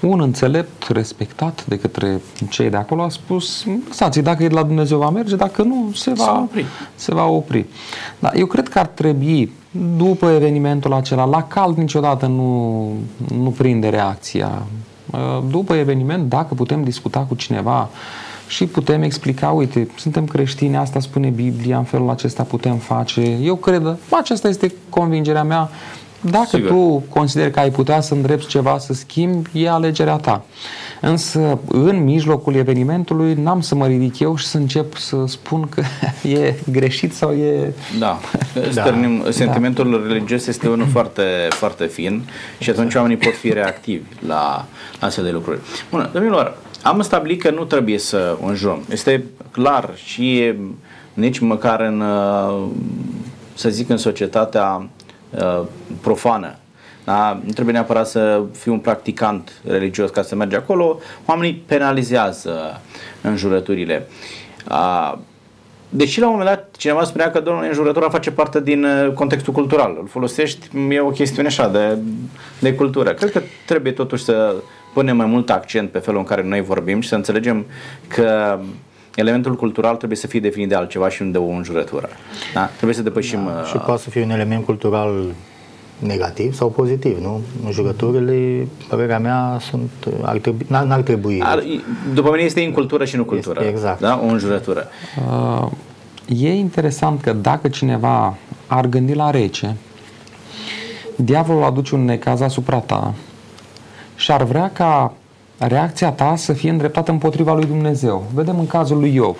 un 0.00 0.20
înțelept 0.20 0.88
respectat 0.88 1.66
de 1.66 1.78
către 1.78 2.20
cei 2.50 2.70
de 2.70 2.76
acolo 2.76 3.02
a 3.02 3.08
spus, 3.08 3.64
lăsați 3.88 4.20
dacă 4.20 4.42
e 4.42 4.48
de 4.48 4.54
la 4.54 4.62
Dumnezeu 4.62 4.98
va 4.98 5.10
merge, 5.10 5.36
dacă 5.36 5.62
nu, 5.62 5.90
se 5.94 6.12
va, 6.12 6.40
opri. 6.40 6.64
Se 6.94 7.14
va 7.14 7.26
opri. 7.26 7.66
Da, 8.18 8.30
eu 8.34 8.46
cred 8.46 8.68
că 8.68 8.78
ar 8.78 8.86
trebui, 8.86 9.52
după 9.96 10.30
evenimentul 10.30 10.92
acela, 10.92 11.24
la 11.24 11.42
cald 11.42 11.76
niciodată 11.76 12.26
nu, 12.26 12.88
nu 13.38 13.50
prinde 13.50 13.88
reacția. 13.88 14.62
Uh, 15.12 15.42
după 15.50 15.74
eveniment, 15.74 16.28
dacă 16.28 16.54
putem 16.54 16.84
discuta 16.84 17.18
cu 17.18 17.34
cineva 17.34 17.88
și 18.46 18.66
putem 18.66 19.02
explica, 19.02 19.50
uite, 19.50 19.88
suntem 19.96 20.26
creștini, 20.26 20.76
asta 20.76 21.00
spune 21.00 21.28
Biblia, 21.28 21.76
în 21.76 21.84
felul 21.84 22.10
acesta 22.10 22.42
putem 22.42 22.76
face. 22.76 23.20
Eu 23.20 23.54
cred, 23.54 23.96
aceasta 24.10 24.48
este 24.48 24.72
convingerea 24.88 25.42
mea. 25.42 25.70
Dacă 26.30 26.48
Sigur. 26.48 26.68
tu 26.68 27.04
consideri 27.08 27.50
că 27.50 27.60
ai 27.60 27.70
putea 27.70 28.00
să 28.00 28.14
îndrepți 28.14 28.46
ceva, 28.46 28.78
să 28.78 28.92
schimbi, 28.92 29.50
e 29.52 29.68
alegerea 29.68 30.16
ta. 30.16 30.44
Însă, 31.00 31.58
în 31.68 32.04
mijlocul 32.04 32.54
evenimentului, 32.54 33.34
n-am 33.34 33.60
să 33.60 33.74
mă 33.74 33.86
ridic 33.86 34.18
eu 34.18 34.36
și 34.36 34.46
să 34.46 34.56
încep 34.56 34.96
să 34.96 35.16
spun 35.26 35.68
că 35.68 35.82
e 36.28 36.54
greșit 36.70 37.14
sau 37.14 37.30
e... 37.32 37.72
Da, 37.98 38.20
da. 38.54 38.70
Stărnim, 38.70 39.24
sentimentul 39.28 39.90
da. 39.90 40.12
religios 40.12 40.46
este 40.46 40.68
unul 40.68 40.86
foarte, 40.86 41.22
foarte 41.50 41.84
fin 41.84 42.22
și 42.58 42.70
atunci 42.70 42.94
oamenii 42.94 43.16
pot 43.16 43.34
fi 43.34 43.52
reactivi 43.52 44.06
la 44.26 44.66
astfel 45.00 45.24
de 45.24 45.30
lucruri. 45.30 45.58
Bună, 45.90 46.10
domnilor, 46.12 46.56
am 46.82 47.00
stabilit 47.00 47.42
că 47.42 47.50
nu 47.50 47.64
trebuie 47.64 47.98
să 47.98 48.38
înjurăm. 48.46 48.82
Este 48.90 49.24
clar 49.50 49.90
și 49.94 50.52
nici 51.14 51.38
măcar 51.38 51.80
în, 51.80 52.00
uh, 52.00 52.68
să 53.54 53.68
zic, 53.68 53.88
în 53.88 53.96
societatea 53.96 54.88
uh, 55.38 55.62
profană. 56.00 56.54
Da? 57.04 57.40
Nu 57.44 57.52
trebuie 57.52 57.74
neapărat 57.74 58.06
să 58.06 58.42
fii 58.52 58.72
un 58.72 58.78
practicant 58.78 59.52
religios 59.66 60.10
ca 60.10 60.22
să 60.22 60.34
mergi 60.34 60.56
acolo. 60.56 60.98
Oamenii 61.26 61.62
penalizează 61.66 62.80
înjurăturile. 63.20 64.06
Deși 65.94 66.20
la 66.20 66.26
un 66.26 66.32
moment 66.32 66.50
dat 66.50 66.76
cineva 66.76 67.04
spunea 67.04 67.30
că 67.30 67.40
domnul 67.40 67.64
înjurătura 67.64 68.08
face 68.08 68.30
parte 68.30 68.60
din 68.60 68.84
uh, 68.84 69.12
contextul 69.14 69.52
cultural. 69.52 69.96
Îl 70.00 70.08
folosești, 70.08 70.68
e 70.90 71.00
o 71.00 71.10
chestiune 71.10 71.48
așa 71.48 71.68
de, 71.68 71.98
de 72.58 72.74
cultură. 72.74 73.12
Cred 73.12 73.30
că 73.30 73.40
trebuie 73.66 73.92
totuși 73.92 74.24
să 74.24 74.54
punem 74.92 75.16
mai 75.16 75.26
mult 75.26 75.50
accent 75.50 75.90
pe 75.90 75.98
felul 75.98 76.18
în 76.18 76.24
care 76.24 76.42
noi 76.42 76.60
vorbim 76.60 77.00
și 77.00 77.08
să 77.08 77.14
înțelegem 77.14 77.66
că 78.08 78.58
elementul 79.14 79.56
cultural 79.56 79.96
trebuie 79.96 80.18
să 80.18 80.26
fie 80.26 80.40
definit 80.40 80.68
de 80.68 80.74
altceva 80.74 81.08
și 81.08 81.22
nu 81.22 81.30
de 81.30 81.38
o 81.38 81.48
înjurătură. 81.48 82.08
Da? 82.54 82.64
Trebuie 82.64 82.94
să 82.94 83.02
depășim... 83.02 83.44
Da, 83.44 83.60
uh, 83.60 83.66
și 83.66 83.76
poate 83.76 84.02
să 84.02 84.10
fie 84.10 84.22
un 84.22 84.30
element 84.30 84.64
cultural 84.64 85.24
negativ 85.98 86.54
sau 86.54 86.70
pozitiv, 86.70 87.18
nu? 87.18 87.40
Înjurăturile, 87.64 88.68
părerea 88.88 89.18
mea, 89.18 89.58
sunt, 89.60 89.90
ar 90.22 90.36
trebui, 90.36 90.66
n-ar, 90.68 90.84
n-ar 90.84 91.00
trebui. 91.00 91.40
Ar, 91.42 91.62
după 92.14 92.30
mine 92.30 92.42
este 92.42 92.62
în 92.62 92.72
cultură 92.72 93.04
și 93.04 93.16
nu 93.16 93.24
cultură. 93.24 93.60
Este, 93.60 93.72
exact. 93.72 94.00
Da? 94.00 94.20
O 94.24 94.26
înjurătură. 94.26 94.88
Uh, 95.28 95.70
e 96.26 96.54
interesant 96.54 97.20
că 97.20 97.32
dacă 97.32 97.68
cineva 97.68 98.36
ar 98.66 98.86
gândi 98.86 99.14
la 99.14 99.30
rece, 99.30 99.76
diavolul 101.16 101.64
aduce 101.64 101.94
un 101.94 102.04
necaz 102.04 102.40
asupra 102.40 102.78
ta 102.78 103.14
și 104.14 104.32
ar 104.32 104.42
vrea 104.42 104.70
ca 104.70 105.12
reacția 105.66 106.10
ta 106.10 106.36
să 106.36 106.52
fie 106.52 106.70
îndreptată 106.70 107.10
împotriva 107.10 107.54
lui 107.54 107.64
Dumnezeu. 107.64 108.24
Vedem 108.34 108.58
în 108.58 108.66
cazul 108.66 108.98
lui 108.98 109.14
Iov. 109.14 109.36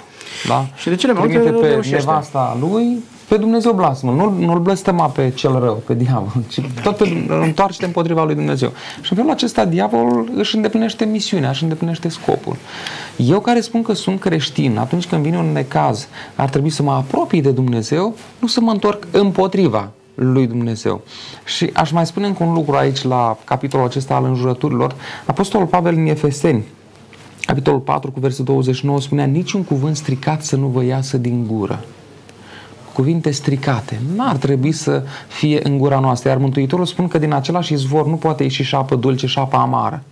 Da? 0.48 0.66
Și 0.76 0.88
de 0.88 0.94
cele 0.94 1.12
mai 1.12 1.26
multe 1.26 1.50
pe 1.50 1.88
nevasta 1.90 2.56
lui, 2.60 3.02
pe 3.28 3.36
Dumnezeu 3.36 3.72
blasmă, 3.72 4.12
nu, 4.12 4.30
nu-l 4.38 4.58
blăstăma 4.58 5.06
pe 5.06 5.30
cel 5.34 5.58
rău, 5.58 5.82
pe 5.86 5.94
diavol, 5.94 6.42
ci 6.48 6.60
tot 6.82 6.96
pe, 6.96 7.26
întoarce 7.28 7.84
împotriva 7.84 8.24
lui 8.24 8.34
Dumnezeu. 8.34 8.72
Și 9.00 9.12
în 9.12 9.16
felul 9.16 9.30
acesta 9.32 9.64
diavolul 9.64 10.30
își 10.34 10.56
îndeplinește 10.56 11.04
misiunea, 11.04 11.50
își 11.50 11.62
îndeplinește 11.62 12.08
scopul. 12.08 12.56
Eu 13.16 13.40
care 13.40 13.60
spun 13.60 13.82
că 13.82 13.92
sunt 13.92 14.20
creștin, 14.20 14.78
atunci 14.78 15.06
când 15.06 15.22
vine 15.22 15.36
un 15.36 15.52
necaz, 15.52 16.08
ar 16.34 16.48
trebui 16.48 16.70
să 16.70 16.82
mă 16.82 16.92
apropii 16.92 17.42
de 17.42 17.50
Dumnezeu, 17.50 18.16
nu 18.38 18.46
să 18.46 18.60
mă 18.60 18.70
întorc 18.70 19.06
împotriva 19.10 19.90
lui 20.14 20.46
Dumnezeu. 20.46 21.00
Și 21.44 21.70
aș 21.72 21.90
mai 21.90 22.06
spune 22.06 22.26
încă 22.26 22.44
un 22.44 22.52
lucru 22.52 22.76
aici 22.76 23.02
la 23.02 23.38
capitolul 23.44 23.86
acesta 23.86 24.14
al 24.14 24.24
înjurăturilor. 24.24 24.94
Apostolul 25.26 25.66
Pavel 25.66 25.94
în 25.94 26.06
Efeseni, 26.06 26.64
capitolul 27.40 27.80
4 27.80 28.10
cu 28.10 28.20
versetul 28.20 28.44
29 28.44 29.00
spunea 29.00 29.24
niciun 29.24 29.64
cuvânt 29.64 29.96
stricat 29.96 30.42
să 30.42 30.56
nu 30.56 30.66
vă 30.66 30.84
iasă 30.84 31.16
din 31.16 31.46
gură. 31.46 31.84
Cuvinte 32.92 33.30
stricate. 33.30 34.00
N-ar 34.16 34.36
trebui 34.36 34.72
să 34.72 35.02
fie 35.28 35.60
în 35.62 35.78
gura 35.78 35.98
noastră. 35.98 36.28
Iar 36.28 36.38
Mântuitorul 36.38 36.86
spune 36.86 37.08
că 37.08 37.18
din 37.18 37.32
același 37.32 37.72
izvor 37.72 38.06
nu 38.06 38.16
poate 38.16 38.42
ieși 38.42 38.56
și 38.56 38.62
șapă 38.62 38.96
dulce 38.96 39.26
și 39.26 39.32
șapă 39.32 39.56
amară. 39.56 40.02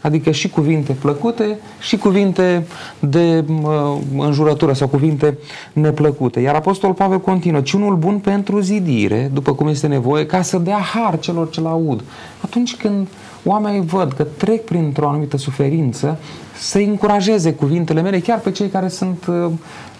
Adică 0.00 0.30
și 0.30 0.48
cuvinte 0.48 0.92
plăcute 0.92 1.58
și 1.80 1.96
cuvinte 1.96 2.66
de 2.98 3.44
uh, 3.62 3.98
înjurătură 4.18 4.72
sau 4.72 4.88
cuvinte 4.88 5.38
neplăcute. 5.72 6.40
Iar 6.40 6.54
Apostolul 6.54 6.94
Pavel 6.94 7.20
continuă, 7.20 7.60
ci 7.60 7.72
unul 7.72 7.96
bun 7.96 8.18
pentru 8.18 8.60
zidire, 8.60 9.30
după 9.34 9.52
cum 9.52 9.68
este 9.68 9.86
nevoie, 9.86 10.26
ca 10.26 10.42
să 10.42 10.58
dea 10.58 10.78
har 10.78 11.18
celor 11.18 11.50
ce 11.50 11.60
aud. 11.64 12.04
Atunci 12.40 12.76
când 12.76 13.08
oamenii 13.44 13.80
văd 13.80 14.12
că 14.12 14.22
trec 14.22 14.64
printr-o 14.64 15.08
anumită 15.08 15.36
suferință, 15.36 16.18
să 16.56 16.78
încurajeze 16.78 17.52
cuvintele 17.52 18.00
mele, 18.00 18.20
chiar 18.20 18.38
pe 18.38 18.50
cei 18.50 18.68
care 18.68 18.88
sunt, 18.88 19.26
uh, 19.26 19.34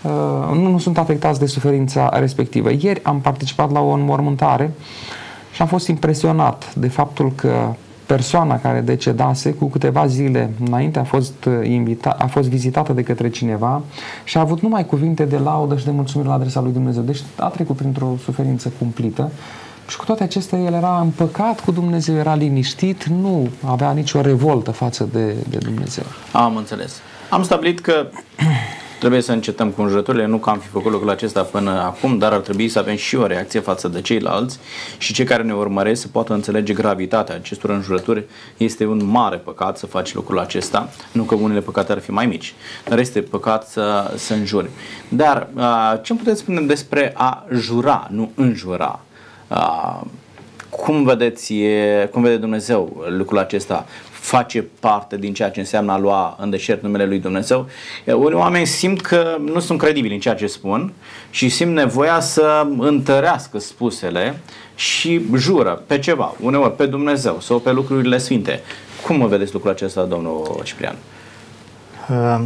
uh, 0.02 0.56
nu, 0.56 0.70
nu 0.70 0.78
sunt 0.78 0.98
afectați 0.98 1.38
de 1.38 1.46
suferința 1.46 2.08
respectivă. 2.18 2.70
Ieri 2.70 3.00
am 3.02 3.20
participat 3.20 3.72
la 3.72 3.80
o 3.80 3.90
înmormântare 3.90 4.72
și 5.52 5.62
am 5.62 5.68
fost 5.68 5.88
impresionat 5.88 6.74
de 6.74 6.88
faptul 6.88 7.32
că 7.34 7.74
persoana 8.14 8.58
care 8.58 8.80
decedase 8.80 9.52
cu 9.52 9.66
câteva 9.66 10.06
zile 10.06 10.50
înainte 10.66 10.98
a 10.98 11.04
fost, 11.04 11.44
uh, 11.44 11.68
invita, 11.68 12.16
a 12.18 12.26
fost 12.26 12.48
vizitată 12.48 12.92
de 12.92 13.02
către 13.02 13.28
cineva 13.30 13.82
și 14.24 14.36
a 14.36 14.40
avut 14.40 14.60
numai 14.60 14.86
cuvinte 14.86 15.24
de 15.24 15.38
laudă 15.38 15.76
și 15.76 15.84
de 15.84 15.90
mulțumire 15.90 16.28
la 16.28 16.34
adresa 16.34 16.60
lui 16.60 16.72
Dumnezeu. 16.72 17.02
Deci 17.02 17.22
a 17.36 17.46
trecut 17.46 17.76
printr-o 17.76 18.16
suferință 18.22 18.72
cumplită 18.78 19.30
și 19.88 19.96
cu 19.96 20.04
toate 20.04 20.22
acestea 20.22 20.58
el 20.58 20.72
era 20.72 21.00
împăcat 21.00 21.60
cu 21.60 21.70
Dumnezeu, 21.70 22.16
era 22.16 22.34
liniștit, 22.34 23.04
nu 23.04 23.48
avea 23.66 23.90
nicio 23.92 24.20
revoltă 24.20 24.70
față 24.70 25.08
de, 25.12 25.34
de 25.48 25.58
Dumnezeu. 25.58 26.04
Am 26.32 26.56
înțeles. 26.56 26.92
Am 27.28 27.42
stabilit 27.42 27.80
că 27.80 28.06
Trebuie 29.00 29.20
să 29.20 29.32
încetăm 29.32 29.70
cu 29.70 29.82
înjurăturile, 29.82 30.26
nu 30.26 30.38
că 30.38 30.50
am 30.50 30.58
fi 30.58 30.68
făcut 30.68 30.90
lucrul 30.92 31.10
acesta 31.10 31.42
până 31.42 31.70
acum, 31.70 32.18
dar 32.18 32.32
ar 32.32 32.38
trebui 32.38 32.68
să 32.68 32.78
avem 32.78 32.96
și 32.96 33.16
o 33.16 33.26
reacție 33.26 33.60
față 33.60 33.88
de 33.88 34.00
ceilalți 34.00 34.58
și 34.98 35.12
cei 35.12 35.24
care 35.24 35.42
ne 35.42 35.54
urmăresc 35.54 36.00
să 36.00 36.08
poată 36.08 36.32
înțelege 36.32 36.72
gravitatea 36.72 37.34
acestor 37.34 37.70
înjurături. 37.70 38.24
Este 38.56 38.86
un 38.86 39.04
mare 39.04 39.36
păcat 39.36 39.78
să 39.78 39.86
faci 39.86 40.14
lucrul 40.14 40.38
acesta, 40.38 40.88
nu 41.12 41.22
că 41.22 41.34
unele 41.34 41.60
păcate 41.60 41.92
ar 41.92 41.98
fi 41.98 42.10
mai 42.10 42.26
mici, 42.26 42.54
dar 42.88 42.98
este 42.98 43.20
păcat 43.20 43.68
să, 43.68 44.14
să 44.16 44.34
înjuri. 44.34 44.70
Dar 45.08 45.48
ce 46.02 46.14
puteți 46.14 46.40
spune 46.40 46.60
despre 46.60 47.12
a 47.16 47.46
jura, 47.52 48.08
nu 48.10 48.30
înjura? 48.34 49.00
cum 50.70 51.04
vedeți, 51.04 51.54
cum 52.10 52.22
vede 52.22 52.36
Dumnezeu 52.36 53.04
lucrul 53.08 53.38
acesta? 53.38 53.86
Face 54.20 54.62
parte 54.80 55.16
din 55.16 55.34
ceea 55.34 55.50
ce 55.50 55.60
înseamnă 55.60 55.92
a 55.92 55.98
lua 55.98 56.36
în 56.40 56.50
deșert 56.50 56.82
numele 56.82 57.06
lui 57.06 57.18
Dumnezeu. 57.18 57.66
Unii 58.04 58.38
oameni 58.38 58.66
simt 58.66 59.00
că 59.00 59.36
nu 59.44 59.60
sunt 59.60 59.78
credibili 59.78 60.14
în 60.14 60.20
ceea 60.20 60.34
ce 60.34 60.46
spun 60.46 60.92
și 61.30 61.48
simt 61.48 61.74
nevoia 61.74 62.20
să 62.20 62.66
întărească 62.78 63.58
spusele 63.58 64.40
și 64.74 65.20
jură 65.36 65.82
pe 65.86 65.98
ceva, 65.98 66.34
uneori 66.40 66.76
pe 66.76 66.86
Dumnezeu 66.86 67.40
sau 67.40 67.58
pe 67.58 67.72
lucrurile 67.72 68.18
sfinte. 68.18 68.60
Cum 69.06 69.16
mă 69.16 69.26
vedeți 69.26 69.52
lucrul 69.52 69.70
acesta, 69.70 70.04
domnul 70.04 70.60
Ciprian? 70.64 70.96
Uh, 72.10 72.40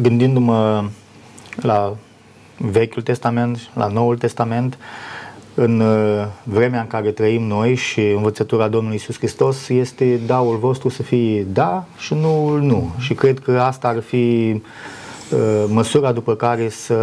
gândindu-mă 0.00 0.88
la 1.56 1.96
Vechiul 2.56 3.02
Testament, 3.02 3.70
la 3.74 3.86
Noul 3.86 4.18
Testament, 4.18 4.74
uh, 4.74 5.17
în 5.60 5.80
uh, 5.80 6.26
vremea 6.42 6.80
în 6.80 6.86
care 6.86 7.10
trăim 7.10 7.42
noi 7.42 7.74
și 7.74 8.00
învățătura 8.00 8.68
Domnului 8.68 8.96
Isus 8.96 9.16
Hristos 9.16 9.68
este 9.68 10.20
daul 10.26 10.56
vostru 10.56 10.88
să 10.88 11.02
fie 11.02 11.42
da 11.42 11.84
și 11.96 12.14
nu 12.14 12.56
nu. 12.56 12.90
Și 12.98 13.14
cred 13.14 13.38
că 13.38 13.60
asta 13.60 13.88
ar 13.88 14.00
fi 14.00 14.50
uh, 15.30 15.64
măsura 15.68 16.12
după 16.12 16.34
care 16.34 16.68
să, 16.68 16.96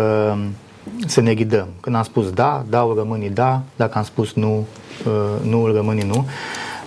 să 1.06 1.22
ne 1.22 1.34
ghidăm. 1.34 1.68
Când 1.80 1.95
am 1.95 2.03
spus 2.03 2.30
da, 2.30 2.66
daul 2.70 2.95
rămâne 2.95 3.28
da, 3.28 3.62
dacă 3.76 3.97
am 3.97 4.03
spus 4.03 4.34
nu, 4.34 4.66
uh, 5.06 5.49
nu 5.49 5.66
rămâne 5.66 6.03
nu. 6.03 6.26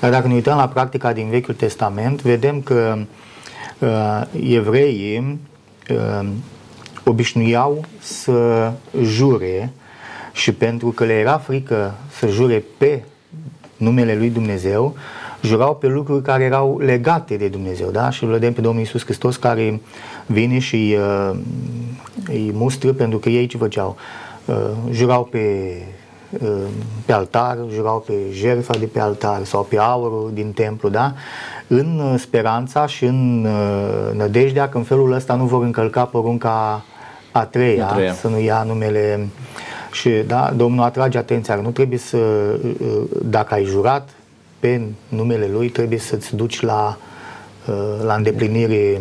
Dar 0.01 0.11
dacă 0.11 0.29
ne 0.29 0.35
uităm 0.35 0.57
la 0.57 0.69
practica 0.69 1.13
din 1.13 1.29
Vechiul 1.29 1.55
Testament, 1.55 2.23
vedem 2.23 2.61
că 2.61 2.99
evreii 4.43 5.39
obișnuiau 7.05 7.85
să 7.99 8.73
jure 9.03 9.73
și 10.39 10.53
pentru 10.53 10.89
că 10.89 11.05
le 11.05 11.13
era 11.13 11.39
frică 11.39 11.95
să 12.19 12.27
jure 12.27 12.65
pe 12.77 13.03
numele 13.77 14.17
lui 14.17 14.31
Dumnezeu, 14.31 14.95
jurau 15.43 15.75
pe 15.75 15.87
lucruri 15.87 16.23
care 16.23 16.45
erau 16.45 16.79
legate 16.79 17.37
de 17.37 17.49
Dumnezeu, 17.49 17.91
da? 17.91 18.11
Și 18.11 18.25
îl 18.25 18.31
vedem 18.31 18.53
pe 18.53 18.61
Domnul 18.61 18.81
Iisus 18.81 19.05
Hristos 19.05 19.37
care 19.37 19.81
vine 20.27 20.59
și 20.59 20.97
uh, 20.99 21.39
îi 22.29 22.51
mustră 22.55 22.93
pentru 22.93 23.19
că 23.19 23.29
ei 23.29 23.47
ce 23.47 23.57
făceau? 23.57 23.97
Uh, 24.45 24.57
jurau 24.91 25.25
pe, 25.25 25.77
uh, 26.31 26.49
pe 27.05 27.13
altar, 27.13 27.59
jurau 27.73 28.05
pe 28.07 28.13
jertfa 28.33 28.75
de 28.79 28.87
pe 28.87 29.01
altar 29.01 29.45
sau 29.45 29.63
pe 29.63 29.79
aurul 29.79 30.31
din 30.35 30.53
templu, 30.53 30.89
da? 30.89 31.15
În 31.67 32.01
uh, 32.13 32.19
speranța 32.19 32.87
și 32.87 33.05
în 33.05 33.47
uh, 33.47 34.17
nădejdea 34.17 34.69
că 34.69 34.77
în 34.77 34.85
felul 34.85 35.13
ăsta 35.13 35.35
nu 35.35 35.45
vor 35.45 35.63
încălca 35.63 36.05
porunca 36.05 36.85
a 37.33 37.45
treia, 37.45 37.87
a 37.87 37.93
treia. 37.93 38.13
să 38.13 38.29
nu 38.29 38.41
ia 38.41 38.63
numele 38.63 39.29
și 39.91 40.11
da, 40.27 40.53
Domnul 40.57 40.85
atrage 40.85 41.19
atenția 41.19 41.55
nu 41.55 41.71
trebuie 41.71 41.99
să, 41.99 42.19
dacă 43.23 43.55
ai 43.55 43.65
jurat 43.65 44.09
pe 44.59 44.81
numele 45.09 45.49
Lui, 45.53 45.69
trebuie 45.69 45.99
să-ți 45.99 46.37
duci 46.37 46.61
la, 46.61 46.99
la 48.05 48.15
îndeplinire 48.15 49.01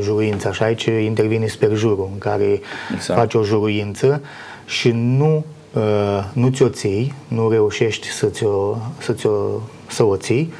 juruința. 0.00 0.52
Și 0.52 0.62
aici 0.62 0.84
intervine 0.84 1.46
sperjurul, 1.46 2.08
în 2.12 2.18
care 2.18 2.60
exact. 2.94 3.18
faci 3.18 3.34
o 3.34 3.42
juruință 3.42 4.22
și 4.66 4.90
nu, 4.94 5.44
nu 6.32 6.48
ți-o 6.48 6.68
ții, 6.68 7.14
nu 7.28 7.50
reușești 7.50 8.08
să, 8.08 8.26
ți-o, 8.26 8.76
să, 8.98 9.12
ți-o, 9.12 9.60
să 9.88 10.02
o 10.02 10.16
ții, 10.16 10.52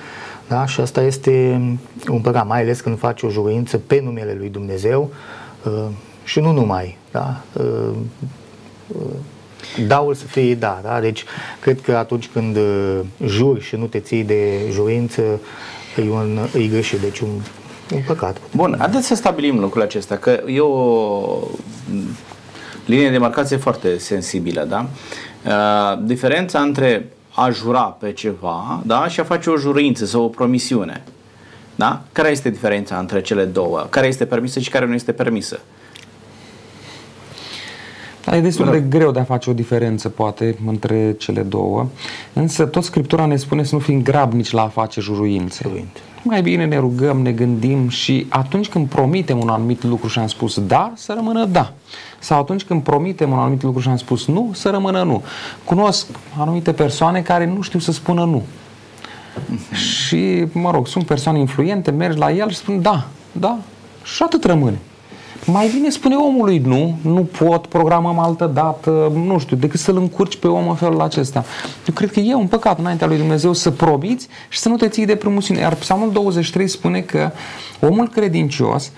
da? 0.49 0.67
Și 0.67 0.81
asta 0.81 1.03
este 1.03 1.61
un 2.09 2.21
păcat, 2.21 2.47
mai 2.47 2.61
ales 2.61 2.81
când 2.81 2.99
faci 2.99 3.23
o 3.23 3.29
juruință 3.29 3.79
pe 3.79 4.01
numele 4.05 4.35
lui 4.39 4.49
Dumnezeu 4.49 5.11
și 6.25 6.41
nu 6.41 6.53
numai. 6.53 6.97
Da? 7.11 7.41
Daul 9.87 10.15
să 10.15 10.25
fie 10.25 10.55
da, 10.55 10.81
da? 10.83 11.01
Deci, 11.01 11.25
cred 11.61 11.81
că 11.81 11.97
atunci 11.97 12.29
când 12.33 12.57
uh, 12.57 13.01
juri 13.27 13.61
și 13.61 13.77
nu 13.77 13.87
te 13.87 13.99
ții 13.99 14.25
de 14.25 14.69
jurință, 14.71 15.23
e, 15.97 16.11
un, 16.11 16.39
e 16.55 16.67
greșit, 16.67 17.01
deci 17.01 17.19
un, 17.19 17.29
un 17.95 18.03
păcat. 18.07 18.37
Bun, 18.57 18.77
haideți 18.79 19.07
să 19.07 19.15
stabilim 19.15 19.59
lucrul 19.59 19.83
acesta, 19.83 20.17
că 20.17 20.41
e 20.47 20.61
o 20.61 21.39
linie 22.85 23.11
de 23.11 23.19
marcație 23.19 23.57
foarte 23.57 23.99
sensibilă, 23.99 24.65
da? 24.69 24.89
Uh, 25.47 26.05
diferența 26.05 26.61
între 26.61 27.09
a 27.35 27.51
jura 27.51 27.83
pe 27.83 28.13
ceva, 28.13 28.83
da, 28.87 29.09
și 29.09 29.21
a 29.21 29.25
face 29.25 29.51
o 29.51 29.57
jurință 29.57 30.07
sau 30.07 30.23
o 30.23 30.29
promisiune. 30.29 31.03
Da? 31.75 32.03
Care 32.13 32.29
este 32.29 32.51
diferența 32.51 32.99
între 32.99 33.21
cele 33.21 33.45
două? 33.45 33.87
Care 33.91 34.07
este 34.07 34.27
permisă 34.27 34.61
și 34.61 34.71
care 34.71 34.87
nu 34.87 34.95
este 34.95 35.13
permisă? 35.13 35.55
Da, 35.55 35.63
e 38.37 38.41
destul 38.41 38.71
de 38.71 38.81
greu 38.81 39.11
de 39.11 39.19
a 39.19 39.25
face 39.25 39.51
o 39.51 39.53
diferență, 39.53 40.09
poate, 40.09 40.57
între 40.67 41.15
cele 41.19 41.43
două. 41.43 41.87
Însă 42.33 42.65
tot 42.65 42.85
Scriptura 42.85 43.27
ne 43.27 43.37
spune 43.37 43.65
să 43.65 43.75
nu 43.75 43.81
fim 43.81 44.03
grabnici 44.03 44.51
la 44.51 44.63
a 44.63 44.69
face 44.69 45.01
juruințe. 45.01 45.61
Juruinte. 45.63 46.01
Mai 46.23 46.43
bine 46.43 46.65
ne 46.65 46.79
rugăm, 46.79 47.21
ne 47.21 47.33
gândim 47.33 47.89
și 47.89 48.27
atunci 48.29 48.69
când 48.69 48.89
promitem 48.89 49.39
un 49.39 49.49
anumit 49.49 49.83
lucru 49.83 50.09
și 50.09 50.19
am 50.19 50.27
spus 50.27 50.61
da, 50.61 50.93
să 50.95 51.13
rămână 51.17 51.45
da. 51.45 51.73
Sau 52.19 52.41
atunci 52.41 52.65
când 52.65 52.83
promitem 52.83 53.31
un 53.31 53.39
anumit 53.39 53.63
lucru 53.63 53.81
și 53.81 53.89
am 53.89 53.97
spus 53.97 54.27
nu, 54.27 54.51
să 54.55 54.71
rămână 54.71 55.03
nu. 55.03 55.23
Cunosc 55.65 56.07
anumite 56.39 56.73
persoane 56.73 57.21
care 57.21 57.47
nu 57.47 57.61
știu 57.61 57.79
să 57.79 57.93
spună 57.93 58.25
nu. 58.25 58.43
Și, 59.73 60.47
mă 60.53 60.71
rog, 60.71 60.87
sunt 60.87 61.07
persoane 61.07 61.39
influente, 61.39 61.91
mergi 61.91 62.19
la 62.19 62.33
el 62.33 62.51
și 62.51 62.57
spun 62.57 62.83
da, 62.83 63.07
da, 63.33 63.59
și 64.03 64.23
atât 64.23 64.45
rămâne. 64.45 64.79
Mai 65.53 65.71
bine 65.75 65.91
spune 65.91 66.15
omului 66.15 66.59
nu, 66.59 66.99
nu 67.03 67.29
pot, 67.39 67.67
programăm 67.67 68.19
altă 68.19 68.51
dată, 68.55 69.13
nu 69.27 69.39
știu, 69.39 69.57
decât 69.57 69.81
să-l 69.81 69.97
încurci 69.97 70.37
pe 70.37 70.47
om 70.47 70.69
în 70.69 70.75
felul 70.75 71.01
acesta. 71.01 71.45
Eu 71.89 71.95
cred 71.95 72.11
că 72.11 72.21
e 72.21 72.35
un 72.35 72.47
păcat 72.47 72.79
înaintea 72.79 73.07
lui 73.07 73.17
Dumnezeu 73.17 73.53
să 73.53 73.71
probiți 73.71 74.29
și 74.49 74.59
să 74.59 74.69
nu 74.69 74.77
te 74.77 74.89
ții 74.89 75.07
de 75.07 75.17
promisiune. 75.17 75.61
Iar 75.61 75.75
Psalmul 75.75 76.13
23 76.13 76.69
spune 76.69 77.01
că 77.01 77.31
omul 77.81 78.09
credincios 78.09 78.93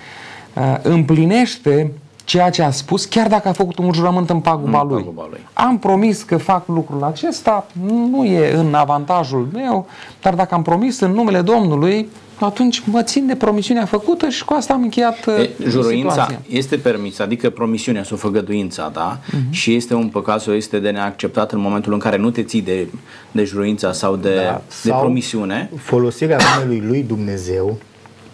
uh, 0.54 0.76
împlinește 0.82 1.92
ceea 2.30 2.50
ce 2.50 2.62
a 2.62 2.70
spus, 2.70 3.04
chiar 3.04 3.28
dacă 3.28 3.48
a 3.48 3.52
făcut 3.52 3.78
un 3.78 3.92
jurământ 3.92 4.30
în 4.30 4.40
paguba, 4.40 4.82
lui. 4.82 5.02
paguba 5.02 5.26
lui. 5.30 5.40
Am 5.52 5.78
promis 5.78 6.22
că 6.22 6.36
fac 6.36 6.68
lucrul 6.68 7.02
acesta, 7.02 7.66
nu 8.10 8.24
e 8.24 8.54
în 8.54 8.74
avantajul 8.74 9.48
meu, 9.52 9.86
dar 10.22 10.34
dacă 10.34 10.54
am 10.54 10.62
promis 10.62 11.00
în 11.00 11.10
numele 11.10 11.40
Domnului, 11.40 12.08
atunci 12.40 12.82
mă 12.84 13.02
țin 13.02 13.26
de 13.26 13.34
promisiunea 13.34 13.84
făcută 13.84 14.28
și 14.28 14.44
cu 14.44 14.54
asta 14.54 14.74
am 14.74 14.82
încheiat 14.82 15.26
e, 15.26 15.30
uh, 15.30 15.66
Juruința 15.68 16.10
situația. 16.10 16.40
este 16.48 16.76
permisă, 16.76 17.22
adică 17.22 17.50
promisiunea 17.50 18.04
sau 18.04 18.16
făgăduința, 18.16 18.90
da? 18.92 19.18
Uh-huh. 19.18 19.50
Și 19.50 19.74
este 19.74 19.94
un 19.94 20.08
păcat 20.08 20.40
sau 20.40 20.54
este 20.54 20.78
de 20.78 20.90
neacceptat 20.90 21.52
în 21.52 21.60
momentul 21.60 21.92
în 21.92 21.98
care 21.98 22.16
nu 22.16 22.30
te 22.30 22.42
ții 22.42 22.62
de, 22.62 22.88
de 23.30 23.44
juruința 23.44 23.92
sau 23.92 24.16
de, 24.16 24.34
da. 24.34 24.62
de 24.82 24.88
sau 24.90 25.00
promisiune. 25.00 25.70
folosirea 25.76 26.38
numelui 26.54 26.86
lui 26.86 27.02
Dumnezeu 27.02 27.78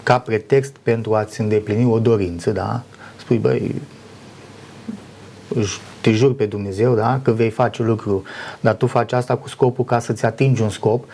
ca 0.03 0.19
pretext 0.19 0.77
pentru 0.83 1.15
a-ți 1.15 1.41
îndeplini 1.41 1.85
o 1.85 1.99
dorință, 1.99 2.51
da? 2.51 2.83
Spui, 3.27 3.39
băi, 3.39 3.75
te 6.01 6.13
jur 6.13 6.35
pe 6.35 6.47
Dumnezeu, 6.47 6.95
da? 6.95 7.21
Că 7.23 7.31
vei 7.31 7.51
face 7.51 7.83
lucru, 7.83 8.23
dar 8.61 8.75
tu 8.75 8.87
faci 8.87 9.13
asta 9.13 9.37
cu 9.37 9.49
scopul 9.49 9.85
ca 9.85 9.99
să-ți 9.99 10.25
atingi 10.25 10.63
un 10.63 10.69
scop 10.69 11.05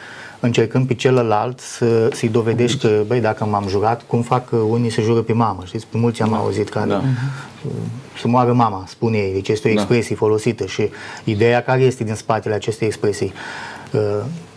încercând 0.41 0.87
pe 0.87 0.95
celălalt 0.95 1.61
să, 1.61 2.09
să-i 2.13 2.29
dovedești 2.29 2.79
că, 2.79 3.03
băi, 3.07 3.21
dacă 3.21 3.45
m-am 3.45 3.69
jurat, 3.69 4.03
cum 4.07 4.23
fac 4.23 4.49
unii 4.69 4.91
să 4.91 5.01
jură 5.01 5.21
pe 5.21 5.33
mamă, 5.33 5.63
știți? 5.65 5.87
Pe 5.87 5.99
mulți 5.99 6.23
am 6.23 6.31
da. 6.31 6.37
auzit 6.37 6.69
că 6.69 6.85
da. 6.89 7.03
să 8.19 8.29
moară 8.29 8.53
mama, 8.53 8.85
spune 8.89 9.17
ei, 9.17 9.33
deci 9.33 9.49
este 9.49 9.69
o 9.69 9.75
da. 9.75 9.81
expresie 9.81 10.17
da. 10.19 10.27
folosită 10.27 10.67
și 10.67 10.91
ideea 11.25 11.63
care 11.63 11.81
este 11.81 12.05
din 12.05 12.15
spatele 12.15 12.55
acestei 12.55 12.87
expresii. 12.87 13.33
Uh, 13.93 14.01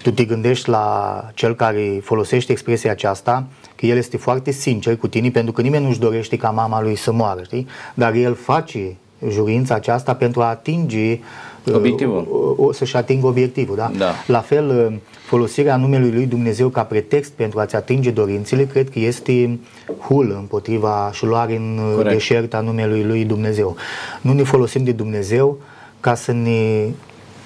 tu 0.01 0.11
te 0.11 0.23
gândești 0.23 0.69
la 0.69 1.29
cel 1.33 1.55
care 1.55 1.99
folosește 2.03 2.51
expresia 2.51 2.91
aceasta, 2.91 3.47
că 3.75 3.85
el 3.85 3.97
este 3.97 4.17
foarte 4.17 4.51
sincer 4.51 4.97
cu 4.97 5.07
tine, 5.07 5.29
pentru 5.29 5.51
că 5.51 5.61
nimeni 5.61 5.85
nu-și 5.85 5.99
dorește 5.99 6.37
ca 6.37 6.49
mama 6.49 6.81
lui 6.81 6.95
să 6.95 7.11
moară, 7.11 7.41
știi? 7.43 7.67
Dar 7.93 8.13
el 8.13 8.35
face 8.35 8.95
jurința 9.29 9.75
aceasta 9.75 10.15
pentru 10.15 10.41
a 10.41 10.45
atinge 10.45 11.19
uh, 11.63 11.73
obiectivul. 11.73 12.27
O, 12.57 12.63
o, 12.63 12.71
să-și 12.71 12.95
atingă 12.95 13.27
obiectivul. 13.27 13.75
Da? 13.75 13.91
Da. 13.97 14.11
La 14.27 14.39
fel, 14.39 14.87
uh, 14.91 14.97
folosirea 15.25 15.75
numelui 15.75 16.11
lui 16.11 16.25
Dumnezeu 16.25 16.69
ca 16.69 16.83
pretext 16.83 17.31
pentru 17.31 17.59
a-ți 17.59 17.75
atinge 17.75 18.11
dorințele, 18.11 18.65
cred 18.65 18.89
că 18.89 18.99
este 18.99 19.59
hul 19.99 20.35
împotriva 20.39 21.09
și 21.13 21.25
luare 21.25 21.55
în 21.55 21.79
Corect. 21.95 22.13
deșert 22.13 22.53
a 22.53 22.59
numelui 22.59 23.03
lui 23.03 23.25
Dumnezeu. 23.25 23.75
Nu 24.21 24.33
ne 24.33 24.43
folosim 24.43 24.83
de 24.83 24.91
Dumnezeu 24.91 25.57
ca 25.99 26.15
să 26.15 26.31
ne 26.31 26.85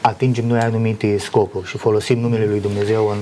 atingem 0.02 0.45
noi 0.47 0.60
anumite 0.60 1.18
scopuri 1.18 1.68
și 1.68 1.78
folosim 1.78 2.20
numele 2.20 2.45
lui 2.45 2.62
Dumnezeu 2.62 3.08
în... 3.08 3.18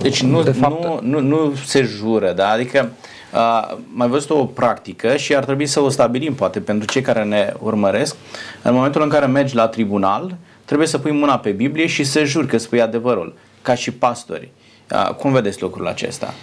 Deci 0.00 0.22
nu, 0.22 0.42
de 0.42 0.50
fapt, 0.50 0.84
nu, 0.84 1.00
nu, 1.02 1.20
nu 1.20 1.54
se 1.64 1.82
jură, 1.82 2.32
da? 2.32 2.48
Adică 2.48 2.90
uh, 3.34 3.76
mai 3.92 4.08
văzut 4.08 4.30
o 4.30 4.44
practică 4.44 5.16
și 5.16 5.36
ar 5.36 5.44
trebui 5.44 5.66
să 5.66 5.80
o 5.80 5.88
stabilim, 5.88 6.34
poate, 6.34 6.60
pentru 6.60 6.86
cei 6.86 7.02
care 7.02 7.24
ne 7.24 7.52
urmăresc. 7.58 8.16
În 8.62 8.74
momentul 8.74 9.02
în 9.02 9.08
care 9.08 9.26
mergi 9.26 9.54
la 9.54 9.68
tribunal, 9.68 10.36
trebuie 10.64 10.86
să 10.86 10.98
pui 10.98 11.12
mâna 11.12 11.38
pe 11.38 11.50
Biblie 11.50 11.86
și 11.86 12.04
să 12.04 12.24
juri 12.24 12.46
că 12.46 12.56
spui 12.56 12.80
adevărul, 12.80 13.34
ca 13.62 13.74
și 13.74 13.90
pastori. 13.90 14.50
Uh, 14.92 15.14
cum 15.14 15.32
vedeți 15.32 15.62
lucrul 15.62 15.86
acesta? 15.86 16.34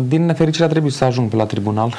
Din 0.00 0.24
nefericire 0.24 0.64
a 0.64 0.68
trebuit 0.68 0.92
să 0.92 1.04
ajung 1.04 1.30
pe 1.30 1.36
la 1.36 1.46
tribunal. 1.46 1.94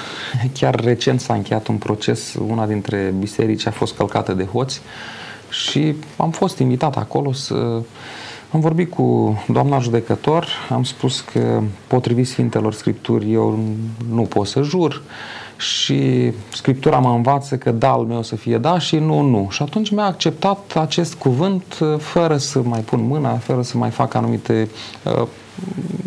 Chiar 0.53 0.75
recent 0.75 1.19
s-a 1.19 1.33
încheiat 1.33 1.67
un 1.67 1.75
proces, 1.75 2.35
una 2.47 2.65
dintre 2.65 3.13
biserici 3.19 3.67
a 3.67 3.71
fost 3.71 3.95
călcată 3.95 4.33
de 4.33 4.43
hoți 4.43 4.81
și 5.49 5.95
am 6.17 6.31
fost 6.31 6.59
invitat 6.59 6.97
acolo 6.97 7.31
să 7.31 7.81
am 8.51 8.59
vorbit 8.59 8.91
cu 8.93 9.37
doamna 9.47 9.79
judecător, 9.79 10.47
am 10.69 10.83
spus 10.83 11.19
că 11.19 11.61
potrivit 11.87 12.27
Sfintelor 12.27 12.73
Scripturi 12.73 13.31
eu 13.31 13.59
nu 14.11 14.21
pot 14.21 14.47
să 14.47 14.61
jur 14.61 15.01
și 15.57 16.31
Scriptura 16.53 16.97
mă 16.99 17.09
învață 17.09 17.57
că 17.57 17.71
da 17.71 17.91
al 17.91 18.03
meu 18.03 18.23
să 18.23 18.35
fie 18.35 18.57
da 18.57 18.79
și 18.79 18.95
nu, 18.95 19.21
nu. 19.21 19.47
Și 19.51 19.61
atunci 19.61 19.89
mi-a 19.89 20.05
acceptat 20.05 20.75
acest 20.75 21.13
cuvânt 21.13 21.79
fără 21.97 22.37
să 22.37 22.61
mai 22.61 22.79
pun 22.79 23.07
mâna, 23.07 23.33
fără 23.33 23.61
să 23.61 23.77
mai 23.77 23.89
fac 23.89 24.13
anumite 24.13 24.69
uh, 25.03 25.27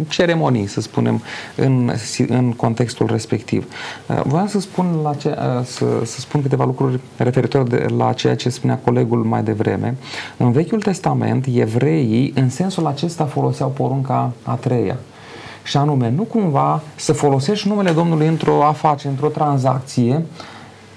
ceremonii, 0.08 0.66
să 0.66 0.80
spunem, 0.80 1.22
în, 1.56 1.92
în 2.28 2.52
contextul 2.52 3.06
respectiv. 3.06 3.66
Uh, 4.06 4.20
voiam 4.24 4.46
să 4.46 4.60
spun, 4.60 5.00
la 5.02 5.14
ce, 5.14 5.28
uh, 5.28 5.64
să, 5.64 5.84
să 6.04 6.20
spun 6.20 6.42
câteva 6.42 6.64
lucruri 6.64 7.00
referitor 7.16 7.62
de, 7.62 7.86
la 7.96 8.12
ceea 8.12 8.36
ce 8.36 8.48
spunea 8.48 8.78
colegul 8.84 9.24
mai 9.24 9.42
devreme. 9.42 9.96
În 10.36 10.52
Vechiul 10.52 10.80
Testament, 10.82 11.46
evreii, 11.54 12.32
în 12.36 12.50
sensul 12.50 12.86
acesta, 12.86 13.24
foloseau 13.24 13.68
porunca 13.68 14.32
a 14.42 14.54
treia. 14.54 14.96
Și 15.62 15.76
anume, 15.76 16.10
nu 16.16 16.22
cumva 16.22 16.82
să 16.96 17.12
folosești 17.12 17.68
numele 17.68 17.90
Domnului 17.90 18.26
într-o 18.26 18.64
afacere, 18.64 19.08
într-o 19.08 19.28
tranzacție, 19.28 20.24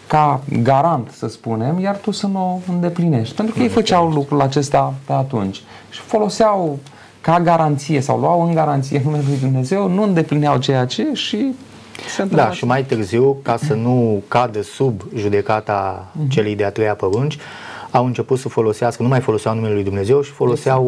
ca 0.07 0.41
garant, 0.61 1.09
să 1.11 1.27
spunem, 1.27 1.79
iar 1.79 1.95
tu 1.95 2.11
să 2.11 2.27
nu 2.27 2.61
o 2.67 2.71
îndeplinești. 2.71 3.35
Pentru 3.35 3.55
că 3.55 3.61
ei 3.61 3.67
făceau 3.67 4.09
lucrul 4.09 4.41
acesta 4.41 4.93
pe 5.05 5.13
atunci. 5.13 5.61
Și 5.89 5.99
foloseau 5.99 6.79
ca 7.23 7.39
garanție 7.39 8.01
sau 8.01 8.19
luau 8.19 8.47
în 8.47 8.53
garanție 8.53 9.01
numele 9.03 9.23
lui 9.27 9.37
Dumnezeu, 9.37 9.87
nu 9.87 10.03
îndeplineau 10.03 10.57
ceea 10.57 10.85
ce 10.85 11.07
și 11.13 11.53
se 12.15 12.23
Da, 12.23 12.51
și 12.51 12.65
mai 12.65 12.83
târziu, 12.83 13.37
ca 13.41 13.57
să 13.57 13.73
nu 13.73 14.23
cadă 14.27 14.61
sub 14.61 15.01
judecata 15.15 16.11
uh-huh. 16.11 16.29
celei 16.29 16.55
de-a 16.55 16.71
treia 16.71 16.95
părunci, 16.95 17.37
au 17.91 18.05
început 18.05 18.39
să 18.39 18.49
folosească, 18.49 19.03
nu 19.03 19.09
mai 19.09 19.19
foloseau 19.19 19.55
numele 19.55 19.73
lui 19.73 19.83
Dumnezeu 19.83 20.21
și 20.21 20.31
foloseau 20.31 20.83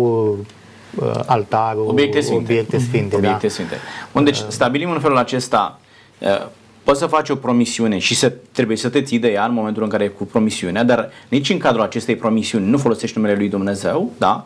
uh, 0.95 1.11
altarul, 1.25 1.87
obiecte 1.87 2.21
sfinte. 2.21 2.43
Obiecte 2.43 2.77
sfinte, 2.77 3.15
obiecte 3.15 3.47
da. 3.47 3.53
sfinte. 3.53 3.75
Bun, 4.13 4.23
deci 4.23 4.43
stabilim 4.47 4.89
în 4.89 4.99
felul 4.99 5.17
acesta 5.17 5.79
uh, 6.19 6.47
poți 6.83 6.99
să 6.99 7.05
faci 7.05 7.29
o 7.29 7.35
promisiune 7.35 7.97
și 7.97 8.15
să, 8.15 8.33
trebuie 8.51 8.77
să 8.77 8.89
te 8.89 9.01
ții 9.01 9.19
de 9.19 9.27
ea 9.27 9.45
în 9.45 9.53
momentul 9.53 9.83
în 9.83 9.89
care 9.89 10.03
e 10.03 10.07
cu 10.07 10.25
promisiunea, 10.25 10.83
dar 10.83 11.09
nici 11.27 11.49
în 11.49 11.57
cadrul 11.57 11.83
acestei 11.83 12.15
promisiuni 12.15 12.69
nu 12.69 12.77
folosești 12.77 13.17
numele 13.17 13.37
lui 13.37 13.49
Dumnezeu, 13.49 14.11
da? 14.17 14.45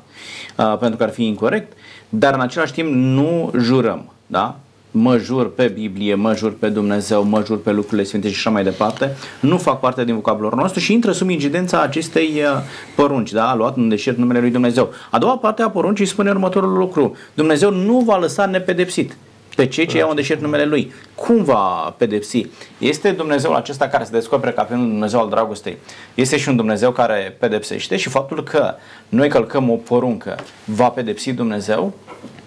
Uh, 0.58 0.78
pentru 0.78 0.98
că 0.98 1.04
ar 1.04 1.10
fi 1.10 1.26
incorrect, 1.26 1.74
dar 2.10 2.34
în 2.34 2.41
același 2.41 2.74
timp 2.74 2.93
nu 2.93 3.51
jurăm, 3.57 4.12
da? 4.28 4.60
Mă 4.91 5.18
jur 5.18 5.53
pe 5.53 5.68
Biblie, 5.68 6.16
mă 6.16 6.36
jur 6.36 6.51
pe 6.51 6.70
Dumnezeu, 6.70 7.24
mă 7.24 7.43
jur 7.45 7.62
pe 7.62 7.72
lucrurile 7.72 8.03
sfinte 8.03 8.28
și 8.28 8.36
așa 8.36 8.49
mai 8.49 8.64
departe, 8.64 9.16
nu 9.39 9.57
fac 9.57 9.80
parte 9.80 10.05
din 10.05 10.16
vocabularul 10.16 10.60
nostru 10.60 10.80
și 10.80 10.93
intră 10.93 11.12
sub 11.12 11.30
incidența 11.30 11.82
acestei 11.82 12.30
uh, 12.36 12.62
porunci, 12.95 13.32
da? 13.32 13.49
A 13.49 13.55
luat 13.55 13.78
în 13.78 13.89
deșert 13.89 14.18
numele 14.18 14.39
lui 14.39 14.51
Dumnezeu. 14.51 14.89
A 15.12 15.18
doua 15.18 15.38
parte 15.38 15.62
a 15.62 15.70
poruncii 15.70 16.05
spune 16.05 16.30
următorul 16.30 16.78
lucru. 16.78 17.16
Dumnezeu 17.34 17.72
nu 17.72 17.99
va 17.99 18.18
lăsa 18.18 18.45
nepedepsit 18.45 19.18
pe 19.60 19.68
cei 19.68 19.86
ce 19.86 19.97
iau 19.97 20.10
în 20.10 20.16
deșert 20.16 20.41
numele 20.41 20.66
Lui. 20.66 20.93
Cum 21.16 21.43
va 21.43 21.95
pedepsi? 21.97 22.47
Este 22.78 23.12
Dumnezeu 23.12 23.53
acesta 23.55 23.88
care 23.88 24.03
se 24.03 24.12
descoperă 24.12 24.51
ca 24.51 24.64
fiind 24.64 24.82
un 24.82 24.89
Dumnezeu 24.89 25.20
al 25.20 25.30
dragostei. 25.30 25.78
Este 26.16 26.38
și 26.38 26.49
un 26.49 26.55
Dumnezeu 26.55 26.91
care 26.91 27.36
pedepsește 27.39 27.97
și 27.97 28.10
faptul 28.10 28.43
că 28.43 28.74
noi 29.10 29.30
călcăm 29.30 29.70
o 29.70 29.76
poruncă 29.76 30.36
va 30.66 30.89
pedepsi 30.89 31.34
Dumnezeu? 31.34 31.93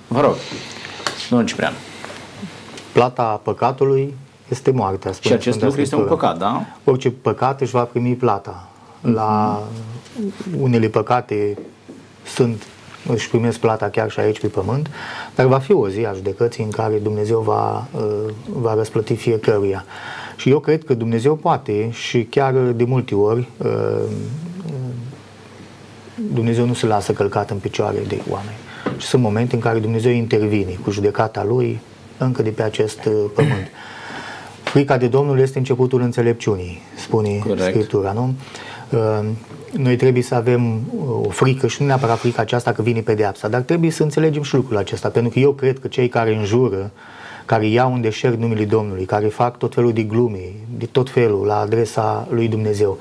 Vă 0.09 0.21
rog, 0.21 0.35
domnul 1.31 1.49
Ciprian. 1.49 1.73
Plata 2.93 3.41
păcatului 3.43 4.15
este 4.49 4.71
moartea. 4.71 5.13
Și 5.21 5.33
acest 5.33 5.63
lucru 5.63 5.81
este 5.81 5.97
un 5.97 6.05
păcat, 6.05 6.39
da? 6.39 6.65
Orice 6.85 7.11
păcat 7.11 7.61
își 7.61 7.73
va 7.73 7.83
primi 7.83 8.15
plata. 8.15 8.69
La 9.01 9.63
unele 10.61 10.89
păcate 10.89 11.59
sunt 12.27 12.67
își 13.09 13.29
primesc 13.29 13.59
plata 13.59 13.89
chiar 13.89 14.11
și 14.11 14.21
aici 14.21 14.41
pe 14.41 14.47
pământ, 14.47 14.91
dar 15.35 15.47
va 15.47 15.59
fi 15.59 15.73
o 15.73 15.89
zi 15.89 16.05
a 16.05 16.13
judecății 16.13 16.65
în 16.65 16.71
care 16.71 16.95
Dumnezeu 16.95 17.41
va, 17.41 17.87
uh, 17.93 18.03
va 18.53 18.75
răsplăti 18.75 19.15
fiecăruia. 19.15 19.85
Și 20.37 20.51
eu 20.51 20.59
cred 20.59 20.85
că 20.85 20.95
Dumnezeu 20.95 21.35
poate 21.35 21.91
și 21.91 22.25
chiar 22.25 22.53
de 22.55 22.85
multe 22.85 23.15
ori 23.15 23.49
uh, 23.57 24.03
Dumnezeu 26.33 26.67
nu 26.67 26.75
se 26.75 26.87
lasă 26.87 27.13
călcat 27.13 27.51
în 27.51 27.57
picioare 27.57 27.99
de 28.09 28.21
oameni. 28.31 28.57
Și 28.97 29.07
sunt 29.07 29.23
momente 29.23 29.55
în 29.55 29.61
care 29.61 29.79
Dumnezeu 29.79 30.13
intervine 30.13 30.79
cu 30.85 30.91
judecata 30.91 31.45
Lui 31.45 31.81
încă 32.19 32.43
de 32.43 32.51
pe 32.51 32.63
acest 32.63 33.05
uh, 33.05 33.13
pământ. 33.35 33.67
Frica 34.63 34.97
de 34.97 35.07
Domnul 35.07 35.39
este 35.39 35.59
începutul 35.59 36.01
înțelepciunii, 36.01 36.81
spune 36.97 37.39
Correct. 37.47 37.63
Scriptura, 37.63 38.13
nu? 38.13 38.35
Noi 39.77 39.97
trebuie 39.97 40.23
să 40.23 40.35
avem 40.35 40.75
uh, 40.75 41.27
o 41.27 41.29
frică 41.29 41.67
și 41.67 41.81
nu 41.81 41.87
neapărat 41.87 42.19
frica 42.19 42.43
aceasta 42.43 42.73
că 42.73 42.83
vine 42.83 43.01
pedeapsa, 43.01 43.49
dar 43.49 43.61
trebuie 43.61 43.91
să 43.91 44.03
înțelegem 44.03 44.43
și 44.43 44.55
lucrul 44.55 44.77
acesta, 44.77 45.09
pentru 45.09 45.33
că 45.33 45.39
eu 45.39 45.53
cred 45.53 45.79
că 45.79 45.89
cei 45.89 46.09
care 46.09 46.35
înjură, 46.35 46.91
care 47.45 47.67
iau 47.67 47.95
în 47.95 48.01
deșert 48.01 48.39
numele 48.39 48.65
Domnului, 48.65 49.05
care 49.05 49.27
fac 49.27 49.59
tot 49.59 49.75
felul 49.75 49.93
de 49.93 50.03
glume, 50.03 50.53
de 50.79 50.87
tot 50.87 51.11
felul 51.11 51.47
la 51.47 51.59
adresa 51.59 52.29
lui 52.31 52.49
Dumnezeu, 52.49 52.99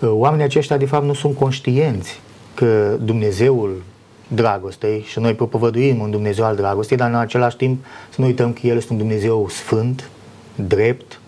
uh, 0.00 0.08
oamenii 0.12 0.44
aceștia 0.44 0.76
de 0.76 0.86
fapt 0.86 1.04
nu 1.04 1.14
sunt 1.14 1.36
conștienți 1.36 2.20
că 2.54 2.96
Dumnezeul 3.00 3.82
dragostei 4.28 5.04
și 5.06 5.18
noi 5.18 5.34
propovăduim 5.34 6.00
un 6.00 6.10
Dumnezeu 6.10 6.44
al 6.44 6.56
dragostei, 6.56 6.96
dar 6.96 7.08
în 7.08 7.16
același 7.16 7.56
timp 7.56 7.84
să 8.10 8.20
nu 8.20 8.26
uităm 8.26 8.52
că 8.52 8.66
El 8.66 8.76
este 8.76 8.92
un 8.92 8.98
Dumnezeu 8.98 9.48
sfânt, 9.48 10.10
drept, 10.54 11.20
Uh, 11.20 11.25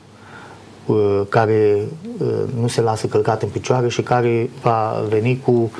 care 1.28 1.76
uh, 2.18 2.28
nu 2.61 2.68
se 2.68 2.80
lasă 2.80 3.07
călcat 3.07 3.43
în 3.43 3.49
picioare 3.49 3.89
și 3.89 4.03
care 4.03 4.51
va 4.62 5.05
veni 5.09 5.41
cu 5.45 5.70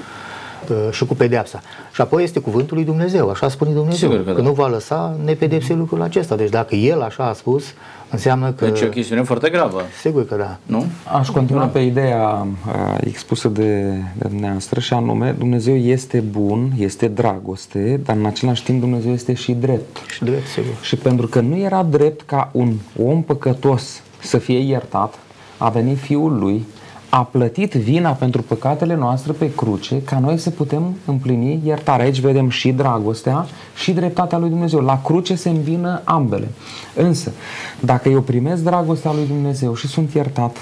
uh, 0.71 0.93
și 0.93 1.05
cu 1.05 1.15
pedeapsa. 1.15 1.61
Și 1.93 2.01
apoi 2.01 2.23
este 2.23 2.41
cuvântul 2.41 2.77
lui 2.77 2.85
Dumnezeu, 2.85 3.31
așa 3.31 3.49
spune 3.49 3.71
Dumnezeu, 3.71 4.11
Sigur 4.11 4.25
că, 4.25 4.33
că 4.33 4.41
da. 4.41 4.47
nu 4.47 4.53
va 4.53 4.67
lăsa 4.67 5.17
nepedepse 5.25 5.75
lucrul 5.75 6.03
acesta. 6.03 6.37
Deci 6.37 6.51
dacă 6.51 6.75
El 6.75 7.03
așa 7.03 7.25
a 7.25 7.33
spus, 7.33 7.65
înseamnă 8.11 8.53
că... 8.53 8.65
Deci 8.65 8.81
e 8.81 8.85
o 8.85 8.89
chestiune 8.89 9.23
foarte 9.23 9.51
gravă. 9.51 9.83
Sigur 10.01 10.27
că 10.27 10.35
da. 10.35 10.57
Nu? 10.67 10.85
Aș 11.19 11.29
continua 11.29 11.67
pe 11.67 11.79
ideea 11.79 12.47
uh, 12.67 12.99
expusă 13.01 13.49
de, 13.49 13.83
de 14.19 14.29
dumneavoastră 14.29 14.81
și 14.81 14.93
anume, 14.93 15.35
Dumnezeu 15.39 15.77
este 15.77 16.21
bun, 16.21 16.73
este 16.79 17.09
dragoste, 17.09 18.01
dar 18.05 18.17
în 18.17 18.27
același 18.27 18.65
timp 18.65 18.81
Dumnezeu 18.81 19.13
este 19.13 19.35
și 19.35 19.53
drept. 19.53 19.97
Și 20.07 20.25
drept, 20.25 20.47
sigur. 20.47 20.73
Și 20.83 20.97
pentru 20.97 21.27
că 21.27 21.41
nu 21.41 21.57
era 21.57 21.83
drept 21.83 22.23
ca 22.27 22.51
un 22.53 22.73
om 23.03 23.23
păcătos 23.23 24.03
să 24.23 24.39
fie 24.39 24.59
iertat, 24.59 25.19
a 25.59 25.69
venit 25.69 25.99
Fiul 25.99 26.39
Lui, 26.39 26.67
a 27.09 27.25
plătit 27.25 27.73
vina 27.73 28.11
pentru 28.11 28.43
păcatele 28.43 28.95
noastre 28.95 29.33
pe 29.33 29.55
cruce, 29.55 30.03
ca 30.03 30.19
noi 30.19 30.39
să 30.39 30.51
putem 30.51 30.97
împlini 31.05 31.61
iertarea. 31.65 32.05
Aici 32.05 32.21
vedem 32.21 32.49
și 32.49 32.73
dragostea 32.73 33.47
și 33.75 33.93
dreptatea 33.93 34.39
lui 34.39 34.49
Dumnezeu. 34.49 34.81
La 34.81 35.01
cruce 35.03 35.35
se 35.35 35.49
învină 35.49 36.01
ambele. 36.05 36.49
Însă, 36.95 37.33
dacă 37.81 38.09
eu 38.09 38.21
primesc 38.21 38.63
dragostea 38.63 39.13
lui 39.13 39.27
Dumnezeu 39.27 39.75
și 39.75 39.87
sunt 39.87 40.13
iertat, 40.13 40.57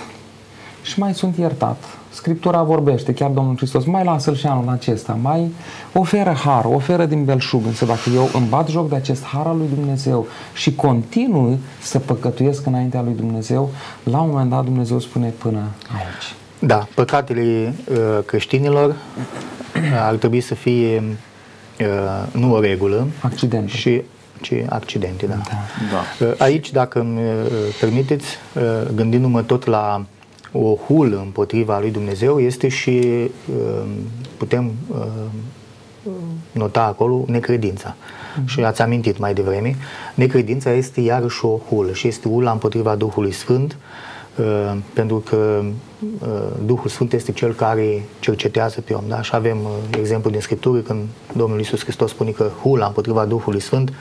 și 0.83 0.99
mai 0.99 1.15
sunt 1.15 1.37
iertat, 1.37 1.85
Scriptura 2.17 2.63
vorbește, 2.63 3.15
chiar 3.15 3.31
Domnul 3.31 3.57
Hristos, 3.57 3.85
mai 3.85 4.05
lasă-l 4.05 4.35
și 4.35 4.47
anul 4.47 4.69
acesta, 4.69 5.19
mai 5.23 5.53
oferă 5.93 6.31
har, 6.31 6.65
oferă 6.65 7.07
din 7.07 7.25
belșug, 7.25 7.67
însă 7.67 7.85
dacă 7.85 8.11
eu 8.15 8.31
îmi 8.33 8.47
bat 8.49 8.69
joc 8.69 8.89
de 8.89 8.95
acest 8.95 9.25
har 9.25 9.47
al 9.47 9.57
lui 9.57 9.69
Dumnezeu 9.75 10.27
și 10.55 10.75
continui 10.75 11.59
să 11.81 11.99
păcătuiesc 11.99 12.67
înaintea 12.67 13.03
lui 13.03 13.15
Dumnezeu, 13.15 13.71
la 14.03 14.21
un 14.21 14.29
moment 14.29 14.51
dat 14.51 14.65
Dumnezeu 14.65 14.99
spune 14.99 15.29
până 15.29 15.59
aici. 15.89 16.35
Da, 16.59 16.87
păcatele 16.95 17.75
uh, 17.91 17.97
creștinilor 18.27 18.89
uh, 18.89 18.97
ar 20.07 20.15
trebui 20.15 20.41
să 20.41 20.55
fie 20.55 21.03
uh, 21.81 22.33
nu 22.33 22.55
o 22.55 22.61
regulă, 22.61 23.07
accidente. 23.21 23.77
Și, 23.77 24.03
ci 24.41 24.53
accidente, 24.69 25.27
da. 25.27 25.35
da. 25.35 26.27
da. 26.27 26.45
Aici, 26.45 26.73
dacă 26.73 27.01
îmi 27.01 27.21
permiteți, 27.81 28.27
gândindu-mă 28.95 29.43
tot 29.43 29.67
la 29.67 30.05
o 30.63 30.75
hulă 30.75 31.17
împotriva 31.17 31.79
lui 31.79 31.91
Dumnezeu 31.91 32.41
este 32.41 32.69
și 32.69 33.01
um, 33.01 33.89
putem 34.37 34.73
um, 34.91 36.13
nota 36.53 36.83
acolo 36.83 37.25
necredința. 37.27 37.95
Mm-hmm. 37.95 38.45
Și 38.47 38.61
ați 38.61 38.83
amintit 38.83 39.19
mai 39.19 39.35
devreme, 39.35 39.77
necredința 40.15 40.73
este 40.73 41.01
iarăși 41.01 41.45
o 41.45 41.61
hulă 41.69 41.93
și 41.93 42.09
este 42.09 42.29
ula 42.29 42.51
împotriva 42.51 42.95
Duhului 42.95 43.33
Sfânt 43.33 43.77
Uh, 44.39 44.77
pentru 44.93 45.17
că 45.17 45.63
uh, 46.21 46.29
Duhul 46.65 46.91
Sfânt 46.91 47.13
este 47.13 47.33
cel 47.33 47.53
care 47.53 48.05
cercetează 48.21 48.81
pe 48.81 48.93
om. 48.93 49.05
Da? 49.09 49.23
Și 49.23 49.31
avem 49.35 49.59
uh, 49.63 49.99
exemplu 49.99 50.31
din 50.31 50.41
Scriptură 50.41 50.79
când 50.79 51.01
Domnul 51.33 51.59
Iisus 51.59 51.83
Hristos 51.83 52.11
spune 52.11 52.31
că 52.31 52.51
hula 52.63 52.87
împotriva 52.87 53.25
Duhului 53.25 53.61
Sfânt 53.61 53.93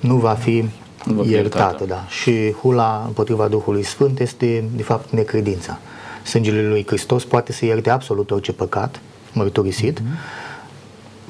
nu 0.00 0.16
va 0.16 0.32
fi 0.32 0.60
nu 0.60 0.68
iertată. 1.06 1.30
iertată 1.30 1.84
da. 1.84 2.04
Și 2.08 2.52
hula 2.60 3.04
împotriva 3.06 3.48
Duhului 3.48 3.82
Sfânt 3.82 4.20
este, 4.20 4.64
de 4.76 4.82
fapt, 4.82 5.10
necredința. 5.10 5.78
Sângele 6.24 6.68
lui 6.68 6.84
Hristos 6.86 7.24
poate 7.24 7.52
să 7.52 7.64
ierte 7.64 7.90
absolut 7.90 8.30
orice 8.30 8.52
păcat 8.52 9.00
mărturisit, 9.32 10.00
mm-hmm 10.00 10.54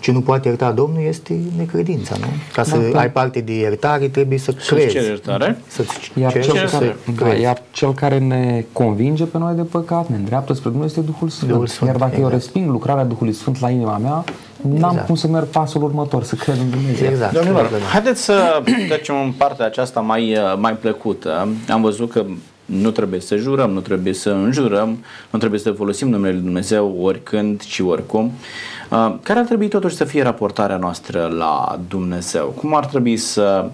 ce 0.00 0.12
nu 0.12 0.20
poate 0.20 0.48
ierta 0.48 0.72
Domnul 0.72 1.02
este 1.02 1.40
necredința, 1.56 2.16
nu? 2.20 2.26
Ca 2.52 2.62
să 2.62 2.76
da, 2.92 2.98
ai 2.98 3.10
parte 3.10 3.40
de 3.40 3.52
iertare, 3.52 4.08
trebuie 4.08 4.38
să 4.38 4.52
să 4.58 4.74
crezi. 4.74 4.96
Să 4.96 5.02
iertare. 5.02 5.58
Să-ți 5.66 6.12
iar, 6.20 6.32
cel 6.32 6.54
care, 6.54 6.68
să 6.68 6.94
da, 7.18 7.34
iar 7.34 7.62
cel 7.70 7.94
care 7.94 8.18
ne 8.18 8.64
convinge 8.72 9.24
pe 9.24 9.38
noi 9.38 9.54
de 9.54 9.62
păcat, 9.62 10.08
ne 10.08 10.16
îndreaptă 10.16 10.52
spre 10.52 10.70
Dumnezeu 10.70 11.02
este 11.02 11.12
Duhul 11.12 11.28
Sfânt. 11.28 11.50
Duhul 11.50 11.66
Sfânt 11.66 11.90
iar 11.90 11.98
dacă 11.98 12.12
exact. 12.14 12.32
eu 12.32 12.38
resping 12.38 12.70
lucrarea 12.70 13.04
Duhului 13.04 13.32
Sfânt 13.32 13.60
la 13.60 13.70
inima 13.70 13.98
mea, 13.98 14.24
n-am 14.60 14.90
exact. 14.90 15.06
cum 15.06 15.14
să 15.14 15.28
merg 15.28 15.46
pasul 15.46 15.82
următor, 15.82 16.22
să 16.22 16.34
cred 16.34 16.56
în 16.56 16.70
Dumnezeu. 16.70 17.08
Exact. 17.08 17.32
Domnilor, 17.32 17.70
haideți 17.92 18.22
să 18.22 18.62
trecem 18.88 19.14
în 19.24 19.32
partea 19.32 19.66
aceasta 19.66 20.00
mai, 20.00 20.36
mai 20.58 20.72
plăcută. 20.72 21.48
Am 21.68 21.82
văzut 21.82 22.10
că 22.10 22.24
nu 22.64 22.90
trebuie 22.90 23.20
să 23.20 23.36
jurăm, 23.36 23.70
nu 23.70 23.80
trebuie 23.80 24.12
să 24.12 24.30
înjurăm, 24.30 25.04
nu 25.30 25.38
trebuie 25.38 25.60
să 25.60 25.70
folosim 25.70 26.08
numele 26.08 26.32
Lui 26.32 26.42
Dumnezeu 26.42 26.96
oricând 27.00 27.62
și 27.62 27.82
oricum. 27.82 28.24
Uh, 28.24 28.30
care 29.22 29.38
ar 29.38 29.44
trebui 29.44 29.68
totuși 29.68 29.96
să 29.96 30.04
fie 30.04 30.22
raportarea 30.22 30.76
noastră 30.76 31.26
la 31.26 31.78
Dumnezeu? 31.88 32.46
Cum 32.46 32.74
ar 32.74 32.86
trebui 32.86 33.16
să 33.16 33.70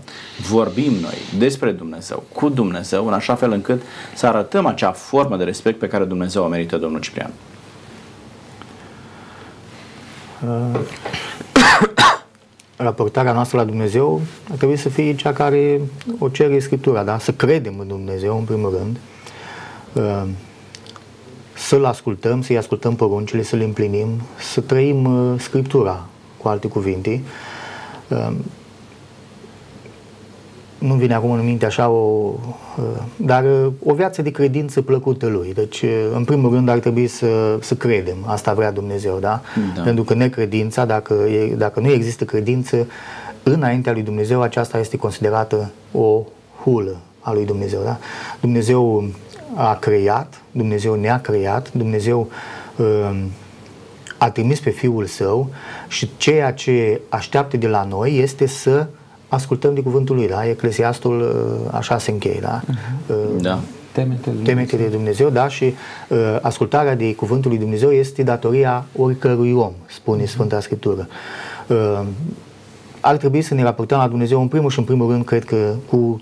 vorbim 0.48 0.92
noi 0.92 1.14
despre 1.38 1.70
Dumnezeu, 1.70 2.22
cu 2.32 2.48
Dumnezeu, 2.48 3.06
în 3.06 3.12
așa 3.12 3.34
fel 3.34 3.52
încât 3.52 3.82
să 4.14 4.26
arătăm 4.26 4.66
acea 4.66 4.92
formă 4.92 5.36
de 5.36 5.44
respect 5.44 5.78
pe 5.78 5.88
care 5.88 6.04
Dumnezeu 6.04 6.44
o 6.44 6.48
merită 6.48 6.76
domnul 6.76 7.00
Ciprian? 7.00 7.30
Uh, 10.46 10.80
raportarea 12.76 13.32
noastră 13.32 13.58
la 13.58 13.64
Dumnezeu 13.64 14.20
ar 14.50 14.56
trebui 14.56 14.76
să 14.76 14.88
fie 14.88 15.14
cea 15.14 15.32
care 15.32 15.80
o 16.18 16.28
cere 16.28 16.58
Scriptura, 16.58 17.02
da? 17.02 17.18
să 17.18 17.32
credem 17.32 17.78
în 17.78 17.86
Dumnezeu 17.86 18.38
în 18.38 18.44
primul 18.44 18.78
rând, 18.78 18.96
uh, 19.92 20.28
să-L 21.66 21.84
ascultăm, 21.84 22.42
să-i 22.42 22.56
ascultăm 22.56 22.94
poruncile, 22.94 23.42
să 23.42 23.56
le 23.56 23.64
împlinim, 23.64 24.08
să 24.52 24.60
trăim 24.60 25.04
uh, 25.04 25.40
Scriptura, 25.40 26.06
cu 26.36 26.48
alte 26.48 26.68
cuvinte. 26.68 27.20
Uh, 28.08 28.32
nu 30.78 30.94
vine 30.94 31.14
acum 31.14 31.30
în 31.30 31.44
minte 31.44 31.64
așa 31.64 31.88
o... 31.88 32.32
Uh, 32.78 32.84
dar 33.16 33.44
uh, 33.44 33.72
o 33.84 33.94
viață 33.94 34.22
de 34.22 34.30
credință 34.30 34.82
plăcută 34.82 35.26
lui. 35.26 35.54
Deci, 35.54 35.82
uh, 35.82 35.90
în 36.14 36.24
primul 36.24 36.50
rând, 36.50 36.68
ar 36.68 36.78
trebui 36.78 37.06
să, 37.06 37.58
să 37.60 37.74
credem. 37.74 38.16
Asta 38.24 38.52
vrea 38.52 38.72
Dumnezeu, 38.72 39.18
da? 39.20 39.40
da. 39.74 39.82
Pentru 39.82 40.04
că 40.04 40.14
necredința, 40.14 40.84
dacă, 40.84 41.14
e, 41.14 41.54
dacă 41.54 41.80
nu 41.80 41.90
există 41.90 42.24
credință, 42.24 42.86
înaintea 43.42 43.92
lui 43.92 44.02
Dumnezeu, 44.02 44.42
aceasta 44.42 44.78
este 44.78 44.96
considerată 44.96 45.70
o 45.92 46.22
hulă 46.62 46.96
a 47.20 47.32
lui 47.32 47.44
Dumnezeu, 47.44 47.80
da? 47.84 47.98
Dumnezeu 48.40 49.04
a 49.54 49.74
creat, 49.74 50.42
Dumnezeu 50.50 50.94
ne-a 50.94 51.20
creat, 51.20 51.72
Dumnezeu 51.72 52.30
uh, 52.76 53.22
a 54.18 54.30
trimis 54.30 54.60
pe 54.60 54.70
Fiul 54.70 55.06
Său 55.06 55.50
și 55.88 56.10
ceea 56.16 56.52
ce 56.52 57.00
așteaptă 57.08 57.56
de 57.56 57.68
la 57.68 57.84
noi 57.84 58.18
este 58.18 58.46
să 58.46 58.86
ascultăm 59.28 59.74
de 59.74 59.80
cuvântul 59.80 60.16
Lui, 60.16 60.28
da? 60.28 60.48
Eclesiastul 60.48 61.20
uh, 61.20 61.74
așa 61.74 61.98
se 61.98 62.10
încheie, 62.10 62.38
da? 62.40 62.60
Uh-huh. 62.60 63.40
da. 63.40 63.58
Temete 63.92 64.30
de 64.30 64.52
Dumnezeu. 64.52 64.76
de 64.76 64.86
Dumnezeu, 64.86 65.28
da, 65.30 65.48
și 65.48 65.64
uh, 66.08 66.38
ascultarea 66.40 66.94
de 66.94 67.14
cuvântul 67.14 67.50
lui 67.50 67.58
Dumnezeu 67.58 67.90
este 67.90 68.22
datoria 68.22 68.84
oricărui 68.96 69.52
om, 69.52 69.72
spune 69.86 70.24
Sfânta 70.24 70.60
Scriptură. 70.60 71.08
Uh, 71.66 72.02
ar 73.00 73.16
trebui 73.16 73.42
să 73.42 73.54
ne 73.54 73.62
raportăm 73.62 73.98
la 73.98 74.08
Dumnezeu 74.08 74.40
în 74.40 74.48
primul 74.48 74.70
și 74.70 74.78
în 74.78 74.84
primul 74.84 75.10
rând, 75.10 75.24
cred 75.24 75.44
că 75.44 75.74
cu, 75.88 76.20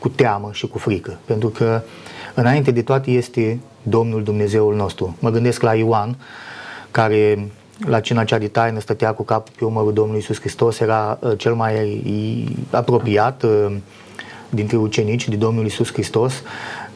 cu 0.00 0.08
teamă 0.08 0.50
și 0.52 0.66
cu 0.66 0.78
frică, 0.78 1.18
pentru 1.24 1.48
că 1.48 1.82
uh, 1.84 2.13
Înainte 2.34 2.70
de 2.70 2.82
toate 2.82 3.10
este 3.10 3.60
Domnul 3.82 4.22
Dumnezeul 4.22 4.74
nostru. 4.74 5.16
Mă 5.18 5.30
gândesc 5.30 5.62
la 5.62 5.74
Ioan, 5.74 6.16
care 6.90 7.48
la 7.78 8.00
cina 8.00 8.24
cea 8.24 8.38
de 8.38 8.48
taină 8.48 8.80
stătea 8.80 9.12
cu 9.12 9.22
capul 9.22 9.52
pe 9.58 9.64
umărul 9.64 9.92
Domnului 9.92 10.20
Iisus 10.20 10.40
Hristos, 10.40 10.80
era 10.80 11.18
uh, 11.20 11.32
cel 11.38 11.54
mai 11.54 11.74
apropiat 12.70 13.42
uh, 13.42 13.76
dintre 14.50 14.76
ucenici 14.76 15.28
de 15.28 15.36
Domnul 15.36 15.62
Iisus 15.62 15.92
Hristos, 15.92 16.42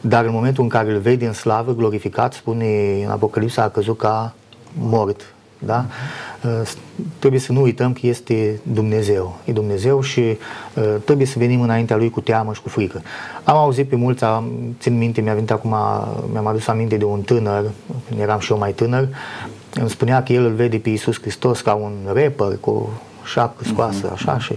dar 0.01 0.25
în 0.25 0.33
momentul 0.33 0.63
în 0.63 0.69
care 0.69 0.93
îl 0.93 0.99
vede 0.99 1.27
în 1.27 1.33
slavă, 1.33 1.75
glorificat, 1.75 2.33
spune 2.33 3.03
în 3.05 3.11
Apocalipsa, 3.11 3.63
a 3.63 3.69
căzut 3.69 3.99
ca 3.99 4.35
mort. 4.79 5.35
Da? 5.59 5.85
Uh, 6.45 6.71
trebuie 7.19 7.41
să 7.41 7.53
nu 7.53 7.63
uităm 7.63 7.93
că 7.93 8.01
este 8.03 8.61
Dumnezeu. 8.63 9.39
E 9.45 9.53
Dumnezeu 9.53 10.01
și 10.01 10.21
uh, 10.21 10.95
trebuie 11.05 11.27
să 11.27 11.39
venim 11.39 11.61
înaintea 11.61 11.97
Lui 11.97 12.11
cu 12.11 12.21
teamă 12.21 12.53
și 12.53 12.63
cu 12.63 12.69
frică. 12.69 13.03
Am 13.45 13.57
auzit 13.57 13.89
pe 13.89 13.97
mulți, 13.97 14.25
am, 14.25 14.53
țin 14.81 14.99
minte, 14.99 15.21
mi-a 15.21 15.35
venit 15.35 15.51
acum, 15.51 15.77
mi-am 16.33 16.47
adus 16.47 16.67
aminte 16.67 16.97
de 16.97 17.05
un 17.05 17.21
tânăr, 17.21 17.65
când 18.09 18.21
eram 18.21 18.39
și 18.39 18.53
eu 18.53 18.59
mai 18.59 18.73
tânăr, 18.73 19.09
îmi 19.75 19.91
spunea 19.91 20.23
că 20.23 20.33
el 20.33 20.45
îl 20.45 20.53
vede 20.53 20.79
pe 20.79 20.89
Iisus 20.89 21.21
Hristos 21.21 21.61
ca 21.61 21.75
un 21.75 21.93
rapper 22.07 22.59
cu 22.61 23.01
șapcă 23.25 23.65
scoasă, 23.65 24.09
uh-huh. 24.09 24.13
așa 24.13 24.39
și 24.39 24.53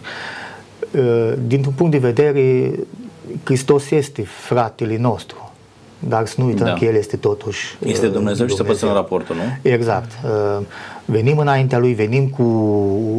uh, 0.92 1.34
dintr-un 1.48 1.74
punct 1.74 1.92
de 1.92 1.98
vedere 1.98 2.72
Hristos 3.44 3.92
este 3.92 4.24
fratele 4.24 4.98
nostru 4.98 5.52
dar 6.08 6.26
să 6.28 6.36
nu 6.38 6.46
uităm 6.46 6.66
da. 6.66 6.74
că 6.74 6.86
El 6.86 6.96
este 6.96 7.18
totuși 7.18 7.78
Este 7.80 7.92
Dumnezeu, 7.92 8.12
Dumnezeu. 8.12 8.48
și 8.48 8.56
să 8.56 8.64
păstrăm 8.64 8.94
raportul, 8.94 9.36
nu? 9.36 9.72
Exact. 9.72 10.12
Uh, 11.06 11.12
venim 11.12 11.38
înaintea 11.38 11.78
Lui, 11.78 11.94
venim 11.94 12.28
cu, 12.28 12.44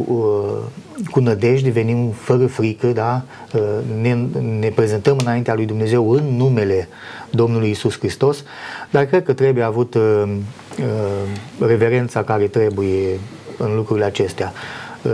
uh, 0.07 1.03
cu 1.11 1.19
nădejde, 1.19 1.69
venim 1.69 2.09
fără 2.09 2.47
frică, 2.47 2.87
da? 2.87 3.21
Uh, 3.53 3.61
ne, 4.01 4.17
ne 4.59 4.67
prezentăm 4.67 5.17
înaintea 5.19 5.53
Lui 5.53 5.65
Dumnezeu 5.65 6.11
în 6.11 6.23
numele 6.23 6.87
Domnului 7.29 7.69
Isus 7.69 7.97
Hristos, 7.97 8.43
dar 8.89 9.05
cred 9.05 9.23
că 9.23 9.33
trebuie 9.33 9.63
avut 9.63 9.97
reverența 11.59 12.23
care 12.23 12.43
trebuie 12.43 13.19
în 13.57 13.75
lucrurile 13.75 14.05
acestea. 14.05 14.53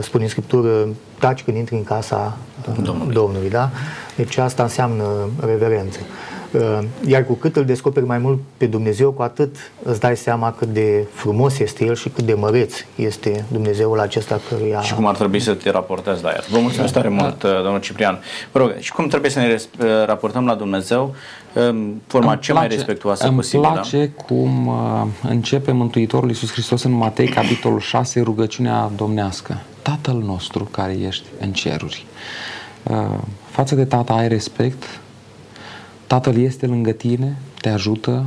Spune 0.02 0.24
în 0.24 0.30
Scriptură, 0.30 0.88
taci 1.20 1.44
când 1.44 1.58
intri 1.58 1.76
în 1.76 1.84
casa 1.84 2.38
Domnului, 2.84 3.14
Domnului 3.14 3.50
da? 3.50 3.70
Deci 4.16 4.38
asta 4.38 4.64
înseamnă 4.64 5.06
reverență. 5.46 6.00
Uh, 6.54 6.80
iar 7.08 7.26
cu 7.26 7.34
cât 7.34 7.56
îl 7.56 7.66
descoperi 7.66 8.06
mai 8.06 8.18
mult 8.18 8.40
pe 8.58 8.66
Dumnezeu, 8.66 9.12
cu 9.12 9.22
atât 9.22 9.56
îți 9.84 10.00
dai 10.00 10.18
seama 10.18 10.52
cât 10.52 10.68
de 10.68 11.08
frumos 11.14 11.60
este 11.60 11.86
El 11.86 11.96
și 11.96 12.10
cât 12.10 12.24
de 12.24 12.34
măreț 12.34 12.74
este 12.96 13.46
Dumnezeul 13.52 14.00
acesta 14.00 14.40
căruia... 14.50 14.82
Și 14.82 14.94
cum 14.94 15.06
ar 15.06 15.16
trebui 15.16 15.40
să 15.40 15.54
te 15.54 15.70
raportezi 15.70 16.24
la 16.24 16.30
El. 16.30 16.44
Vă 16.50 16.60
mulțumesc 16.60 16.94
tare 16.94 17.10
mult, 17.10 17.44
da. 17.44 17.62
domnul 17.62 17.80
Ciprian. 17.80 18.20
Vă 18.52 18.60
rog, 18.60 18.76
și 18.80 18.92
cum 18.92 19.08
trebuie 19.08 19.32
să 19.32 19.40
ne 19.40 19.56
uh, 19.56 19.88
raportăm 20.06 20.46
la 20.46 20.56
Dumnezeu 20.56 21.16
în 21.54 21.94
forma 22.08 22.36
cea 22.36 22.54
mai 22.54 22.68
respectuoasă 22.68 23.28
îmi 23.28 23.36
posibilă? 23.36 23.68
Îmi 23.68 23.76
place 23.76 24.12
cum 24.26 24.68
uh, 24.68 25.06
începe 25.30 25.72
Mântuitorul 25.72 26.30
Iisus 26.30 26.52
Hristos 26.52 26.84
în 26.84 26.92
Matei, 26.92 27.28
capitolul 27.40 27.80
6, 27.80 28.22
rugăciunea 28.22 28.92
domnească. 28.96 29.62
Tatăl 29.82 30.24
nostru 30.26 30.64
care 30.64 30.98
ești 31.08 31.26
în 31.40 31.52
ceruri. 31.52 32.06
Față 33.50 33.76
de 33.76 33.86
tata 33.86 34.14
ai 34.14 34.28
respect, 34.28 34.84
Tatăl 36.10 36.38
este 36.38 36.66
lângă 36.66 36.92
tine, 36.92 37.38
te 37.62 37.70
ajută, 37.70 38.26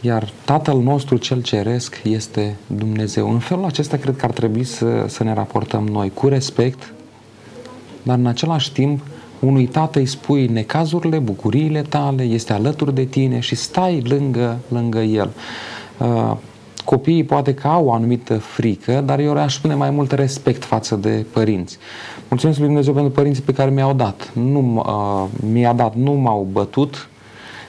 iar 0.00 0.30
Tatăl 0.44 0.78
nostru 0.78 1.16
cel 1.16 1.42
ceresc 1.42 2.00
este 2.04 2.56
Dumnezeu. 2.66 3.32
În 3.32 3.38
felul 3.38 3.64
acesta 3.64 3.96
cred 3.96 4.16
că 4.16 4.24
ar 4.24 4.30
trebui 4.30 4.64
să, 4.64 5.04
să 5.08 5.24
ne 5.24 5.34
raportăm 5.34 5.86
noi 5.86 6.10
cu 6.14 6.28
respect, 6.28 6.92
dar 8.02 8.18
în 8.18 8.26
același 8.26 8.72
timp 8.72 9.02
unui 9.40 9.66
tată 9.66 9.98
îi 9.98 10.06
spui 10.06 10.46
necazurile, 10.46 11.18
bucuriile 11.18 11.82
tale, 11.82 12.22
este 12.22 12.52
alături 12.52 12.94
de 12.94 13.04
tine 13.04 13.40
și 13.40 13.54
stai 13.54 14.02
lângă, 14.06 14.58
lângă 14.68 14.98
el. 14.98 15.30
Uh, 15.98 16.36
copiii 16.84 17.24
poate 17.24 17.54
că 17.54 17.68
au 17.68 17.86
o 17.86 17.92
anumită 17.92 18.38
frică, 18.38 19.02
dar 19.06 19.18
eu 19.18 19.36
aș 19.36 19.54
spune 19.54 19.74
mai 19.74 19.90
mult 19.90 20.12
respect 20.12 20.64
față 20.64 20.96
de 20.96 21.26
părinți. 21.32 21.78
Mulțumesc 22.30 22.58
lui 22.58 22.66
Dumnezeu 22.66 22.92
pentru 22.92 23.12
părinții 23.12 23.42
pe 23.42 23.52
care 23.52 23.70
mi-au 23.70 23.92
dat. 23.92 24.30
Nu, 24.34 24.84
uh, 24.86 25.48
mi-a 25.52 25.72
dat, 25.72 25.94
nu 25.94 26.12
m-au 26.12 26.48
bătut, 26.52 27.08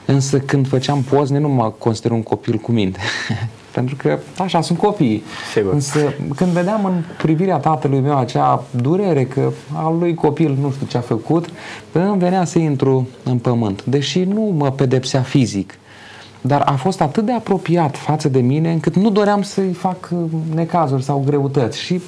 însă 0.06 0.40
când 0.40 0.68
făceam 0.68 1.02
pozne 1.02 1.40
nu 1.40 1.50
mă 1.50 1.74
consider 1.78 2.12
un 2.12 2.24
copil 2.24 2.58
cu 2.58 2.72
minte. 2.72 3.00
pentru 3.72 3.96
că 3.96 4.20
așa 4.38 4.62
sunt 4.62 4.78
copii. 4.78 5.24
Sigur. 5.54 5.74
Însă 5.74 6.14
când 6.36 6.52
vedeam 6.52 6.86
în 6.86 7.04
privirea 7.18 7.58
tatălui 7.58 8.00
meu 8.00 8.18
acea 8.18 8.64
durere 8.72 9.26
că 9.26 9.52
al 9.74 9.98
lui 9.98 10.14
copil 10.14 10.58
nu 10.62 10.72
știu 10.72 10.86
ce 10.86 10.98
a 10.98 11.02
făcut, 11.02 11.50
îmi 11.92 12.20
venea 12.20 12.46
să 12.46 12.60
intru 12.60 13.08
în 13.24 13.38
pământ. 13.38 13.84
Deși 13.84 14.24
nu 14.24 14.42
mă 14.42 14.72
pedepsea 14.72 15.22
fizic, 15.22 15.74
dar 16.42 16.62
a 16.66 16.74
fost 16.74 17.02
atât 17.02 17.26
de 17.26 17.32
apropiat 17.32 17.98
față 17.98 18.30
de 18.30 18.40
mine 18.40 18.72
încât 18.72 18.96
nu 18.96 19.10
doream 19.10 19.42
să-i 19.42 19.74
fac 19.74 20.10
necazuri 20.56 21.04
sau 21.04 21.24
greutăți. 21.26 21.80
Și 21.80 22.02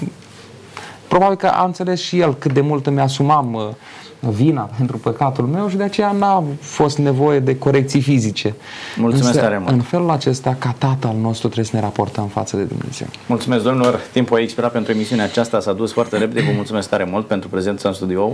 probabil 1.14 1.38
că 1.38 1.48
a 1.48 1.66
înțeles 1.66 2.02
și 2.02 2.20
el 2.20 2.36
cât 2.36 2.54
de 2.54 2.62
mult 2.62 2.88
îmi 2.88 3.00
asumam 3.00 3.54
uh, 3.54 4.30
vina 4.30 4.70
pentru 4.78 4.98
păcatul 4.98 5.46
meu 5.46 5.68
și 5.70 5.76
de 5.76 5.84
aceea 5.84 6.12
n-a 6.12 6.44
fost 6.60 6.98
nevoie 6.98 7.40
de 7.40 7.58
corecții 7.58 8.02
fizice. 8.02 8.56
Mulțumesc 8.98 9.28
Însă, 9.28 9.40
tare 9.40 9.58
mult. 9.58 9.72
În 9.72 9.80
felul 9.80 10.10
acesta, 10.10 10.56
ca 10.60 10.76
tata 10.78 11.08
al 11.08 11.16
nostru, 11.16 11.48
trebuie 11.48 11.66
să 11.66 11.76
ne 11.76 11.82
raportăm 11.82 12.28
față 12.28 12.58
de 12.58 12.64
Dumnezeu. 12.64 13.08
Mulțumesc, 13.28 13.64
domnilor. 13.64 14.00
Timpul 14.12 14.38
a 14.38 14.42
expirat 14.42 14.72
pentru 14.72 14.92
emisiunea 14.92 15.26
aceasta, 15.26 15.60
s-a 15.60 15.74
dus 15.74 15.92
foarte 15.92 16.18
repede. 16.18 16.42
Vă 16.42 16.52
mulțumesc 16.56 16.90
tare 16.90 17.04
mult 17.04 17.28
pentru 17.28 17.50
prezența 17.50 17.88
în 17.88 17.94
studio 17.94 18.32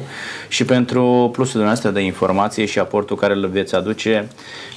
și 0.48 0.66
pentru 0.66 1.30
plusul 1.32 1.52
dumneavoastră 1.52 1.90
de 1.90 2.02
informație 2.02 2.66
și 2.66 2.80
aportul 2.80 3.16
care 3.16 3.34
îl 3.34 3.48
veți 3.48 3.76
aduce 3.76 4.28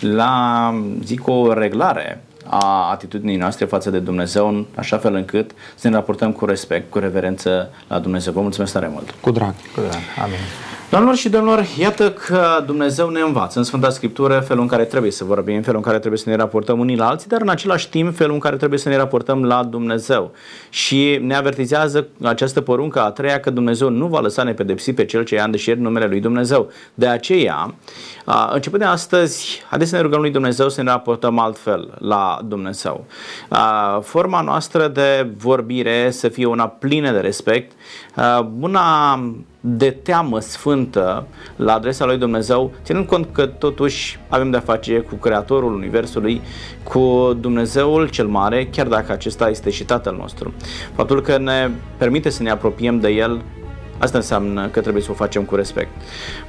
la, 0.00 0.74
zic, 1.04 1.28
o 1.28 1.52
reglare 1.52 2.22
a 2.44 2.90
atitudinii 2.90 3.36
noastre 3.36 3.64
față 3.64 3.90
de 3.90 3.98
Dumnezeu 3.98 4.48
în 4.48 4.66
așa 4.74 4.98
fel 4.98 5.14
încât 5.14 5.50
să 5.74 5.88
ne 5.88 5.94
raportăm 5.94 6.32
cu 6.32 6.44
respect, 6.44 6.90
cu 6.90 6.98
reverență 6.98 7.68
la 7.88 7.98
Dumnezeu. 7.98 8.32
Vă 8.32 8.40
mulțumesc 8.40 8.72
tare 8.72 8.90
mult! 8.92 9.14
Cu 9.20 9.30
drag! 9.30 9.54
Cu 9.74 9.80
drag. 9.80 10.02
Amin! 10.22 10.38
Doamnelor 10.92 11.18
și 11.18 11.28
domnilor, 11.28 11.66
iată 11.78 12.10
că 12.10 12.62
Dumnezeu 12.66 13.08
ne 13.08 13.20
învață 13.20 13.58
în 13.58 13.64
Sfânta 13.64 13.90
Scriptură 13.90 14.40
felul 14.46 14.62
în 14.62 14.68
care 14.68 14.84
trebuie 14.84 15.10
să 15.10 15.24
vorbim, 15.24 15.62
felul 15.62 15.76
în 15.76 15.82
care 15.82 15.98
trebuie 15.98 16.18
să 16.18 16.28
ne 16.28 16.36
raportăm 16.36 16.78
unii 16.78 16.96
la 16.96 17.08
alții, 17.08 17.28
dar 17.28 17.40
în 17.40 17.48
același 17.48 17.88
timp 17.88 18.16
felul 18.16 18.32
în 18.32 18.38
care 18.38 18.56
trebuie 18.56 18.78
să 18.78 18.88
ne 18.88 18.96
raportăm 18.96 19.44
la 19.44 19.64
Dumnezeu. 19.64 20.32
Și 20.70 21.18
ne 21.22 21.34
avertizează 21.34 22.06
această 22.22 22.60
poruncă 22.60 23.00
a 23.00 23.10
treia 23.10 23.40
că 23.40 23.50
Dumnezeu 23.50 23.88
nu 23.88 24.06
va 24.06 24.20
lăsa 24.20 24.42
nepedepsi 24.42 24.92
pe 24.92 25.04
cel 25.04 25.24
ce 25.24 25.34
ia 25.34 25.50
în 25.66 25.82
numele 25.82 26.06
lui 26.06 26.20
Dumnezeu. 26.20 26.70
De 26.94 27.06
aceea, 27.06 27.74
începând 28.52 28.82
de 28.82 28.88
astăzi, 28.88 29.62
haideți 29.68 29.90
să 29.90 29.96
ne 29.96 30.02
rugăm 30.02 30.20
lui 30.20 30.30
Dumnezeu 30.30 30.68
să 30.68 30.82
ne 30.82 30.90
raportăm 30.90 31.38
altfel 31.38 31.94
la 31.98 32.40
Dumnezeu. 32.44 33.04
Forma 34.02 34.40
noastră 34.40 34.88
de 34.88 35.30
vorbire 35.36 36.10
să 36.10 36.28
fie 36.28 36.46
una 36.46 36.66
plină 36.66 37.10
de 37.10 37.18
respect, 37.18 37.72
una 38.60 39.20
de 39.60 39.90
teamă 39.90 40.40
sfântă 40.40 41.26
la 41.56 41.74
adresa 41.74 42.04
lui 42.04 42.18
Dumnezeu, 42.18 42.72
ținând 42.84 43.06
cont 43.06 43.28
că 43.32 43.46
totuși 43.46 44.18
avem 44.28 44.50
de-a 44.50 44.60
face 44.60 44.98
cu 44.98 45.14
Creatorul 45.14 45.74
Universului, 45.74 46.40
cu 46.82 47.36
Dumnezeul 47.40 48.08
cel 48.08 48.26
Mare, 48.26 48.66
chiar 48.66 48.86
dacă 48.86 49.12
acesta 49.12 49.48
este 49.48 49.70
și 49.70 49.84
Tatăl 49.84 50.16
nostru. 50.16 50.52
Faptul 50.94 51.20
că 51.20 51.38
ne 51.38 51.70
permite 51.96 52.30
să 52.30 52.42
ne 52.42 52.50
apropiem 52.50 53.00
de 53.00 53.08
El 53.08 53.42
Asta 54.02 54.18
înseamnă 54.18 54.68
că 54.68 54.80
trebuie 54.80 55.02
să 55.02 55.10
o 55.10 55.14
facem 55.14 55.42
cu 55.42 55.54
respect. 55.54 55.90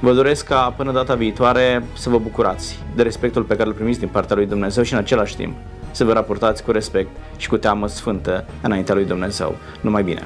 Vă 0.00 0.12
doresc 0.12 0.46
ca 0.46 0.74
până 0.76 0.92
data 0.92 1.14
viitoare 1.14 1.84
să 1.96 2.08
vă 2.08 2.18
bucurați 2.18 2.78
de 2.94 3.02
respectul 3.02 3.42
pe 3.42 3.56
care 3.56 3.68
îl 3.68 3.74
primiți 3.74 3.98
din 3.98 4.08
partea 4.08 4.36
lui 4.36 4.46
Dumnezeu 4.46 4.82
și 4.82 4.92
în 4.92 4.98
același 4.98 5.36
timp 5.36 5.56
să 5.90 6.04
vă 6.04 6.12
raportați 6.12 6.62
cu 6.62 6.70
respect 6.70 7.08
și 7.36 7.48
cu 7.48 7.56
teamă 7.56 7.88
sfântă 7.88 8.44
înaintea 8.62 8.94
lui 8.94 9.04
Dumnezeu. 9.04 9.56
Numai 9.80 10.02
bine! 10.02 10.22